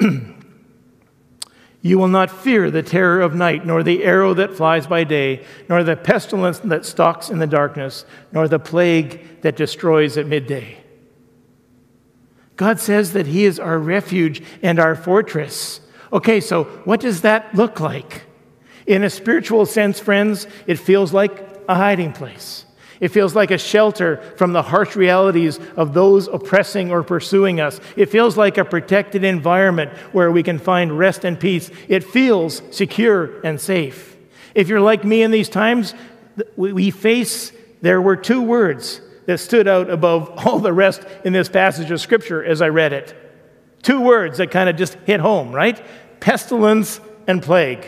You 1.84 1.98
will 1.98 2.08
not 2.08 2.30
fear 2.30 2.70
the 2.70 2.82
terror 2.82 3.20
of 3.20 3.34
night, 3.34 3.66
nor 3.66 3.82
the 3.82 4.04
arrow 4.04 4.34
that 4.34 4.54
flies 4.54 4.86
by 4.86 5.02
day, 5.02 5.44
nor 5.68 5.82
the 5.82 5.96
pestilence 5.96 6.60
that 6.60 6.86
stalks 6.86 7.28
in 7.28 7.40
the 7.40 7.46
darkness, 7.46 8.04
nor 8.30 8.46
the 8.46 8.60
plague 8.60 9.42
that 9.42 9.56
destroys 9.56 10.16
at 10.16 10.28
midday. 10.28 10.78
God 12.54 12.78
says 12.78 13.14
that 13.14 13.26
He 13.26 13.44
is 13.44 13.58
our 13.58 13.78
refuge 13.78 14.42
and 14.62 14.78
our 14.78 14.94
fortress. 14.94 15.80
Okay, 16.12 16.40
so 16.40 16.64
what 16.84 17.00
does 17.00 17.22
that 17.22 17.52
look 17.52 17.80
like? 17.80 18.22
In 18.86 19.02
a 19.02 19.10
spiritual 19.10 19.66
sense, 19.66 19.98
friends, 19.98 20.46
it 20.68 20.78
feels 20.78 21.12
like 21.12 21.48
a 21.68 21.74
hiding 21.74 22.12
place. 22.12 22.64
It 23.02 23.08
feels 23.08 23.34
like 23.34 23.50
a 23.50 23.58
shelter 23.58 24.18
from 24.36 24.52
the 24.52 24.62
harsh 24.62 24.94
realities 24.94 25.58
of 25.76 25.92
those 25.92 26.28
oppressing 26.28 26.92
or 26.92 27.02
pursuing 27.02 27.60
us. 27.60 27.80
It 27.96 28.10
feels 28.10 28.36
like 28.36 28.58
a 28.58 28.64
protected 28.64 29.24
environment 29.24 29.90
where 30.12 30.30
we 30.30 30.44
can 30.44 30.60
find 30.60 30.96
rest 30.96 31.24
and 31.24 31.38
peace. 31.38 31.68
It 31.88 32.04
feels 32.04 32.62
secure 32.70 33.40
and 33.44 33.60
safe. 33.60 34.16
If 34.54 34.68
you're 34.68 34.80
like 34.80 35.02
me 35.02 35.24
in 35.24 35.32
these 35.32 35.48
times, 35.48 35.94
we 36.54 36.92
face, 36.92 37.50
there 37.80 38.00
were 38.00 38.14
two 38.14 38.40
words 38.40 39.00
that 39.26 39.38
stood 39.38 39.66
out 39.66 39.90
above 39.90 40.30
all 40.46 40.60
the 40.60 40.72
rest 40.72 41.04
in 41.24 41.32
this 41.32 41.48
passage 41.48 41.90
of 41.90 42.00
Scripture 42.00 42.44
as 42.44 42.62
I 42.62 42.68
read 42.68 42.92
it. 42.92 43.16
Two 43.82 44.00
words 44.00 44.38
that 44.38 44.52
kind 44.52 44.68
of 44.68 44.76
just 44.76 44.94
hit 45.06 45.18
home, 45.18 45.52
right? 45.52 45.84
Pestilence 46.20 47.00
and 47.26 47.42
plague. 47.42 47.84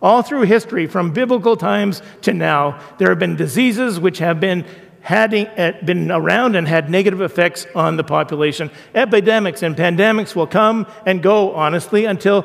All 0.00 0.22
through 0.22 0.42
history, 0.42 0.86
from 0.86 1.12
biblical 1.12 1.56
times 1.56 2.02
to 2.22 2.32
now, 2.32 2.80
there 2.98 3.08
have 3.08 3.18
been 3.18 3.36
diseases 3.36 3.98
which 3.98 4.18
have 4.18 4.38
been, 4.38 4.64
had, 5.00 5.34
eh, 5.34 5.72
been 5.84 6.10
around 6.10 6.54
and 6.54 6.68
had 6.68 6.88
negative 6.88 7.20
effects 7.20 7.66
on 7.74 7.96
the 7.96 8.04
population. 8.04 8.70
Epidemics 8.94 9.62
and 9.62 9.76
pandemics 9.76 10.36
will 10.36 10.46
come 10.46 10.86
and 11.04 11.22
go, 11.22 11.52
honestly, 11.54 12.04
until 12.04 12.42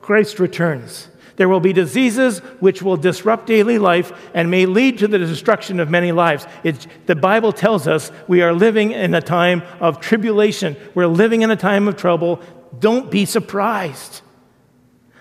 Christ 0.00 0.38
returns. 0.38 1.08
There 1.36 1.48
will 1.48 1.60
be 1.60 1.72
diseases 1.72 2.40
which 2.58 2.82
will 2.82 2.96
disrupt 2.96 3.46
daily 3.46 3.78
life 3.78 4.12
and 4.34 4.50
may 4.50 4.66
lead 4.66 4.98
to 4.98 5.06
the 5.06 5.18
destruction 5.18 5.78
of 5.78 5.88
many 5.88 6.10
lives. 6.10 6.46
The 7.06 7.14
Bible 7.14 7.52
tells 7.52 7.86
us 7.86 8.10
we 8.26 8.42
are 8.42 8.52
living 8.52 8.90
in 8.90 9.14
a 9.14 9.20
time 9.20 9.62
of 9.78 10.00
tribulation. 10.00 10.76
We're 10.96 11.06
living 11.06 11.42
in 11.42 11.50
a 11.52 11.56
time 11.56 11.86
of 11.86 11.96
trouble. 11.96 12.40
Don't 12.80 13.08
be 13.08 13.24
surprised. 13.24 14.22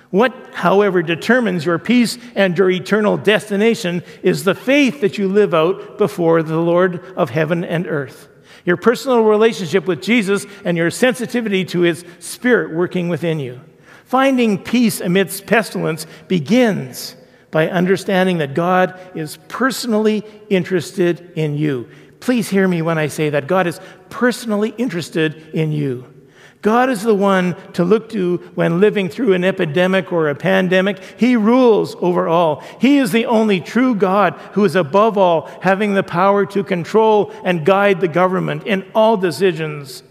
What, 0.10 0.34
however, 0.54 1.02
determines 1.02 1.66
your 1.66 1.80
peace 1.80 2.18
and 2.36 2.58
your 2.58 2.70
eternal 2.70 3.18
destination 3.18 4.04
is 4.24 4.44
the 4.44 4.56
faith 4.56 5.02
that 5.02 5.18
you 5.18 5.28
live 5.28 5.54
out 5.54 5.98
before 5.98 6.44
the 6.44 6.58
Lord 6.58 7.04
of 7.18 7.30
heaven 7.30 7.64
and 7.64 7.86
earth. 7.88 8.30
Your 8.64 8.78
personal 8.78 9.24
relationship 9.24 9.86
with 9.86 10.02
Jesus 10.02 10.46
and 10.64 10.78
your 10.78 10.92
sensitivity 10.92 11.66
to 11.66 11.82
his 11.82 12.06
spirit 12.20 12.74
working 12.74 13.10
within 13.10 13.40
you. 13.40 13.62
Finding 14.06 14.58
peace 14.58 15.02
amidst 15.02 15.46
pestilence 15.46 16.06
begins 16.28 17.16
by 17.52 17.70
understanding 17.70 18.38
that 18.38 18.54
God 18.54 19.00
is 19.16 19.38
personally 19.50 20.24
interested 20.50 21.32
in 21.36 21.58
you. 21.58 21.90
Please 22.20 22.50
hear 22.50 22.68
me 22.68 22.82
when 22.82 22.98
I 22.98 23.08
say 23.08 23.30
that 23.30 23.48
God 23.48 23.68
is 23.68 23.80
personally 24.10 24.74
interested 24.78 25.50
in 25.54 25.72
you. 25.72 26.14
God 26.62 26.90
is 26.90 27.04
the 27.04 27.16
one 27.16 27.56
to 27.74 27.84
look 27.84 28.10
to 28.10 28.38
when 28.56 28.80
living 28.80 29.10
through 29.10 29.34
an 29.34 29.44
epidemic 29.44 30.12
or 30.12 30.30
a 30.30 30.36
pandemic. 30.36 31.00
He 31.18 31.36
rules 31.36 31.96
over 32.00 32.28
all. 32.28 32.64
He 32.80 32.98
is 32.98 33.12
the 33.12 33.26
only 33.28 33.62
true 33.62 33.94
God 33.96 34.34
who 34.54 34.66
is 34.66 34.76
above 34.76 35.18
all, 35.18 35.50
having 35.62 35.94
the 35.94 36.04
power 36.04 36.46
to 36.48 36.64
control 36.64 37.32
and 37.44 37.66
guide 37.66 38.02
the 38.02 38.08
government 38.08 38.66
in 38.66 38.86
all 38.96 39.18
decisions 39.18 40.04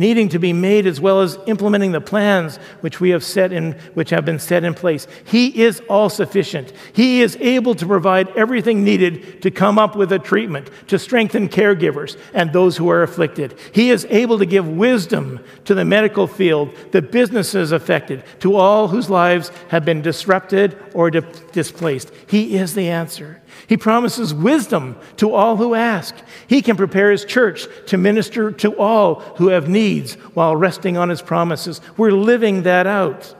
needing 0.00 0.28
to 0.30 0.38
be 0.38 0.52
made 0.52 0.86
as 0.86 1.00
well 1.00 1.20
as 1.20 1.38
implementing 1.46 1.92
the 1.92 2.00
plans 2.00 2.56
which 2.80 3.00
we 3.00 3.10
have 3.10 3.22
set 3.22 3.52
in 3.52 3.72
which 3.94 4.10
have 4.10 4.24
been 4.24 4.38
set 4.38 4.64
in 4.64 4.74
place. 4.74 5.06
He 5.24 5.62
is 5.62 5.80
all 5.88 6.08
sufficient 6.08 6.72
he 6.92 7.20
is 7.20 7.36
able 7.40 7.74
to 7.74 7.86
provide 7.86 8.28
everything 8.36 8.84
needed 8.84 9.42
to 9.42 9.50
come 9.50 9.78
up 9.78 9.96
with 9.96 10.12
a 10.12 10.18
treatment 10.18 10.70
to 10.88 10.98
strengthen 10.98 11.48
caregivers 11.48 12.18
and 12.34 12.52
those 12.52 12.76
who 12.76 12.88
are 12.88 13.02
afflicted. 13.02 13.58
He 13.72 13.90
is 13.90 14.06
able 14.10 14.38
to 14.38 14.46
give 14.46 14.66
wisdom 14.66 15.40
to 15.64 15.74
the 15.74 15.84
medical 15.84 16.26
field 16.26 16.74
the 16.92 17.02
businesses 17.02 17.72
affected 17.72 18.24
to 18.40 18.56
all 18.56 18.88
whose 18.88 19.10
lives 19.10 19.50
have 19.68 19.84
been 19.84 20.02
disrupted 20.02 20.76
or 20.94 21.10
di- 21.10 21.20
displaced. 21.52 22.10
He 22.26 22.56
is 22.56 22.74
the 22.74 22.88
answer 22.88 23.39
he 23.70 23.76
promises 23.76 24.34
wisdom 24.34 24.96
to 25.18 25.32
all 25.32 25.56
who 25.56 25.76
ask. 25.76 26.16
He 26.48 26.60
can 26.60 26.76
prepare 26.76 27.12
his 27.12 27.24
church 27.24 27.68
to 27.86 27.96
minister 27.96 28.50
to 28.50 28.76
all 28.76 29.20
who 29.36 29.46
have 29.46 29.68
needs 29.68 30.14
while 30.34 30.56
resting 30.56 30.96
on 30.96 31.08
his 31.08 31.22
promises. 31.22 31.80
We're 31.96 32.10
living 32.10 32.64
that 32.64 32.88
out. 32.88 33.32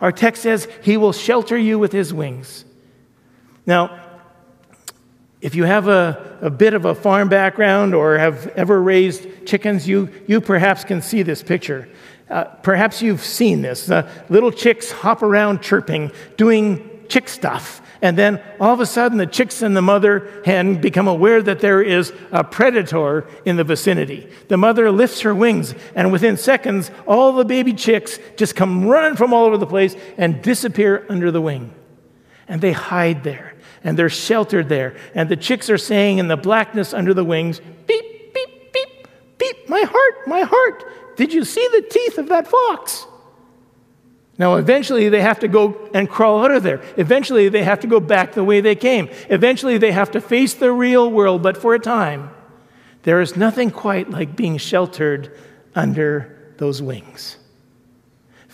Our 0.00 0.12
text 0.12 0.44
says 0.44 0.66
he 0.82 0.96
will 0.96 1.12
shelter 1.12 1.58
you 1.58 1.78
with 1.78 1.92
his 1.92 2.14
wings. 2.14 2.64
Now, 3.66 4.02
if 5.42 5.54
you 5.54 5.64
have 5.64 5.88
a, 5.88 6.38
a 6.40 6.48
bit 6.48 6.72
of 6.72 6.86
a 6.86 6.94
farm 6.94 7.28
background 7.28 7.94
or 7.94 8.16
have 8.16 8.46
ever 8.56 8.80
raised 8.80 9.44
chickens, 9.44 9.86
you, 9.86 10.08
you 10.26 10.40
perhaps 10.40 10.84
can 10.84 11.02
see 11.02 11.22
this 11.22 11.42
picture. 11.42 11.86
Uh, 12.30 12.44
perhaps 12.44 13.02
you've 13.02 13.22
seen 13.22 13.60
this. 13.60 13.90
Uh, 13.90 14.10
little 14.30 14.52
chicks 14.52 14.90
hop 14.90 15.22
around 15.22 15.60
chirping, 15.60 16.12
doing 16.38 17.04
chick 17.10 17.28
stuff. 17.28 17.82
And 18.00 18.16
then 18.16 18.40
all 18.60 18.72
of 18.72 18.80
a 18.80 18.86
sudden, 18.86 19.18
the 19.18 19.26
chicks 19.26 19.60
and 19.60 19.76
the 19.76 19.82
mother 19.82 20.42
hen 20.44 20.80
become 20.80 21.08
aware 21.08 21.42
that 21.42 21.58
there 21.58 21.82
is 21.82 22.12
a 22.30 22.44
predator 22.44 23.26
in 23.44 23.56
the 23.56 23.64
vicinity. 23.64 24.30
The 24.46 24.56
mother 24.56 24.90
lifts 24.92 25.22
her 25.22 25.34
wings, 25.34 25.74
and 25.96 26.12
within 26.12 26.36
seconds, 26.36 26.92
all 27.06 27.32
the 27.32 27.44
baby 27.44 27.72
chicks 27.72 28.20
just 28.36 28.54
come 28.54 28.86
running 28.86 29.16
from 29.16 29.32
all 29.32 29.46
over 29.46 29.56
the 29.56 29.66
place 29.66 29.96
and 30.16 30.40
disappear 30.42 31.06
under 31.08 31.32
the 31.32 31.40
wing. 31.40 31.74
And 32.46 32.60
they 32.60 32.72
hide 32.72 33.24
there, 33.24 33.56
and 33.82 33.98
they're 33.98 34.08
sheltered 34.08 34.68
there. 34.68 34.96
And 35.14 35.28
the 35.28 35.36
chicks 35.36 35.68
are 35.68 35.76
saying 35.76 36.18
in 36.18 36.28
the 36.28 36.36
blackness 36.36 36.94
under 36.94 37.12
the 37.12 37.24
wings, 37.24 37.60
beep, 37.88 38.32
beep, 38.32 38.72
beep, 38.72 39.08
beep, 39.38 39.68
my 39.68 39.82
heart, 39.82 40.28
my 40.28 40.42
heart. 40.42 40.84
Did 41.16 41.32
you 41.32 41.44
see 41.44 41.66
the 41.72 41.82
teeth 41.82 42.18
of 42.18 42.28
that 42.28 42.46
fox? 42.46 43.07
Now, 44.38 44.54
eventually, 44.54 45.08
they 45.08 45.20
have 45.20 45.40
to 45.40 45.48
go 45.48 45.90
and 45.92 46.08
crawl 46.08 46.44
out 46.44 46.52
of 46.52 46.62
there. 46.62 46.80
Eventually, 46.96 47.48
they 47.48 47.64
have 47.64 47.80
to 47.80 47.88
go 47.88 47.98
back 47.98 48.32
the 48.32 48.44
way 48.44 48.60
they 48.60 48.76
came. 48.76 49.08
Eventually, 49.28 49.78
they 49.78 49.90
have 49.90 50.12
to 50.12 50.20
face 50.20 50.54
the 50.54 50.70
real 50.70 51.10
world, 51.10 51.42
but 51.42 51.56
for 51.56 51.74
a 51.74 51.80
time, 51.80 52.30
there 53.02 53.20
is 53.20 53.36
nothing 53.36 53.70
quite 53.72 54.10
like 54.10 54.36
being 54.36 54.56
sheltered 54.56 55.36
under 55.74 56.52
those 56.58 56.80
wings. 56.80 57.36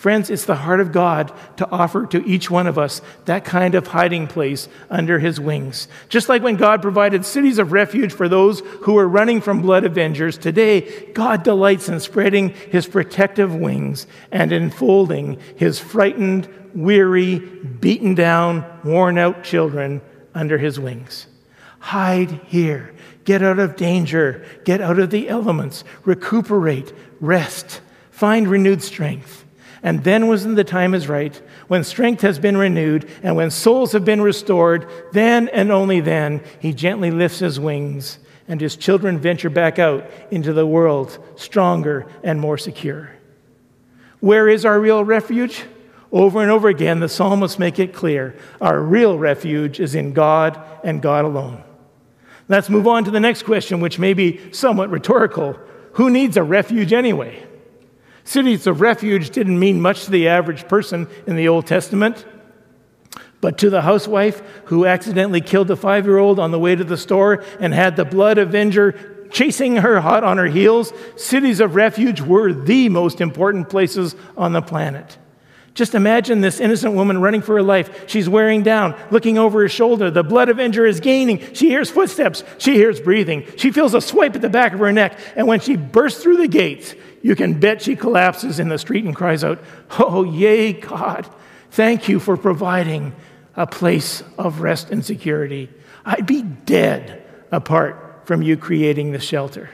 Friends, 0.04 0.28
it's 0.28 0.44
the 0.44 0.54
heart 0.54 0.80
of 0.80 0.92
God 0.92 1.32
to 1.56 1.66
offer 1.70 2.04
to 2.08 2.22
each 2.26 2.50
one 2.50 2.66
of 2.66 2.76
us 2.76 3.00
that 3.24 3.46
kind 3.46 3.74
of 3.74 3.86
hiding 3.86 4.26
place 4.26 4.68
under 4.90 5.18
his 5.18 5.40
wings. 5.40 5.88
Just 6.10 6.28
like 6.28 6.42
when 6.42 6.56
God 6.56 6.82
provided 6.82 7.24
cities 7.24 7.58
of 7.58 7.72
refuge 7.72 8.12
for 8.12 8.28
those 8.28 8.60
who 8.82 8.92
were 8.92 9.08
running 9.08 9.40
from 9.40 9.62
blood 9.62 9.82
avengers, 9.82 10.36
today 10.36 11.10
God 11.14 11.42
delights 11.42 11.88
in 11.88 12.00
spreading 12.00 12.50
his 12.50 12.86
protective 12.86 13.54
wings 13.54 14.06
and 14.30 14.52
enfolding 14.52 15.38
his 15.56 15.80
frightened, 15.80 16.50
weary, 16.74 17.38
beaten 17.38 18.14
down, 18.14 18.62
worn 18.84 19.16
out 19.16 19.42
children 19.42 20.02
under 20.34 20.58
his 20.58 20.78
wings. 20.78 21.28
Hide 21.78 22.42
here. 22.48 22.94
Get 23.24 23.42
out 23.42 23.58
of 23.58 23.74
danger. 23.74 24.44
Get 24.66 24.82
out 24.82 24.98
of 24.98 25.08
the 25.08 25.30
elements. 25.30 25.82
Recuperate. 26.04 26.92
Rest. 27.20 27.80
Find 28.10 28.46
renewed 28.46 28.82
strength. 28.82 29.43
And 29.84 30.02
then, 30.02 30.28
when 30.28 30.54
the 30.54 30.64
time 30.64 30.94
is 30.94 31.08
right, 31.08 31.36
when 31.68 31.84
strength 31.84 32.22
has 32.22 32.38
been 32.38 32.56
renewed 32.56 33.06
and 33.22 33.36
when 33.36 33.50
souls 33.50 33.92
have 33.92 34.04
been 34.04 34.22
restored, 34.22 34.90
then 35.12 35.48
and 35.50 35.70
only 35.70 36.00
then, 36.00 36.42
he 36.58 36.72
gently 36.72 37.10
lifts 37.10 37.40
his 37.40 37.60
wings 37.60 38.18
and 38.48 38.62
his 38.62 38.76
children 38.76 39.18
venture 39.18 39.50
back 39.50 39.78
out 39.78 40.10
into 40.30 40.54
the 40.54 40.66
world 40.66 41.18
stronger 41.36 42.06
and 42.22 42.40
more 42.40 42.56
secure. 42.56 43.10
Where 44.20 44.48
is 44.48 44.64
our 44.64 44.80
real 44.80 45.04
refuge? 45.04 45.64
Over 46.10 46.40
and 46.40 46.50
over 46.50 46.68
again, 46.68 47.00
the 47.00 47.08
psalmists 47.08 47.58
make 47.58 47.78
it 47.78 47.92
clear 47.92 48.36
our 48.62 48.80
real 48.80 49.18
refuge 49.18 49.80
is 49.80 49.94
in 49.94 50.14
God 50.14 50.58
and 50.82 51.02
God 51.02 51.26
alone. 51.26 51.62
Let's 52.48 52.70
move 52.70 52.86
on 52.86 53.04
to 53.04 53.10
the 53.10 53.20
next 53.20 53.42
question, 53.42 53.80
which 53.80 53.98
may 53.98 54.14
be 54.14 54.50
somewhat 54.50 54.88
rhetorical. 54.88 55.58
Who 55.94 56.08
needs 56.08 56.38
a 56.38 56.42
refuge 56.42 56.94
anyway? 56.94 57.46
Cities 58.24 58.66
of 58.66 58.80
refuge 58.80 59.30
didn't 59.30 59.58
mean 59.58 59.80
much 59.80 60.04
to 60.04 60.10
the 60.10 60.28
average 60.28 60.66
person 60.66 61.06
in 61.26 61.36
the 61.36 61.48
Old 61.48 61.66
Testament. 61.66 62.24
But 63.40 63.58
to 63.58 63.68
the 63.68 63.82
housewife 63.82 64.42
who 64.66 64.86
accidentally 64.86 65.42
killed 65.42 65.68
the 65.68 65.76
five 65.76 66.06
year 66.06 66.16
old 66.16 66.38
on 66.38 66.50
the 66.50 66.58
way 66.58 66.74
to 66.74 66.84
the 66.84 66.96
store 66.96 67.44
and 67.60 67.74
had 67.74 67.94
the 67.94 68.06
blood 68.06 68.38
avenger 68.38 69.28
chasing 69.30 69.76
her 69.76 70.00
hot 70.00 70.24
on 70.24 70.38
her 70.38 70.46
heels, 70.46 70.94
cities 71.16 71.60
of 71.60 71.74
refuge 71.74 72.22
were 72.22 72.54
the 72.54 72.88
most 72.88 73.20
important 73.20 73.68
places 73.68 74.16
on 74.36 74.54
the 74.54 74.62
planet. 74.62 75.18
Just 75.74 75.96
imagine 75.96 76.40
this 76.40 76.60
innocent 76.60 76.94
woman 76.94 77.20
running 77.20 77.42
for 77.42 77.56
her 77.56 77.62
life. 77.62 78.08
She's 78.08 78.28
wearing 78.28 78.62
down, 78.62 78.94
looking 79.10 79.38
over 79.38 79.60
her 79.60 79.68
shoulder. 79.68 80.08
The 80.08 80.22
blood 80.22 80.48
avenger 80.48 80.86
is 80.86 81.00
gaining. 81.00 81.52
She 81.52 81.68
hears 81.68 81.90
footsteps. 81.90 82.44
She 82.58 82.74
hears 82.74 83.00
breathing. 83.00 83.44
She 83.56 83.72
feels 83.72 83.92
a 83.92 84.00
swipe 84.00 84.36
at 84.36 84.40
the 84.40 84.48
back 84.48 84.72
of 84.72 84.78
her 84.78 84.92
neck. 84.92 85.18
And 85.34 85.48
when 85.48 85.58
she 85.58 85.74
bursts 85.74 86.22
through 86.22 86.36
the 86.36 86.48
gates, 86.48 86.94
you 87.24 87.34
can 87.34 87.58
bet 87.58 87.80
she 87.80 87.96
collapses 87.96 88.60
in 88.60 88.68
the 88.68 88.76
street 88.76 89.06
and 89.06 89.16
cries 89.16 89.42
out, 89.42 89.58
Oh, 89.98 90.24
yay, 90.24 90.74
God, 90.74 91.26
thank 91.70 92.06
you 92.06 92.20
for 92.20 92.36
providing 92.36 93.14
a 93.56 93.66
place 93.66 94.22
of 94.36 94.60
rest 94.60 94.90
and 94.90 95.02
security. 95.02 95.70
I'd 96.04 96.26
be 96.26 96.42
dead 96.42 97.24
apart 97.50 98.26
from 98.26 98.42
you 98.42 98.58
creating 98.58 99.12
the 99.12 99.18
shelter. 99.18 99.70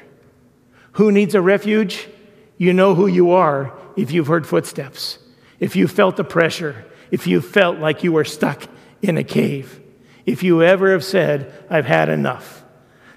Who 0.93 1.11
needs 1.11 1.35
a 1.35 1.43
refuge? 1.43 2.07
You 2.57 2.73
know 2.73 2.95
who 2.95 3.09
you 3.09 3.33
are 3.33 3.77
if 3.97 4.13
you've 4.13 4.29
heard 4.29 4.47
footsteps, 4.47 5.19
if 5.59 5.75
you 5.75 5.89
felt 5.89 6.17
the 6.17 6.23
pressure, 6.23 6.85
if 7.11 7.27
you 7.27 7.41
felt 7.41 7.79
like 7.79 8.05
you 8.05 8.13
were 8.13 8.25
stuck 8.25 8.63
in 9.03 9.19
a 9.19 9.25
cave, 9.25 9.81
if 10.25 10.45
you 10.45 10.63
ever 10.63 10.93
have 10.93 11.03
said, 11.03 11.53
I've 11.69 11.87
had 11.87 12.11
enough. 12.11 12.63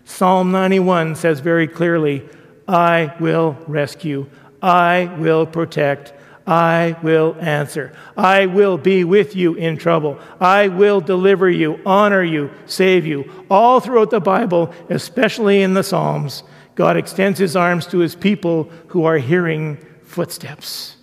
Psalm 0.05 0.51
91 0.51 1.17
says 1.17 1.39
very 1.39 1.67
clearly, 1.67 2.27
I 2.67 3.15
will 3.19 3.57
rescue. 3.67 4.27
I 4.61 5.13
will 5.17 5.45
protect. 5.45 6.13
I 6.45 6.97
will 7.01 7.35
answer. 7.39 7.93
I 8.17 8.47
will 8.47 8.77
be 8.77 9.03
with 9.03 9.35
you 9.35 9.55
in 9.55 9.77
trouble. 9.77 10.19
I 10.41 10.67
will 10.67 10.99
deliver 10.99 11.49
you, 11.49 11.79
honor 11.85 12.23
you, 12.23 12.51
save 12.65 13.05
you. 13.05 13.31
All 13.49 13.79
throughout 13.79 14.09
the 14.09 14.19
Bible, 14.19 14.73
especially 14.89 15.61
in 15.61 15.73
the 15.73 15.83
Psalms, 15.83 16.43
God 16.75 16.97
extends 16.97 17.39
his 17.39 17.55
arms 17.55 17.85
to 17.87 17.99
his 17.99 18.15
people 18.15 18.69
who 18.87 19.05
are 19.05 19.17
hearing 19.17 19.77
footsteps. 20.03 20.97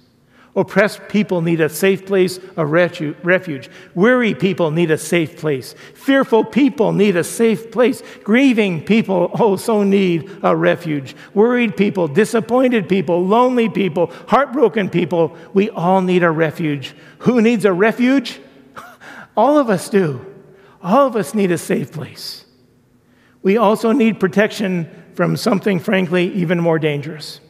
Oppressed 0.57 1.09
people 1.09 1.43
need 1.43 1.61
a 1.61 1.69
safe 1.69 2.05
place 2.05 2.41
a 2.57 2.67
refuge. 2.67 3.71
Weary 3.95 4.35
people 4.35 4.73
need 4.73 4.91
a 4.91 4.99
safe 4.99 5.37
place. 5.37 5.77
Fearful 5.95 6.45
people 6.45 6.93
need 6.93 7.17
a 7.17 7.23
safe 7.23 7.71
place. 7.71 8.03
Grieving 8.25 8.83
people, 8.85 9.27
also 9.39 9.85
need 9.85 10.29
a 10.43 10.57
refuge. 10.57 11.15
Worried 11.35 11.77
people, 11.77 12.09
disappointed 12.09 12.89
people, 12.89 13.25
lonely 13.25 13.69
people, 13.69 14.09
heartbroken 14.27 14.91
people, 14.91 15.37
we 15.55 15.71
all 15.71 16.01
need 16.01 16.25
a 16.25 16.31
refuge. 16.31 16.97
Who 17.21 17.41
needs 17.41 17.65
a 17.65 17.73
refuge? 17.73 18.41
All 19.37 19.57
of 19.57 19.71
us 19.71 19.89
do. 19.89 20.27
All 20.83 21.07
of 21.07 21.15
us 21.15 21.33
need 21.33 21.53
a 21.53 21.59
safe 21.59 21.93
place. 21.93 22.45
We 23.43 23.57
also 23.57 23.93
need 23.93 24.19
protection 24.19 24.89
from 25.15 25.37
something, 25.37 25.79
frankly, 25.79 26.33
even 26.33 26.59
more 26.59 26.79
dangerous. 26.79 27.41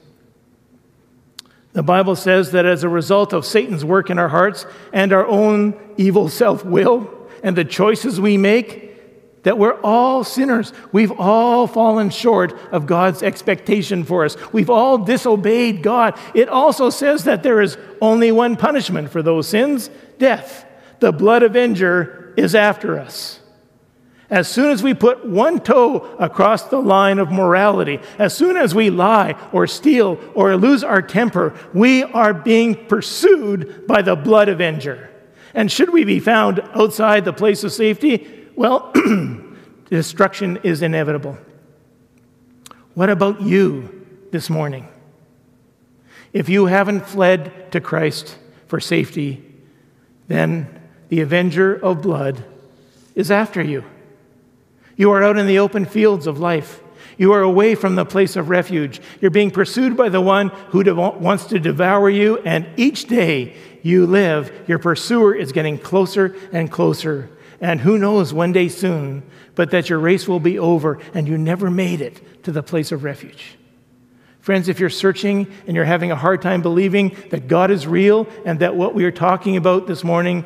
The 1.72 1.83
Bible 1.83 2.16
says 2.16 2.52
that 2.52 2.66
as 2.66 2.83
a 2.83 2.88
result 2.88 3.33
of 3.33 3.46
Satan's 3.46 3.85
work 3.85 4.11
in 4.11 4.18
our 4.18 4.28
hearts 4.28 4.66
and 4.92 5.12
our 5.12 5.26
own 5.26 5.78
evil 5.96 6.28
self 6.28 6.64
will 6.64 7.09
and 7.42 7.56
the 7.56 7.64
choices 7.64 8.20
we 8.20 8.37
make, 8.37 8.90
that 9.44 9.56
we're 9.56 9.80
all 9.80 10.22
sinners. 10.22 10.72
We've 10.92 11.12
all 11.18 11.66
fallen 11.66 12.11
short 12.11 12.59
of 12.72 12.87
God's 12.87 13.22
expectation 13.22 14.04
for 14.04 14.24
us. 14.24 14.37
We've 14.52 14.68
all 14.68 14.98
disobeyed 14.98 15.83
God. 15.83 16.18
It 16.35 16.48
also 16.48 16.90
says 16.90 17.24
that 17.24 17.42
there 17.42 17.61
is 17.61 17.78
only 18.02 18.33
one 18.33 18.56
punishment 18.56 19.11
for 19.11 19.22
those 19.22 19.48
sins 19.48 19.90
death. 20.18 20.66
The 20.98 21.12
blood 21.12 21.42
avenger 21.42 22.35
is 22.37 22.54
after 22.54 22.98
us. 22.98 23.39
As 24.31 24.47
soon 24.47 24.71
as 24.71 24.81
we 24.81 24.95
put 24.95 25.27
one 25.27 25.59
toe 25.59 26.14
across 26.19 26.62
the 26.62 26.79
line 26.79 27.19
of 27.19 27.33
morality, 27.33 27.99
as 28.16 28.33
soon 28.33 28.57
as 28.57 28.75
we 28.75 28.88
lie 28.88 29.35
or 29.53 29.66
steal 29.66 30.21
or 30.35 30.57
lose 30.57 30.85
our 30.85 31.03
temper, 31.03 31.53
we 31.75 32.05
are 32.05 32.33
being 32.33 32.87
pursued 32.87 33.88
by 33.88 34.03
the 34.03 34.14
blood 34.14 34.49
avenger. 34.49 35.11
And 35.53 35.71
should 35.71 35.90
we 35.90 36.05
be 36.05 36.21
found 36.21 36.61
outside 36.75 37.25
the 37.25 37.33
place 37.33 37.64
of 37.64 37.73
safety, 37.73 38.47
well, 38.55 38.93
destruction 39.90 40.59
is 40.62 40.81
inevitable. 40.81 41.37
What 42.95 43.11
about 43.11 43.43
you 43.43 44.07
this 44.31 44.49
morning? 44.49 44.87
If 46.33 46.49
you 46.49 46.66
haven't 46.66 47.09
fled 47.09 47.73
to 47.73 47.81
Christ 47.81 48.38
for 48.69 48.79
safety, 48.79 49.45
then 50.29 50.69
the 51.09 51.21
avenger 51.21 51.75
of 51.75 52.03
blood 52.03 52.45
is 53.16 53.33
after 53.33 53.61
you. 53.61 53.85
You 55.01 55.13
are 55.13 55.23
out 55.23 55.39
in 55.39 55.47
the 55.47 55.61
open 55.61 55.87
fields 55.87 56.27
of 56.27 56.41
life. 56.41 56.83
You 57.17 57.33
are 57.33 57.41
away 57.41 57.75
from 57.75 57.95
the 57.95 58.05
place 58.05 58.37
of 58.37 58.51
refuge. 58.51 59.01
You're 59.23 59.31
being 59.31 59.51
pursued 59.51 59.97
by 59.97 60.11
the 60.11 60.21
one 60.21 60.49
who 60.73 60.85
wants 60.95 61.47
to 61.47 61.59
devour 61.59 62.11
you, 62.11 62.37
and 62.45 62.69
each 62.77 63.07
day 63.07 63.57
you 63.83 64.07
live, 64.07 64.53
your 64.69 64.79
pursuer 64.79 65.35
is 65.35 65.53
getting 65.53 65.79
closer 65.79 66.37
and 66.53 66.71
closer. 66.71 67.31
And 67.63 67.81
who 67.81 67.97
knows, 67.97 68.35
one 68.35 68.53
day 68.53 68.69
soon, 68.69 69.23
but 69.55 69.71
that 69.71 69.89
your 69.89 69.99
race 69.99 70.29
will 70.29 70.39
be 70.39 70.59
over 70.59 70.99
and 71.15 71.27
you 71.27 71.39
never 71.39 71.71
made 71.71 72.03
it 72.03 72.45
to 72.45 72.53
the 72.53 72.63
place 72.63 72.93
of 72.93 73.03
refuge. 73.03 73.57
Friends, 74.41 74.69
if 74.69 74.79
you're 74.79 74.91
searching 74.91 75.47
and 75.67 75.75
you're 75.75 75.87
having 75.87 76.13
a 76.13 76.17
hard 76.17 76.43
time 76.43 76.61
believing 76.61 77.17
that 77.31 77.49
God 77.49 77.71
is 77.71 77.87
real 77.87 78.29
and 78.45 78.59
that 78.61 78.77
what 78.77 78.95
we 78.95 79.07
are 79.07 79.11
talking 79.11 79.57
about 79.57 79.87
this 79.87 80.05
morning 80.05 80.45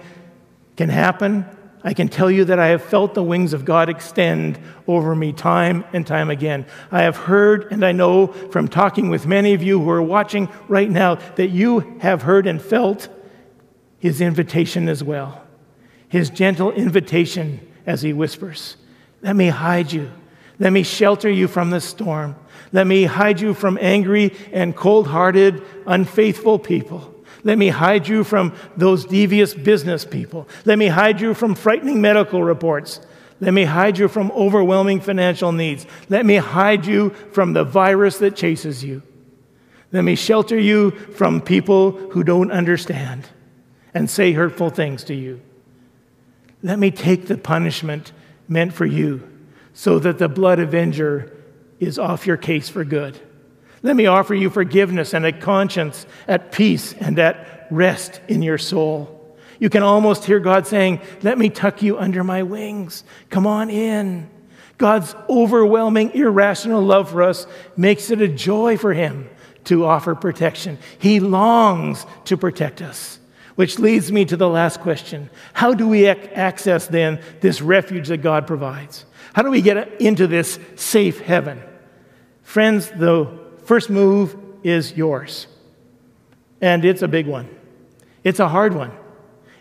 can 0.77 0.91
happen, 0.91 1.45
I 1.87 1.93
can 1.93 2.09
tell 2.09 2.31
you 2.31 2.47
that 2.47 2.59
I 2.59 2.69
have 2.69 2.83
felt 2.83 3.13
the 3.13 3.23
wings 3.23 3.53
of 3.53 3.67
God 3.67 3.91
extend 3.91 4.59
over 4.89 5.15
me 5.15 5.35
time 5.35 5.85
and 5.93 6.07
time 6.07 6.31
again. 6.31 6.65
I 6.91 7.03
have 7.03 7.19
heard 7.19 7.71
and 7.71 7.85
I 7.85 7.93
know 7.93 8.29
from 8.29 8.69
talking 8.69 9.11
with 9.11 9.27
many 9.27 9.53
of 9.53 9.63
you 9.63 9.79
who 9.81 9.91
are 9.91 10.03
watching 10.03 10.49
right 10.67 10.91
now 10.91 11.17
that 11.37 11.49
you 11.49 11.99
have 12.01 12.23
heard 12.23 12.47
and 12.47 12.61
felt 12.61 13.09
his 13.99 14.23
invitation 14.23 14.89
as 14.89 15.05
well. 15.05 15.45
His 16.09 16.31
gentle 16.31 16.73
invitation 16.73 17.61
as 17.87 18.01
he 18.01 18.15
whispers, 18.15 18.77
Let 19.21 19.37
me 19.37 19.49
hide 19.49 19.93
you. 19.93 20.11
Let 20.59 20.73
me 20.73 20.85
shelter 20.85 21.29
you 21.29 21.49
from 21.49 21.69
the 21.69 21.81
storm. 21.81 22.37
Let 22.73 22.87
me 22.87 23.05
hide 23.05 23.41
you 23.41 23.53
from 23.53 23.79
angry 23.81 24.33
and 24.53 24.75
cold 24.75 25.07
hearted, 25.07 25.63
unfaithful 25.87 26.59
people. 26.59 27.14
Let 27.45 27.59
me 27.59 27.69
hide 27.69 28.09
you 28.09 28.25
from 28.25 28.55
those 28.77 29.05
devious 29.05 29.55
business 29.55 30.05
people. 30.05 30.49
Let 30.65 30.79
me 30.79 30.89
hide 30.89 31.21
you 31.21 31.35
from 31.35 31.55
frightening 31.55 32.01
medical 32.01 32.43
reports. 32.43 33.01
Let 33.41 33.53
me 33.53 33.65
hide 33.65 33.99
you 33.99 34.09
from 34.09 34.33
overwhelming 34.33 35.01
financial 35.01 35.53
needs. 35.53 35.87
Let 36.09 36.25
me 36.25 36.37
hide 36.37 36.87
you 36.87 37.11
from 37.33 37.53
the 37.53 37.65
virus 37.65 38.19
that 38.19 38.35
chases 38.35 38.83
you. 38.83 39.03
Let 39.93 40.03
me 40.03 40.17
shelter 40.17 40.59
you 40.59 40.91
from 40.91 41.41
people 41.41 41.93
who 41.93 42.25
don't 42.25 42.51
understand. 42.51 43.29
and 43.95 44.11
say 44.11 44.33
hurtful 44.33 44.71
things 44.71 45.05
to 45.05 45.15
you. 45.15 45.41
Let 46.65 46.81
me 46.81 46.91
take 46.91 47.27
the 47.27 47.39
punishment 47.39 48.13
meant 48.49 48.73
for 48.73 48.85
you 48.85 49.23
so 49.73 50.01
that 50.01 50.19
the 50.19 50.29
blood 50.29 50.59
avenger 50.59 51.33
is 51.79 51.99
off 51.99 52.27
your 52.27 52.37
case 52.37 52.69
for 52.69 52.85
good. 52.85 53.21
Let 53.85 53.97
me 53.97 54.07
offer 54.07 54.35
you 54.35 54.49
forgiveness 54.49 55.13
and 55.13 55.27
a 55.27 55.33
conscience 55.33 56.07
at 56.27 56.53
peace 56.53 56.95
and 56.95 57.19
at 57.19 57.67
rest 57.71 58.19
in 58.29 58.41
your 58.41 58.57
soul. 58.57 59.37
You 59.59 59.69
can 59.69 59.83
almost 59.83 60.25
hear 60.25 60.41
God 60.41 60.67
saying, 60.67 61.03
Let 61.23 61.37
me 61.37 61.51
tuck 61.51 61.83
you 61.83 61.99
under 61.99 62.25
my 62.25 62.45
wings. 62.45 63.05
Come 63.29 63.47
on 63.47 63.69
in. 63.69 64.31
God's 64.79 65.15
overwhelming, 65.29 66.13
irrational 66.15 66.81
love 66.81 67.11
for 67.11 67.23
us 67.23 67.47
makes 67.77 68.11
it 68.11 68.23
a 68.23 68.27
joy 68.27 68.79
for 68.79 68.95
Him 68.95 69.29
to 69.65 69.85
offer 69.85 70.15
protection. 70.15 70.79
He 70.99 71.21
longs 71.21 72.07
to 72.25 72.39
protect 72.39 72.81
us. 72.81 73.19
Which 73.55 73.79
leads 73.79 74.11
me 74.11 74.25
to 74.25 74.37
the 74.39 74.49
last 74.49 74.81
question 74.81 75.29
How 75.53 75.75
do 75.75 75.87
we 75.87 76.07
ac- 76.07 76.31
access 76.33 76.87
then 76.87 77.21
this 77.43 77.61
refuge 77.61 78.09
that 78.09 78.23
God 78.23 78.47
provides? 78.47 79.05
How 79.35 79.43
do 79.43 79.51
we 79.51 79.61
get 79.61 80.01
into 80.01 80.27
this 80.27 80.59
safe 80.77 81.21
heaven? 81.21 81.63
Friends, 82.43 82.91
the 82.91 83.44
first 83.65 83.91
move 83.91 84.37
is 84.63 84.97
yours. 84.97 85.47
And 86.61 86.85
it's 86.85 87.03
a 87.03 87.09
big 87.09 87.27
one, 87.27 87.49
it's 88.23 88.41
a 88.41 88.49
hard 88.49 88.75
one. 88.75 88.93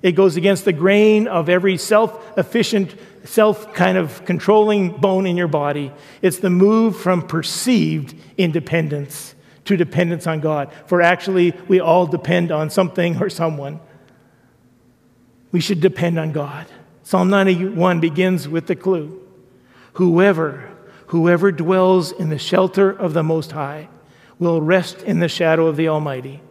It 0.02 0.14
goes 0.14 0.36
against 0.36 0.66
the 0.66 0.74
grain 0.74 1.30
of 1.30 1.48
every 1.48 1.78
self 1.78 2.38
efficient, 2.38 2.94
self 3.24 3.74
kind 3.74 3.98
of 3.98 4.26
controlling 4.26 4.92
bone 4.92 5.26
in 5.26 5.38
your 5.38 5.48
body. 5.48 5.94
It's 6.22 6.40
the 6.40 6.50
move 6.50 6.98
from 6.98 7.26
perceived 7.26 8.14
independence 8.38 9.34
to 9.66 9.78
dependence 9.78 10.28
on 10.28 10.42
God. 10.42 10.74
For 10.88 11.02
actually, 11.02 11.54
we 11.70 11.80
all 11.80 12.06
depend 12.06 12.52
on 12.52 12.70
something 12.70 13.22
or 13.22 13.30
someone. 13.30 13.80
We 15.54 15.62
should 15.62 15.80
depend 15.80 16.20
on 16.20 16.34
God. 16.34 16.68
Psalm 17.04 17.30
91 17.30 18.02
begins 18.02 18.48
with 18.48 18.68
the 18.68 18.76
clue 18.76 19.22
Whoever, 19.94 20.70
whoever 21.14 21.52
dwells 21.52 22.12
in 22.12 22.30
the 22.30 22.40
shelter 22.40 22.90
of 22.90 23.14
the 23.14 23.22
Most 23.22 23.52
High 23.52 23.88
will 24.40 24.60
rest 24.60 25.04
in 25.04 25.20
the 25.20 25.28
shadow 25.28 25.68
of 25.68 25.78
the 25.78 25.88
Almighty. 25.88 26.42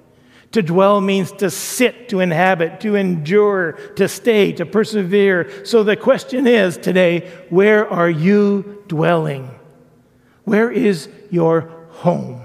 To 0.53 0.63
dwell 0.63 1.01
means 1.01 1.33
to 1.33 1.51
sit, 1.51 2.09
to 2.11 2.21
inhabit, 2.21 2.81
to 2.83 2.95
endure, 2.95 3.73
to 3.97 4.07
stay, 4.07 4.53
to 4.53 4.65
persevere. 4.65 5.67
So 5.67 5.83
the 5.83 5.97
question 5.97 6.47
is 6.47 6.77
today 6.77 7.29
where 7.51 7.89
are 7.91 8.09
you 8.09 8.85
dwelling? 8.87 9.51
Where 10.45 10.71
is 10.71 11.09
your 11.29 11.63
home? 11.91 12.41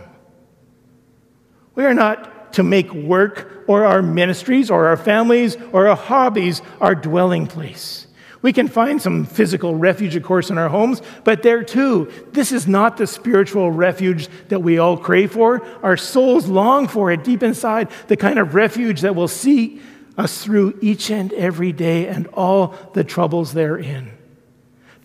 We 1.76 1.86
are 1.86 1.94
not 1.94 2.52
to 2.54 2.64
make 2.64 2.92
work 2.92 3.64
or 3.68 3.86
our 3.86 4.02
ministries 4.02 4.72
or 4.72 4.88
our 4.88 4.98
families 4.98 5.56
or 5.72 5.88
our 5.88 5.96
hobbies 5.96 6.64
our 6.82 6.96
dwelling 6.96 7.46
place. 7.46 8.07
We 8.48 8.54
can 8.54 8.70
find 8.70 9.02
some 9.02 9.26
physical 9.26 9.76
refuge, 9.76 10.16
of 10.16 10.24
course, 10.24 10.50
in 10.50 10.58
our 10.58 10.70
homes, 10.70 11.02
but 11.26 11.44
there 11.44 11.64
too, 11.64 12.10
this 12.32 12.54
is 12.54 12.66
not 12.66 12.96
the 12.96 13.06
spiritual 13.06 13.70
refuge 13.72 14.30
that 14.48 14.62
we 14.62 14.78
all 14.78 14.96
crave 14.96 15.34
for. 15.34 15.66
Our 15.84 15.98
souls 15.98 16.48
long 16.48 16.88
for 16.88 17.12
it 17.12 17.26
deep 17.26 17.44
inside, 17.44 17.90
the 18.08 18.16
kind 18.16 18.40
of 18.40 18.56
refuge 18.56 19.02
that 19.02 19.18
will 19.18 19.28
see 19.28 19.82
us 20.18 20.46
through 20.46 20.80
each 20.82 21.12
and 21.12 21.34
every 21.34 21.74
day 21.74 22.08
and 22.08 22.28
all 22.28 22.74
the 22.94 23.04
troubles 23.04 23.52
therein. 23.52 24.17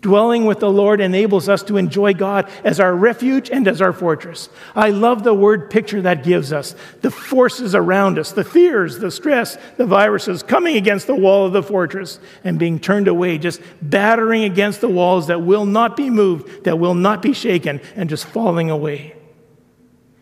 Dwelling 0.03 0.43
with 0.43 0.59
the 0.59 0.69
Lord 0.69 0.99
enables 0.99 1.47
us 1.47 1.63
to 1.63 1.77
enjoy 1.77 2.13
God 2.13 2.51
as 2.65 2.81
our 2.81 2.93
refuge 2.93 3.49
and 3.49 3.65
as 3.69 3.81
our 3.81 3.93
fortress. 3.93 4.49
I 4.75 4.89
love 4.89 5.23
the 5.23 5.33
word 5.33 5.69
picture 5.69 6.01
that 6.01 6.25
gives 6.25 6.51
us. 6.51 6.75
The 6.99 7.09
forces 7.09 7.73
around 7.73 8.19
us, 8.19 8.33
the 8.33 8.43
fears, 8.43 8.99
the 8.99 9.09
stress, 9.09 9.57
the 9.77 9.85
viruses 9.85 10.43
coming 10.43 10.75
against 10.75 11.07
the 11.07 11.15
wall 11.15 11.45
of 11.45 11.53
the 11.53 11.63
fortress 11.63 12.19
and 12.43 12.59
being 12.59 12.79
turned 12.79 13.07
away, 13.07 13.37
just 13.37 13.61
battering 13.81 14.43
against 14.43 14.81
the 14.81 14.89
walls 14.89 15.27
that 15.27 15.41
will 15.41 15.65
not 15.65 15.95
be 15.95 16.09
moved, 16.09 16.65
that 16.65 16.77
will 16.77 16.95
not 16.95 17.21
be 17.21 17.31
shaken, 17.31 17.79
and 17.95 18.09
just 18.09 18.25
falling 18.25 18.69
away. 18.69 19.15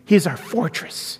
He's 0.04 0.28
our 0.28 0.36
fortress. 0.36 1.18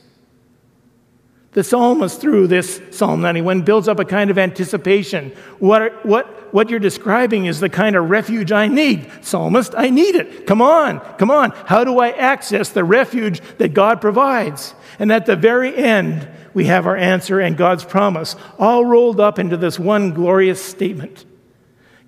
The 1.52 1.62
psalmist, 1.62 2.18
through 2.18 2.46
this 2.46 2.80
Psalm 2.92 3.20
91, 3.20 3.62
builds 3.62 3.86
up 3.86 3.98
a 3.98 4.06
kind 4.06 4.30
of 4.30 4.38
anticipation. 4.38 5.32
What, 5.58 6.04
what, 6.04 6.54
what 6.54 6.70
you're 6.70 6.80
describing 6.80 7.44
is 7.44 7.60
the 7.60 7.68
kind 7.68 7.94
of 7.94 8.08
refuge 8.08 8.50
I 8.50 8.68
need. 8.68 9.10
Psalmist, 9.20 9.74
I 9.76 9.90
need 9.90 10.14
it. 10.14 10.46
Come 10.46 10.62
on, 10.62 11.00
come 11.18 11.30
on. 11.30 11.50
How 11.66 11.84
do 11.84 11.98
I 11.98 12.10
access 12.10 12.70
the 12.70 12.84
refuge 12.84 13.42
that 13.58 13.74
God 13.74 14.00
provides? 14.00 14.74
And 14.98 15.12
at 15.12 15.26
the 15.26 15.36
very 15.36 15.76
end, 15.76 16.26
we 16.54 16.64
have 16.66 16.86
our 16.86 16.96
answer 16.96 17.38
and 17.38 17.54
God's 17.54 17.84
promise, 17.84 18.34
all 18.58 18.86
rolled 18.86 19.20
up 19.20 19.38
into 19.38 19.58
this 19.58 19.78
one 19.78 20.14
glorious 20.14 20.62
statement. 20.62 21.26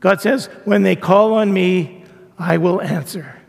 God 0.00 0.22
says, 0.22 0.46
When 0.64 0.84
they 0.84 0.96
call 0.96 1.34
on 1.34 1.52
me, 1.52 2.04
I 2.38 2.56
will 2.56 2.80
answer. 2.80 3.42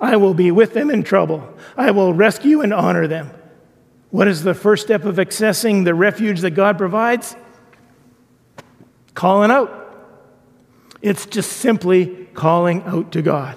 I 0.00 0.16
will 0.16 0.34
be 0.34 0.50
with 0.50 0.72
them 0.72 0.90
in 0.90 1.02
trouble. 1.02 1.54
I 1.76 1.90
will 1.90 2.14
rescue 2.14 2.62
and 2.62 2.72
honor 2.72 3.06
them. 3.06 3.30
What 4.14 4.28
is 4.28 4.44
the 4.44 4.54
first 4.54 4.84
step 4.84 5.06
of 5.06 5.16
accessing 5.16 5.84
the 5.84 5.92
refuge 5.92 6.42
that 6.42 6.52
God 6.52 6.78
provides? 6.78 7.34
Calling 9.12 9.50
out. 9.50 9.92
It's 11.02 11.26
just 11.26 11.54
simply 11.54 12.28
calling 12.32 12.84
out 12.84 13.10
to 13.10 13.22
God. 13.22 13.56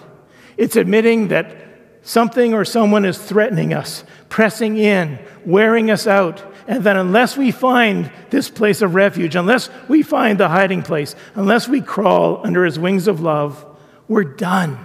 It's 0.57 0.75
admitting 0.75 1.27
that 1.27 1.55
something 2.01 2.55
or 2.55 2.65
someone 2.65 3.05
is 3.05 3.19
threatening 3.19 3.71
us, 3.71 4.03
pressing 4.29 4.77
in, 4.77 5.19
wearing 5.45 5.91
us 5.91 6.07
out, 6.07 6.43
and 6.67 6.83
that 6.85 6.97
unless 6.97 7.37
we 7.37 7.51
find 7.51 8.11
this 8.31 8.49
place 8.49 8.81
of 8.81 8.95
refuge, 8.95 9.35
unless 9.35 9.69
we 9.87 10.01
find 10.01 10.39
the 10.39 10.49
hiding 10.49 10.81
place, 10.81 11.13
unless 11.35 11.67
we 11.67 11.81
crawl 11.81 12.41
under 12.43 12.65
his 12.65 12.79
wings 12.79 13.07
of 13.07 13.21
love, 13.21 13.63
we're 14.07 14.23
done. 14.23 14.83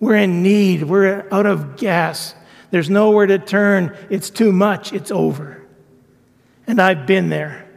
We're 0.00 0.16
in 0.16 0.42
need. 0.42 0.82
We're 0.82 1.26
out 1.32 1.46
of 1.46 1.78
gas. 1.78 2.34
There's 2.70 2.90
nowhere 2.90 3.26
to 3.26 3.38
turn. 3.38 3.96
It's 4.08 4.30
too 4.30 4.52
much. 4.52 4.92
It's 4.92 5.10
over. 5.10 5.62
And 6.66 6.80
I've 6.80 7.06
been 7.06 7.28
there. 7.28 7.68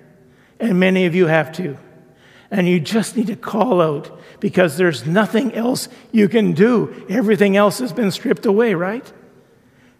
And 0.59 0.79
many 0.79 1.05
of 1.05 1.15
you 1.15 1.27
have 1.27 1.51
too. 1.51 1.77
And 2.51 2.67
you 2.67 2.79
just 2.79 3.17
need 3.17 3.27
to 3.27 3.35
call 3.35 3.81
out 3.81 4.19
because 4.39 4.77
there's 4.77 5.05
nothing 5.05 5.53
else 5.53 5.89
you 6.11 6.29
can 6.29 6.53
do. 6.53 7.05
Everything 7.09 7.57
else 7.57 7.79
has 7.79 7.91
been 7.91 8.11
stripped 8.11 8.45
away, 8.45 8.75
right? 8.75 9.11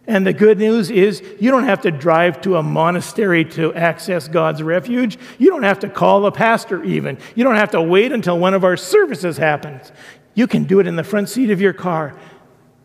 And 0.06 0.26
the 0.26 0.32
good 0.32 0.58
news 0.58 0.90
is 0.90 1.22
you 1.40 1.50
don't 1.50 1.64
have 1.64 1.82
to 1.82 1.90
drive 1.90 2.40
to 2.42 2.56
a 2.56 2.62
monastery 2.62 3.44
to 3.46 3.74
access 3.74 4.28
God's 4.28 4.62
refuge. 4.62 5.18
You 5.38 5.50
don't 5.50 5.62
have 5.62 5.80
to 5.80 5.88
call 5.88 6.26
a 6.26 6.32
pastor, 6.32 6.84
even. 6.84 7.18
You 7.34 7.42
don't 7.42 7.56
have 7.56 7.70
to 7.70 7.82
wait 7.82 8.12
until 8.12 8.38
one 8.38 8.54
of 8.54 8.64
our 8.64 8.76
services 8.76 9.38
happens. 9.38 9.90
You 10.34 10.46
can 10.46 10.64
do 10.64 10.78
it 10.80 10.86
in 10.86 10.96
the 10.96 11.04
front 11.04 11.30
seat 11.30 11.50
of 11.50 11.60
your 11.60 11.72
car 11.72 12.18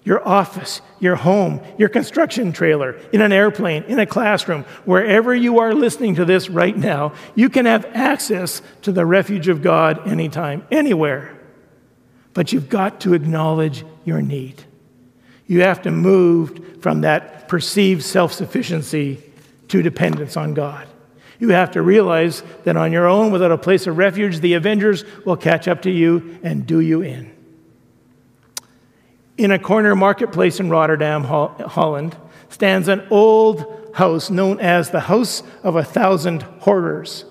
your 0.03 0.25
office, 0.27 0.81
your 0.99 1.15
home, 1.15 1.61
your 1.77 1.89
construction 1.89 2.51
trailer, 2.51 2.93
in 3.11 3.21
an 3.21 3.31
airplane, 3.31 3.83
in 3.83 3.99
a 3.99 4.05
classroom, 4.05 4.63
wherever 4.85 5.35
you 5.35 5.59
are 5.59 5.73
listening 5.73 6.15
to 6.15 6.25
this 6.25 6.49
right 6.49 6.75
now, 6.75 7.13
you 7.35 7.49
can 7.49 7.65
have 7.65 7.85
access 7.93 8.61
to 8.81 8.91
the 8.91 9.05
refuge 9.05 9.47
of 9.47 9.61
God 9.61 10.07
anytime, 10.07 10.65
anywhere. 10.71 11.37
But 12.33 12.53
you've 12.53 12.69
got 12.69 13.01
to 13.01 13.13
acknowledge 13.13 13.83
your 14.05 14.21
need. 14.21 14.63
You 15.47 15.61
have 15.61 15.81
to 15.81 15.91
move 15.91 16.81
from 16.81 17.01
that 17.01 17.47
perceived 17.47 18.03
self 18.03 18.31
sufficiency 18.31 19.21
to 19.67 19.81
dependence 19.81 20.37
on 20.37 20.53
God. 20.53 20.87
You 21.39 21.49
have 21.49 21.71
to 21.71 21.81
realize 21.81 22.43
that 22.65 22.77
on 22.77 22.91
your 22.91 23.07
own, 23.07 23.31
without 23.31 23.51
a 23.51 23.57
place 23.57 23.87
of 23.87 23.97
refuge, 23.97 24.39
the 24.39 24.53
avengers 24.53 25.03
will 25.25 25.37
catch 25.37 25.67
up 25.67 25.81
to 25.83 25.91
you 25.91 26.39
and 26.43 26.65
do 26.65 26.79
you 26.79 27.01
in. 27.01 27.33
In 29.39 29.51
a 29.51 29.57
corner 29.57 29.95
marketplace 29.95 30.59
in 30.59 30.69
Rotterdam, 30.69 31.23
Holland, 31.23 32.17
stands 32.49 32.89
an 32.89 33.07
old 33.09 33.89
house 33.93 34.29
known 34.29 34.59
as 34.59 34.89
the 34.89 34.99
House 34.99 35.43
of 35.63 35.77
a 35.77 35.83
Thousand 35.83 36.41
Horrors. 36.41 37.23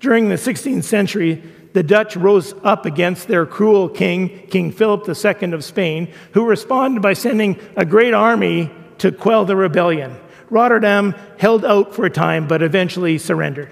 During 0.00 0.28
the 0.28 0.34
16th 0.34 0.82
century, 0.82 1.44
the 1.72 1.84
Dutch 1.84 2.16
rose 2.16 2.54
up 2.64 2.86
against 2.86 3.28
their 3.28 3.46
cruel 3.46 3.88
king, 3.88 4.48
King 4.48 4.72
Philip 4.72 5.08
II 5.08 5.52
of 5.52 5.62
Spain, 5.62 6.12
who 6.32 6.44
responded 6.44 7.02
by 7.02 7.12
sending 7.12 7.56
a 7.76 7.86
great 7.86 8.14
army 8.14 8.68
to 8.98 9.12
quell 9.12 9.44
the 9.44 9.54
rebellion. 9.54 10.16
Rotterdam 10.50 11.14
held 11.38 11.64
out 11.64 11.94
for 11.94 12.04
a 12.04 12.10
time, 12.10 12.48
but 12.48 12.62
eventually 12.62 13.16
surrendered. 13.16 13.70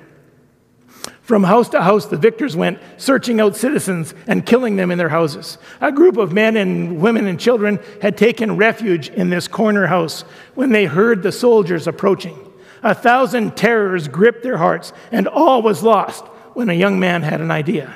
From 1.23 1.45
house 1.45 1.69
to 1.69 1.81
house, 1.81 2.07
the 2.07 2.17
victors 2.17 2.57
went, 2.57 2.81
searching 2.97 3.41
out 3.41 3.55
citizens 3.55 4.13
and 4.27 4.45
killing 4.45 4.75
them 4.75 4.91
in 4.91 4.99
their 4.99 5.09
houses. 5.09 5.57
A 5.81 5.93
group 5.93 6.17
of 6.17 6.33
men 6.33 6.57
and 6.57 7.01
women 7.01 7.27
and 7.27 7.39
children 7.39 7.79
had 8.01 8.17
taken 8.17 8.57
refuge 8.57 9.09
in 9.09 9.31
this 9.31 9.47
corner 9.47 9.87
house 9.87 10.23
when 10.55 10.73
they 10.73 10.85
heard 10.85 11.23
the 11.23 11.31
soldiers 11.31 11.87
approaching. 11.87 12.37
A 12.83 12.95
thousand 12.95 13.57
terrors 13.57 14.09
gripped 14.09 14.43
their 14.43 14.57
hearts, 14.57 14.93
and 15.13 15.29
all 15.29 15.63
was 15.63 15.85
lost 15.85 16.25
when 16.55 16.69
a 16.69 16.75
young 16.75 16.99
man 16.99 17.23
had 17.23 17.41
an 17.41 17.53
idea. 17.53 17.95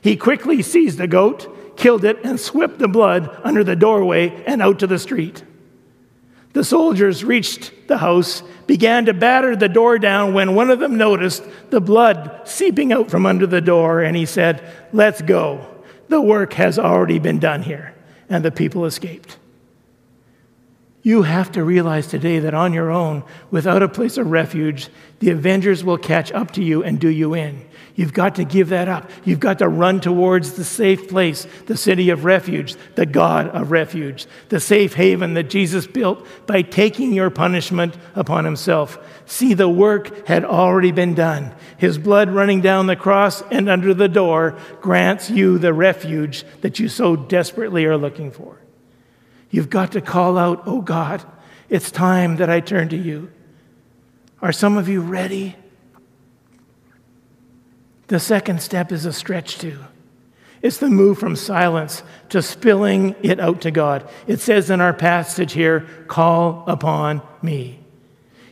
He 0.00 0.16
quickly 0.16 0.62
seized 0.62 0.98
a 0.98 1.06
goat, 1.06 1.76
killed 1.76 2.06
it, 2.06 2.18
and 2.24 2.40
swept 2.40 2.78
the 2.78 2.88
blood 2.88 3.38
under 3.44 3.64
the 3.64 3.76
doorway 3.76 4.30
and 4.46 4.62
out 4.62 4.78
to 4.78 4.86
the 4.86 4.98
street. 4.98 5.44
The 6.56 6.64
soldiers 6.64 7.22
reached 7.22 7.86
the 7.86 7.98
house, 7.98 8.42
began 8.66 9.04
to 9.04 9.12
batter 9.12 9.54
the 9.54 9.68
door 9.68 9.98
down 9.98 10.32
when 10.32 10.54
one 10.54 10.70
of 10.70 10.78
them 10.78 10.96
noticed 10.96 11.44
the 11.68 11.82
blood 11.82 12.40
seeping 12.46 12.94
out 12.94 13.10
from 13.10 13.26
under 13.26 13.46
the 13.46 13.60
door, 13.60 14.00
and 14.00 14.16
he 14.16 14.24
said, 14.24 14.66
Let's 14.90 15.20
go. 15.20 15.66
The 16.08 16.22
work 16.22 16.54
has 16.54 16.78
already 16.78 17.18
been 17.18 17.38
done 17.38 17.62
here. 17.62 17.94
And 18.30 18.42
the 18.42 18.50
people 18.50 18.86
escaped. 18.86 19.36
You 21.06 21.22
have 21.22 21.52
to 21.52 21.62
realize 21.62 22.08
today 22.08 22.40
that 22.40 22.52
on 22.52 22.72
your 22.72 22.90
own, 22.90 23.22
without 23.52 23.80
a 23.80 23.88
place 23.88 24.16
of 24.16 24.28
refuge, 24.28 24.88
the 25.20 25.30
Avengers 25.30 25.84
will 25.84 25.98
catch 25.98 26.32
up 26.32 26.50
to 26.54 26.64
you 26.64 26.82
and 26.82 26.98
do 26.98 27.08
you 27.08 27.32
in. 27.32 27.64
You've 27.94 28.12
got 28.12 28.34
to 28.34 28.44
give 28.44 28.70
that 28.70 28.88
up. 28.88 29.08
You've 29.24 29.38
got 29.38 29.60
to 29.60 29.68
run 29.68 30.00
towards 30.00 30.54
the 30.54 30.64
safe 30.64 31.08
place, 31.08 31.46
the 31.66 31.76
city 31.76 32.10
of 32.10 32.24
refuge, 32.24 32.74
the 32.96 33.06
God 33.06 33.46
of 33.50 33.70
refuge, 33.70 34.26
the 34.48 34.58
safe 34.58 34.94
haven 34.94 35.34
that 35.34 35.44
Jesus 35.44 35.86
built 35.86 36.26
by 36.44 36.62
taking 36.62 37.12
your 37.12 37.30
punishment 37.30 37.96
upon 38.16 38.44
himself. 38.44 38.98
See, 39.26 39.54
the 39.54 39.68
work 39.68 40.26
had 40.26 40.44
already 40.44 40.90
been 40.90 41.14
done. 41.14 41.54
His 41.78 41.98
blood 41.98 42.30
running 42.30 42.62
down 42.62 42.88
the 42.88 42.96
cross 42.96 43.42
and 43.42 43.68
under 43.68 43.94
the 43.94 44.08
door 44.08 44.58
grants 44.80 45.30
you 45.30 45.58
the 45.58 45.72
refuge 45.72 46.44
that 46.62 46.80
you 46.80 46.88
so 46.88 47.14
desperately 47.14 47.84
are 47.84 47.96
looking 47.96 48.32
for. 48.32 48.58
You've 49.56 49.70
got 49.70 49.92
to 49.92 50.02
call 50.02 50.36
out, 50.36 50.64
Oh 50.66 50.82
God, 50.82 51.24
it's 51.70 51.90
time 51.90 52.36
that 52.36 52.50
I 52.50 52.60
turn 52.60 52.90
to 52.90 52.96
you. 52.96 53.30
Are 54.42 54.52
some 54.52 54.76
of 54.76 54.86
you 54.86 55.00
ready? 55.00 55.56
The 58.08 58.20
second 58.20 58.60
step 58.60 58.92
is 58.92 59.06
a 59.06 59.14
stretch 59.14 59.56
to. 59.60 59.78
It's 60.60 60.76
the 60.76 60.90
move 60.90 61.18
from 61.18 61.36
silence 61.36 62.02
to 62.28 62.42
spilling 62.42 63.16
it 63.22 63.40
out 63.40 63.62
to 63.62 63.70
God. 63.70 64.06
It 64.26 64.40
says 64.40 64.68
in 64.68 64.82
our 64.82 64.92
passage 64.92 65.54
here, 65.54 65.88
Call 66.06 66.62
upon 66.66 67.22
me. 67.40 67.80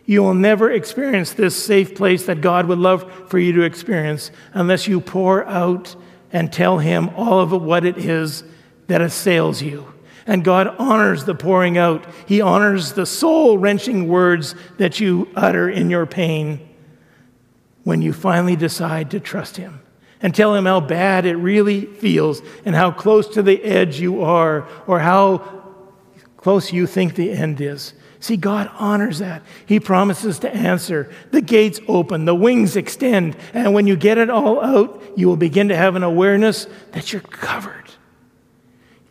You 0.06 0.22
will 0.22 0.32
never 0.32 0.70
experience 0.70 1.34
this 1.34 1.62
safe 1.62 1.94
place 1.94 2.24
that 2.24 2.40
God 2.40 2.64
would 2.64 2.78
love 2.78 3.28
for 3.28 3.38
you 3.38 3.52
to 3.52 3.62
experience 3.64 4.30
unless 4.54 4.88
you 4.88 5.02
pour 5.02 5.44
out 5.44 5.96
and 6.32 6.50
tell 6.50 6.78
Him 6.78 7.10
all 7.10 7.40
of 7.40 7.52
what 7.52 7.84
it 7.84 7.98
is 7.98 8.42
that 8.86 9.02
assails 9.02 9.60
you. 9.60 9.93
And 10.26 10.44
God 10.44 10.74
honors 10.78 11.24
the 11.24 11.34
pouring 11.34 11.76
out. 11.76 12.06
He 12.26 12.40
honors 12.40 12.92
the 12.92 13.06
soul 13.06 13.58
wrenching 13.58 14.08
words 14.08 14.54
that 14.78 15.00
you 15.00 15.28
utter 15.36 15.68
in 15.68 15.90
your 15.90 16.06
pain 16.06 16.66
when 17.82 18.00
you 18.00 18.12
finally 18.12 18.56
decide 18.56 19.10
to 19.10 19.20
trust 19.20 19.58
Him 19.58 19.80
and 20.22 20.34
tell 20.34 20.54
Him 20.54 20.64
how 20.64 20.80
bad 20.80 21.26
it 21.26 21.36
really 21.36 21.84
feels 21.84 22.40
and 22.64 22.74
how 22.74 22.90
close 22.90 23.28
to 23.28 23.42
the 23.42 23.62
edge 23.62 24.00
you 24.00 24.22
are 24.22 24.66
or 24.86 25.00
how 25.00 25.62
close 26.38 26.72
you 26.72 26.86
think 26.86 27.14
the 27.14 27.30
end 27.30 27.60
is. 27.60 27.92
See, 28.20 28.38
God 28.38 28.70
honors 28.78 29.18
that. 29.18 29.42
He 29.66 29.78
promises 29.78 30.38
to 30.38 30.54
answer. 30.54 31.12
The 31.30 31.42
gates 31.42 31.78
open, 31.86 32.24
the 32.24 32.34
wings 32.34 32.74
extend, 32.74 33.36
and 33.52 33.74
when 33.74 33.86
you 33.86 33.96
get 33.96 34.16
it 34.16 34.30
all 34.30 34.64
out, 34.64 35.02
you 35.14 35.28
will 35.28 35.36
begin 35.36 35.68
to 35.68 35.76
have 35.76 35.94
an 35.94 36.02
awareness 36.02 36.66
that 36.92 37.12
you're 37.12 37.20
covered 37.20 37.83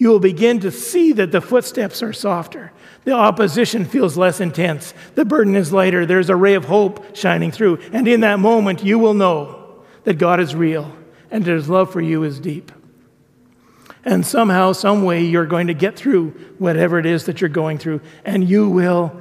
you 0.04 0.10
will 0.10 0.20
begin 0.20 0.60
to 0.60 0.70
see 0.70 1.14
that 1.14 1.32
the 1.32 1.40
footsteps 1.40 2.04
are 2.04 2.12
softer. 2.12 2.74
The 3.06 3.14
opposition 3.14 3.86
feels 3.86 4.18
less 4.18 4.42
intense. 4.42 4.94
The 5.16 5.24
burden 5.24 5.56
is 5.56 5.72
lighter. 5.72 6.06
There's 6.06 6.30
a 6.30 6.36
ray 6.36 6.56
of 6.56 6.66
hope 6.66 7.16
shining 7.16 7.52
through. 7.52 7.80
And 7.94 8.06
in 8.06 8.20
that 8.20 8.38
moment, 8.40 8.84
you 8.84 9.00
will 9.00 9.14
know 9.14 9.82
that 10.04 10.16
God 10.16 10.42
is 10.42 10.56
real 10.56 10.94
and 11.32 11.46
that 11.46 11.54
his 11.54 11.70
love 11.70 11.90
for 11.90 12.02
you 12.02 12.24
is 12.24 12.42
deep. 12.42 12.74
And 14.04 14.26
somehow, 14.26 14.74
some 14.74 15.06
way, 15.06 15.24
you're 15.24 15.46
going 15.46 15.68
to 15.68 15.74
get 15.74 15.96
through 15.96 16.32
whatever 16.58 17.00
it 17.00 17.06
is 17.06 17.24
that 17.28 17.40
you're 17.40 17.50
going 17.50 17.78
through, 17.78 18.02
and 18.26 18.44
you 18.44 18.68
will 18.68 19.18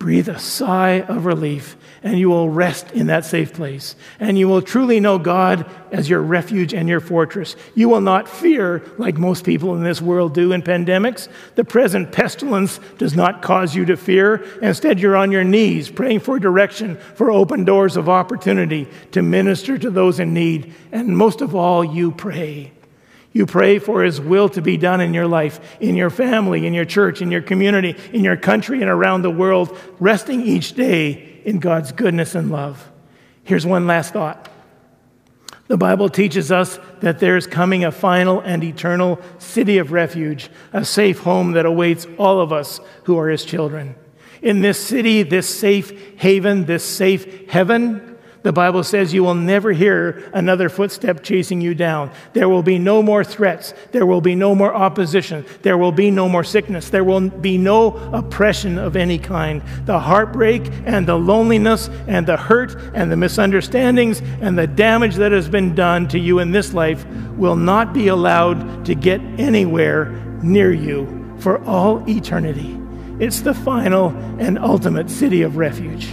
breathe 0.00 0.30
a 0.30 0.38
sigh 0.38 1.02
of 1.02 1.26
relief 1.26 1.76
and 2.02 2.18
you 2.18 2.30
will 2.30 2.48
rest 2.48 2.90
in 2.92 3.08
that 3.08 3.26
safe 3.26 3.52
place. 3.52 3.94
And 4.18 4.38
you 4.38 4.48
will 4.48 4.62
truly 4.62 4.98
know 4.98 5.18
God 5.18 5.70
as 5.92 6.08
your 6.08 6.22
refuge 6.22 6.72
and 6.72 6.88
your 6.88 7.00
fortress. 7.00 7.54
You 7.74 7.90
will 7.90 8.00
not 8.00 8.26
fear, 8.26 8.82
like 8.96 9.18
most 9.18 9.44
people 9.44 9.76
in 9.76 9.84
this 9.84 10.00
world 10.00 10.32
do 10.32 10.52
in 10.52 10.62
pandemics. 10.62 11.28
The 11.54 11.64
present 11.64 12.12
pestilence 12.12 12.80
does 12.96 13.14
not 13.14 13.42
cause 13.42 13.74
you 13.76 13.84
to 13.84 13.96
fear. 13.98 14.36
Instead, 14.62 15.00
you're 15.00 15.16
on 15.16 15.30
your 15.30 15.44
knees 15.44 15.90
praying 15.90 16.20
for 16.20 16.38
direction, 16.38 16.96
for 16.96 17.30
open 17.30 17.66
doors 17.66 17.98
of 17.98 18.08
opportunity 18.08 18.88
to 19.12 19.20
minister 19.20 19.76
to 19.76 19.90
those 19.90 20.18
in 20.18 20.32
need. 20.32 20.72
And 20.92 21.14
most 21.14 21.42
of 21.42 21.54
all, 21.54 21.84
you 21.84 22.10
pray. 22.12 22.72
You 23.32 23.46
pray 23.46 23.78
for 23.78 24.02
His 24.02 24.20
will 24.20 24.48
to 24.50 24.62
be 24.62 24.76
done 24.76 25.00
in 25.00 25.14
your 25.14 25.28
life, 25.28 25.78
in 25.80 25.94
your 25.94 26.10
family, 26.10 26.66
in 26.66 26.74
your 26.74 26.84
church, 26.84 27.22
in 27.22 27.30
your 27.30 27.42
community, 27.42 27.96
in 28.12 28.24
your 28.24 28.36
country, 28.36 28.80
and 28.80 28.90
around 28.90 29.22
the 29.22 29.30
world, 29.30 29.76
resting 30.00 30.40
each 30.40 30.72
day 30.72 31.40
in 31.44 31.60
God's 31.60 31.92
goodness 31.92 32.34
and 32.34 32.50
love. 32.50 32.90
Here's 33.44 33.64
one 33.66 33.86
last 33.86 34.12
thought. 34.12 34.48
The 35.68 35.76
Bible 35.76 36.08
teaches 36.08 36.50
us 36.50 36.80
that 36.98 37.20
there 37.20 37.36
is 37.36 37.46
coming 37.46 37.84
a 37.84 37.92
final 37.92 38.40
and 38.40 38.64
eternal 38.64 39.20
city 39.38 39.78
of 39.78 39.92
refuge, 39.92 40.50
a 40.72 40.84
safe 40.84 41.20
home 41.20 41.52
that 41.52 41.64
awaits 41.64 42.08
all 42.18 42.40
of 42.40 42.52
us 42.52 42.80
who 43.04 43.16
are 43.16 43.28
his 43.28 43.44
children. 43.44 43.94
In 44.42 44.62
this 44.62 44.84
city, 44.84 45.22
this 45.22 45.48
safe 45.48 46.16
haven, 46.18 46.64
this 46.64 46.82
safe 46.82 47.48
heaven, 47.48 48.09
the 48.42 48.52
Bible 48.52 48.82
says 48.82 49.12
you 49.12 49.22
will 49.22 49.34
never 49.34 49.72
hear 49.72 50.30
another 50.32 50.70
footstep 50.70 51.22
chasing 51.22 51.60
you 51.60 51.74
down. 51.74 52.10
There 52.32 52.48
will 52.48 52.62
be 52.62 52.78
no 52.78 53.02
more 53.02 53.22
threats. 53.22 53.74
There 53.92 54.06
will 54.06 54.22
be 54.22 54.34
no 54.34 54.54
more 54.54 54.74
opposition. 54.74 55.44
There 55.60 55.76
will 55.76 55.92
be 55.92 56.10
no 56.10 56.28
more 56.28 56.44
sickness. 56.44 56.88
There 56.88 57.04
will 57.04 57.28
be 57.28 57.58
no 57.58 57.88
oppression 58.12 58.78
of 58.78 58.96
any 58.96 59.18
kind. 59.18 59.62
The 59.84 59.98
heartbreak 59.98 60.62
and 60.86 61.06
the 61.06 61.18
loneliness 61.18 61.90
and 62.06 62.26
the 62.26 62.38
hurt 62.38 62.76
and 62.94 63.12
the 63.12 63.16
misunderstandings 63.16 64.22
and 64.40 64.58
the 64.58 64.66
damage 64.66 65.16
that 65.16 65.32
has 65.32 65.48
been 65.48 65.74
done 65.74 66.08
to 66.08 66.18
you 66.18 66.38
in 66.38 66.50
this 66.50 66.72
life 66.72 67.04
will 67.36 67.56
not 67.56 67.92
be 67.92 68.08
allowed 68.08 68.86
to 68.86 68.94
get 68.94 69.20
anywhere 69.38 70.12
near 70.42 70.72
you 70.72 71.36
for 71.40 71.62
all 71.64 72.08
eternity. 72.08 72.78
It's 73.18 73.40
the 73.40 73.52
final 73.52 74.08
and 74.38 74.58
ultimate 74.58 75.10
city 75.10 75.42
of 75.42 75.58
refuge. 75.58 76.06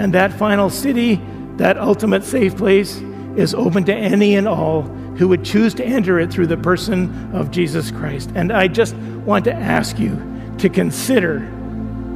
And 0.00 0.12
that 0.14 0.32
final 0.32 0.68
city 0.68 1.20
that 1.56 1.78
ultimate 1.78 2.24
safe 2.24 2.56
place 2.56 3.00
is 3.36 3.54
open 3.54 3.84
to 3.84 3.94
any 3.94 4.36
and 4.36 4.48
all 4.48 4.82
who 5.16 5.28
would 5.28 5.44
choose 5.44 5.74
to 5.74 5.84
enter 5.84 6.18
it 6.18 6.32
through 6.32 6.48
the 6.48 6.56
person 6.56 7.34
of 7.34 7.50
Jesus 7.50 7.90
Christ. 7.90 8.30
And 8.34 8.52
I 8.52 8.68
just 8.68 8.94
want 8.96 9.44
to 9.44 9.52
ask 9.52 9.98
you 9.98 10.20
to 10.58 10.68
consider 10.68 11.38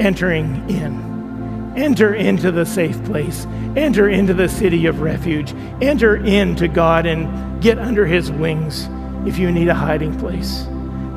entering 0.01 0.69
in. 0.69 1.73
Enter 1.77 2.15
into 2.15 2.51
the 2.51 2.67
safe 2.67 3.03
place. 3.05 3.47
Enter 3.77 4.09
into 4.09 4.35
the 4.35 4.49
city 4.49 4.87
of 4.87 5.01
refuge. 5.01 5.55
Enter 5.81 6.17
into 6.17 6.67
God 6.67 7.07
and 7.07 7.63
get 7.63 7.79
under 7.79 8.05
his 8.05 8.33
wings 8.33 8.89
if 9.27 9.39
you 9.39 9.53
need 9.53 9.69
a 9.69 9.75
hiding 9.75 10.19
place. 10.19 10.65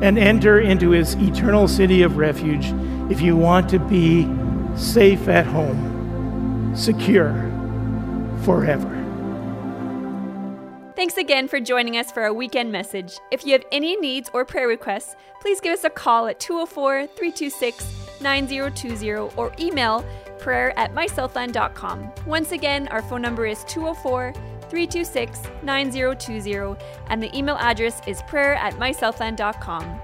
And 0.02 0.18
enter 0.18 0.60
into 0.60 0.90
his 0.90 1.14
eternal 1.14 1.66
city 1.66 2.02
of 2.02 2.16
refuge 2.16 2.66
if 3.10 3.20
you 3.20 3.36
want 3.36 3.68
to 3.70 3.78
be 3.80 4.28
safe 4.76 5.28
at 5.28 5.46
home, 5.46 6.72
secure 6.76 7.51
forever. 8.44 8.98
Thanks 10.94 11.16
again 11.16 11.48
for 11.48 11.58
joining 11.58 11.96
us 11.96 12.12
for 12.12 12.22
our 12.22 12.32
weekend 12.32 12.70
message. 12.70 13.18
If 13.30 13.46
you 13.46 13.52
have 13.52 13.64
any 13.72 13.96
needs 13.96 14.30
or 14.34 14.44
prayer 14.44 14.68
requests, 14.68 15.16
please 15.40 15.60
give 15.60 15.72
us 15.72 15.84
a 15.84 15.90
call 15.90 16.26
at 16.26 16.38
204 16.38 17.06
326 17.06 18.20
9020 18.20 19.34
or 19.36 19.52
email 19.58 20.04
prayer 20.38 20.78
at 20.78 20.94
mysouthland.com. 20.94 22.12
Once 22.26 22.52
again, 22.52 22.88
our 22.88 23.02
phone 23.02 23.22
number 23.22 23.46
is 23.46 23.64
204 23.64 24.32
326 24.68 25.40
9020 25.62 26.76
and 27.08 27.22
the 27.22 27.36
email 27.36 27.56
address 27.56 28.00
is 28.06 28.22
prayer 28.22 28.54
at 28.54 28.74
mysouthland.com. 28.74 30.00